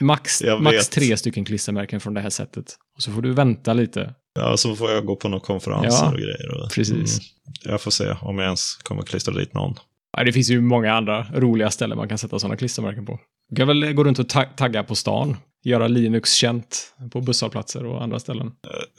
max, 0.00 0.42
max 0.60 0.88
tre 0.88 1.16
stycken 1.16 1.44
klistermärken 1.44 2.00
från 2.00 2.14
det 2.14 2.20
här 2.20 2.30
sättet. 2.30 2.76
Och 2.96 3.02
så 3.02 3.12
får 3.12 3.22
du 3.22 3.32
vänta 3.32 3.72
lite. 3.72 4.14
Ja, 4.34 4.56
så 4.56 4.76
får 4.76 4.90
jag 4.90 5.06
gå 5.06 5.16
på 5.16 5.28
några 5.28 5.44
konferenser 5.44 6.04
Ja, 6.04 6.10
och 6.12 6.18
grejer. 6.18 6.50
Och, 6.64 6.70
precis. 6.72 7.18
Mm, 7.18 7.24
jag 7.64 7.80
får 7.80 7.90
se 7.90 8.16
om 8.20 8.38
jag 8.38 8.44
ens 8.44 8.74
kommer 8.74 9.02
klistra 9.02 9.34
dit 9.34 9.54
någon. 9.54 9.74
Ja, 10.16 10.24
det 10.24 10.32
finns 10.32 10.50
ju 10.50 10.60
många 10.60 10.92
andra 10.92 11.26
roliga 11.34 11.70
ställen 11.70 11.98
man 11.98 12.08
kan 12.08 12.18
sätta 12.18 12.38
sådana 12.38 12.56
klistermärken 12.56 13.06
på. 13.06 13.20
Du 13.50 13.56
kan 13.56 13.68
väl 13.68 13.92
gå 13.92 14.04
runt 14.04 14.18
och 14.18 14.28
ta- 14.28 14.44
tagga 14.56 14.84
på 14.84 14.94
stan. 14.94 15.36
Göra 15.64 15.88
Linux 15.88 16.32
känt 16.34 16.94
på 17.12 17.20
busshållplatser 17.20 17.86
och 17.86 18.02
andra 18.02 18.18
ställen. 18.20 18.50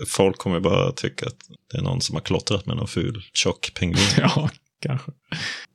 Folk 0.07 0.37
kommer 0.37 0.59
bara 0.59 0.91
tycka 0.91 1.25
att 1.25 1.35
det 1.71 1.77
är 1.77 1.81
någon 1.81 2.01
som 2.01 2.15
har 2.15 2.21
klottrat 2.21 2.65
med 2.65 2.77
någon 2.77 2.87
ful 2.87 3.23
tjock 3.33 3.71
pingvin. 3.79 4.03
Ja, 4.17 4.49
kanske. 4.81 5.11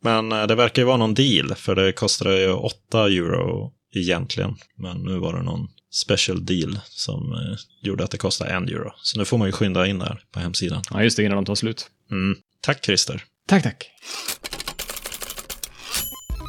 Men 0.03 0.33
eh, 0.33 0.47
det 0.47 0.55
verkar 0.55 0.83
ju 0.83 0.87
vara 0.87 0.97
någon 0.97 1.15
deal, 1.15 1.55
för 1.55 1.75
det 1.75 1.93
kostade 1.93 2.41
ju 2.41 2.53
8 2.53 3.07
euro 3.07 3.73
egentligen. 3.95 4.57
Men 4.77 4.97
nu 5.03 5.19
var 5.19 5.33
det 5.37 5.43
någon 5.43 5.69
special 5.93 6.45
deal 6.47 6.79
som 6.85 7.33
eh, 7.33 7.57
gjorde 7.83 8.05
att 8.05 8.11
det 8.11 8.19
kostade 8.19 8.51
1 8.51 8.63
euro. 8.71 8.93
Så 9.03 9.19
nu 9.19 9.25
får 9.25 9.39
man 9.39 9.49
ju 9.49 9.53
skynda 9.53 9.87
in 9.87 9.99
där 9.99 10.23
på 10.33 10.41
hemsidan. 10.41 10.83
Ja, 10.91 11.03
just 11.03 11.17
det, 11.17 11.23
innan 11.25 11.37
de 11.37 11.45
tar 11.45 11.55
slut. 11.55 11.87
Mm. 12.11 12.37
Tack 12.61 12.85
Christer. 12.85 13.25
Tack, 13.49 13.63
tack. 13.63 13.91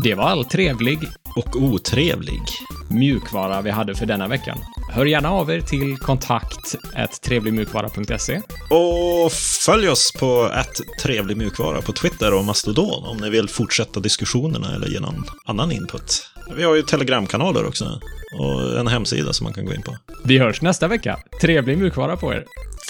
Det 0.04 0.16
var 0.16 0.24
all 0.24 0.46
trevlig 0.46 1.00
Och 1.36 1.56
otrevlig. 1.56 2.42
mjukvara 2.90 3.62
vi 3.62 3.70
hade 3.70 3.96
för 3.96 4.06
denna 4.06 4.28
veckan. 4.28 4.58
Hör 4.92 5.06
gärna 5.06 5.32
av 5.32 5.52
er 5.52 5.62
till 5.62 5.98
kontakt 5.98 6.76
trevligmjukvara.se. 7.24 8.42
Och 8.70 9.32
följ 9.66 9.90
oss 9.90 10.12
på 10.20 10.52
ett 10.60 11.02
trevlig 11.04 11.38
mjukvara 11.38 11.82
på 11.82 11.94
Twitter 11.94 12.34
och 12.34 12.46
Mastodon 12.46 13.06
om 13.06 13.18
ni 13.18 13.30
vill 13.30 13.50
fortsätta 13.50 14.00
diskussionerna 14.00 14.76
eller 14.76 14.88
ge 14.88 15.00
någon 15.00 15.24
annan 15.46 15.72
input. 15.72 16.24
Vi 16.56 16.64
har 16.64 16.76
ju 16.76 16.82
telegramkanaler 16.82 17.66
också 17.66 18.00
och 18.40 18.80
en 18.80 18.88
hemsida 18.88 19.34
som 19.34 19.44
man 19.44 19.54
kan 19.54 19.66
gå 19.66 19.74
in 19.74 19.82
på. 19.82 19.98
Vi 20.24 20.38
hörs 20.38 20.62
nästa 20.62 20.88
vecka. 20.88 21.20
Trevlig 21.42 21.78
mjukvara 21.78 22.18
på 22.18 22.34
er. 22.34 22.46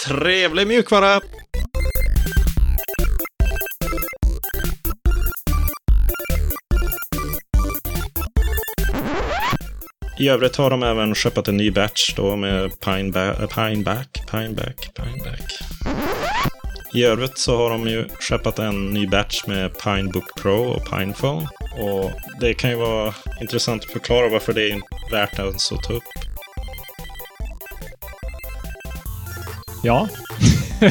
Trevlig 0.06 0.66
mjukvara! 0.66 1.20
I 10.22 10.28
övrigt 10.28 10.56
har 10.56 10.70
de 10.70 10.82
även 10.82 11.14
köpat 11.14 11.48
en 11.48 11.56
ny 11.56 11.70
batch 11.70 12.14
då 12.16 12.36
med 12.36 12.80
Pineback, 12.80 13.54
Pineback, 13.54 14.30
Pineback, 14.30 14.94
Pineback. 14.94 15.42
I 16.94 17.04
övrigt 17.04 17.38
så 17.38 17.56
har 17.56 17.70
de 17.70 17.88
ju 17.88 18.08
köpat 18.28 18.58
en 18.58 18.90
ny 18.90 19.06
batch 19.06 19.46
med 19.46 19.78
Pinebook 19.78 20.42
Pro 20.42 20.62
och 20.62 20.90
Pinephone. 20.90 21.48
Och 21.78 22.10
det 22.40 22.54
kan 22.54 22.70
ju 22.70 22.76
vara 22.76 23.14
intressant 23.40 23.84
att 23.84 23.90
förklara 23.90 24.28
varför 24.28 24.52
det 24.52 24.70
är 24.70 24.80
värt 25.10 25.38
ens 25.38 25.72
att 25.72 25.82
ta 25.82 25.92
upp. 25.92 26.02
Ja. 29.82 30.08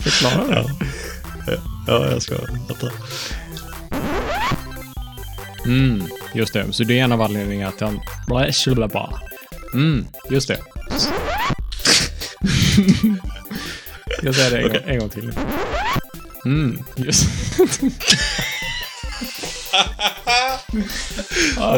Förklara 0.00 0.62
det. 1.46 1.60
Ja, 1.86 2.10
jag 2.10 2.22
ska 2.22 2.34
vänta. 2.34 2.90
Mm, 5.64 6.02
just 6.34 6.52
det. 6.52 6.72
Så 6.72 6.84
det 6.84 6.98
är 6.98 7.04
en 7.04 7.12
av 7.12 7.22
anledningarna 7.22 7.72
till 7.72 7.86
att 7.86 7.92
han... 7.92 8.00
Mm, 9.74 10.06
just 10.30 10.48
det. 10.48 10.58
Jag 14.22 14.34
säger 14.34 14.50
det 14.50 14.58
en, 14.58 14.68
gång, 14.68 14.82
en 14.86 14.98
gång 14.98 15.08
till. 15.08 15.32
Mm, 16.44 16.78
just 16.96 17.26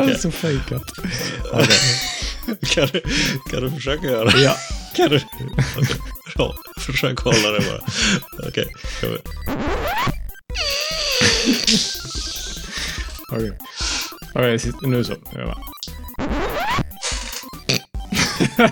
det 0.07 0.13
är 0.13 0.19
så 0.19 0.31
fejkat. 0.31 0.83
Kan 2.61 2.89
du, 2.93 3.03
kan 3.51 3.63
du 3.63 3.71
försöka 3.71 4.07
göra 4.07 4.31
det? 4.31 4.43
Ja. 4.43 4.57
Kan 4.97 5.11
du? 5.11 5.21
Okej, 5.77 5.97
bra. 6.37 6.55
Försök 6.81 7.19
hålla 7.19 7.51
det 7.51 7.65
bara. 7.71 7.81
Okej, 8.49 8.67
ska 8.99 9.07
Okej. 13.35 13.53
Okej, 14.35 14.59
sitt- 14.59 14.81
nu 14.83 15.05
så. 15.05 15.13
Jag 15.35 15.47
bara. 15.47 15.59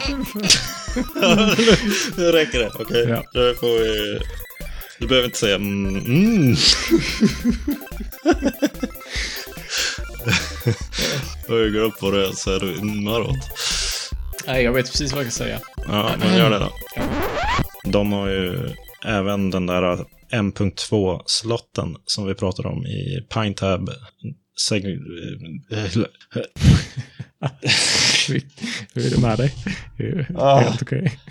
Nu 2.17 2.25
räcker 2.33 2.59
det. 2.59 2.71
Okej, 2.79 3.07
Ja. 3.09 3.23
då 3.33 3.55
får 3.55 3.79
vi... 3.79 4.21
Du 4.99 5.07
behöver 5.07 5.27
inte 5.27 5.39
säga 5.39 5.55
mm. 5.55 6.57
Och 11.49 11.73
går 11.73 11.81
upp 11.81 11.99
på 12.01 12.11
det 12.11 12.37
så 12.37 12.51
är 12.57 12.61
du 12.61 12.75
immar 12.77 13.21
åt. 13.21 13.37
Nej, 14.47 14.65
jag 14.65 14.73
vet 14.73 14.91
precis 14.91 15.13
vad 15.13 15.25
jag 15.25 15.33
ska 15.33 15.45
säga. 15.45 15.61
Ja, 15.89 16.11
men 16.19 16.37
gör 16.39 16.51
det 16.51 16.59
då. 16.59 16.73
De 17.85 18.13
har 18.13 18.29
ju 18.29 18.71
även 19.07 19.51
den 19.51 19.67
där 19.67 20.05
M.2-slotten 20.33 21.97
som 22.05 22.27
vi 22.27 22.35
pratade 22.35 22.69
om 22.69 22.87
i 22.87 23.27
PineTab. 23.35 23.91
Seg- 24.69 24.85
Hur 28.95 29.07
är 29.07 29.11
det 29.11 29.21
med 29.21 29.39
dig? 29.39 29.55
Det 29.99 30.27
Ah. 30.39 30.61
Helt 30.61 30.83
okej. 30.83 31.21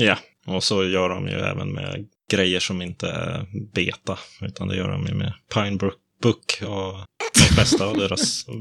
Ja, 0.00 0.18
och 0.46 0.64
så 0.64 0.84
gör 0.84 1.08
de 1.08 1.28
ju 1.28 1.34
även 1.34 1.72
med 1.72 2.06
grejer 2.30 2.60
som 2.60 2.82
inte 2.82 3.08
är 3.08 3.46
beta, 3.74 4.18
utan 4.40 4.68
det 4.68 4.76
gör 4.76 4.88
de 4.88 5.06
ju 5.06 5.14
med 5.14 5.32
Pinebook 5.54 5.94
Book 6.22 6.62
och 6.62 6.94
de 7.34 7.40
flesta 7.54 7.84
av 7.86 7.96
deras... 7.98 8.44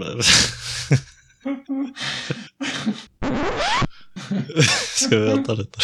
Ska 4.95 5.17
vi 5.19 5.25
vänta 5.25 5.53
lite? 5.53 5.79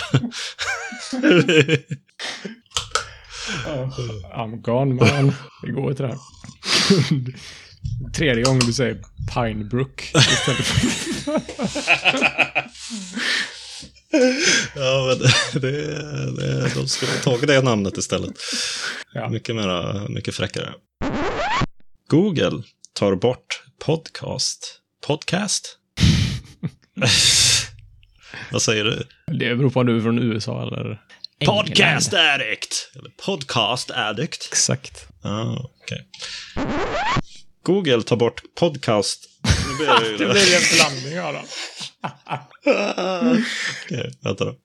I'm 4.36 4.62
gone 4.62 4.94
man. 4.94 5.34
Det 5.62 5.72
går 5.72 5.90
inte 5.92 6.04
det 6.04 6.10
här. 6.10 6.18
Tredje 8.16 8.44
gången 8.44 8.66
du 8.66 8.74
säger 8.74 8.98
Pinebrook 9.34 10.02
istället 10.02 10.66
för... 10.66 10.88
ja, 14.76 15.06
men 15.08 15.20
det, 15.20 15.60
det, 15.60 15.72
det, 16.36 16.74
de 16.76 16.88
skulle 16.88 17.12
ha 17.12 17.20
tagit 17.20 17.48
det 17.48 17.62
namnet 17.62 17.98
istället. 17.98 18.34
Ja. 19.14 19.30
Mycket, 19.30 19.56
mera, 19.56 20.08
mycket 20.10 20.36
fräckare. 20.36 20.74
Google 22.08 22.64
tar 22.94 23.16
bort 23.16 23.64
podcast. 23.80 24.80
Podcast? 25.08 25.78
Vad 28.52 28.62
säger 28.62 28.84
du? 28.84 29.04
Det 29.28 29.56
beror 29.56 29.70
på 29.70 29.80
om 29.80 29.86
du 29.86 29.98
är 29.98 30.02
från 30.02 30.20
USA 30.20 30.62
eller 30.68 31.02
England. 31.40 31.68
Podcast 31.68 32.14
addict! 32.14 32.92
Eller 32.96 33.10
podcast 33.26 33.92
addict. 33.92 34.50
Exakt. 34.52 35.08
Ah, 35.22 35.58
okej. 35.84 36.08
Google 37.64 38.04
tar 38.04 38.16
bort 38.16 38.42
podcast. 38.60 39.30
Nu 39.68 39.76
blir 39.78 40.18
det 40.18 40.24
ju 40.24 40.34
det. 40.34 40.56
en 40.56 40.62
blandning 40.76 41.20
av 41.20 41.34
dem. 41.34 41.46
Okej, 43.86 44.12
vänta 44.24 44.46
då. 44.46 44.56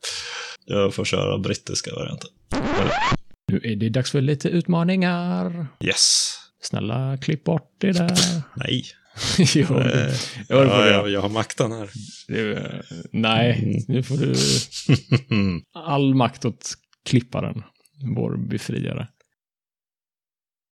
Jag 0.65 0.95
får 0.95 1.05
köra 1.05 1.39
brittiska 1.39 1.91
varianten. 1.95 2.31
Nu 3.53 3.61
är 3.65 3.77
det 3.77 3.89
dags 3.89 4.11
för 4.11 4.21
lite 4.21 4.49
utmaningar. 4.49 5.67
Yes. 5.85 6.35
Snälla, 6.63 7.17
klipp 7.23 7.45
bort 7.45 7.71
det 7.81 7.93
där. 7.93 8.19
Nej. 8.57 8.85
jo, 9.55 9.67
det, 9.75 10.15
jag, 10.49 10.67
Ja, 10.67 10.81
ja, 10.81 10.87
jag, 10.89 11.11
jag 11.11 11.21
har 11.21 11.29
makten 11.29 11.73
här. 11.73 11.91
det, 12.29 12.83
nej, 13.13 13.85
nu 13.89 14.03
får 14.03 14.17
du 14.17 14.35
all 15.75 16.15
makt 16.15 16.45
åt 16.45 16.75
klipparen, 17.05 17.63
vår 18.17 18.49
befriare. 18.49 19.09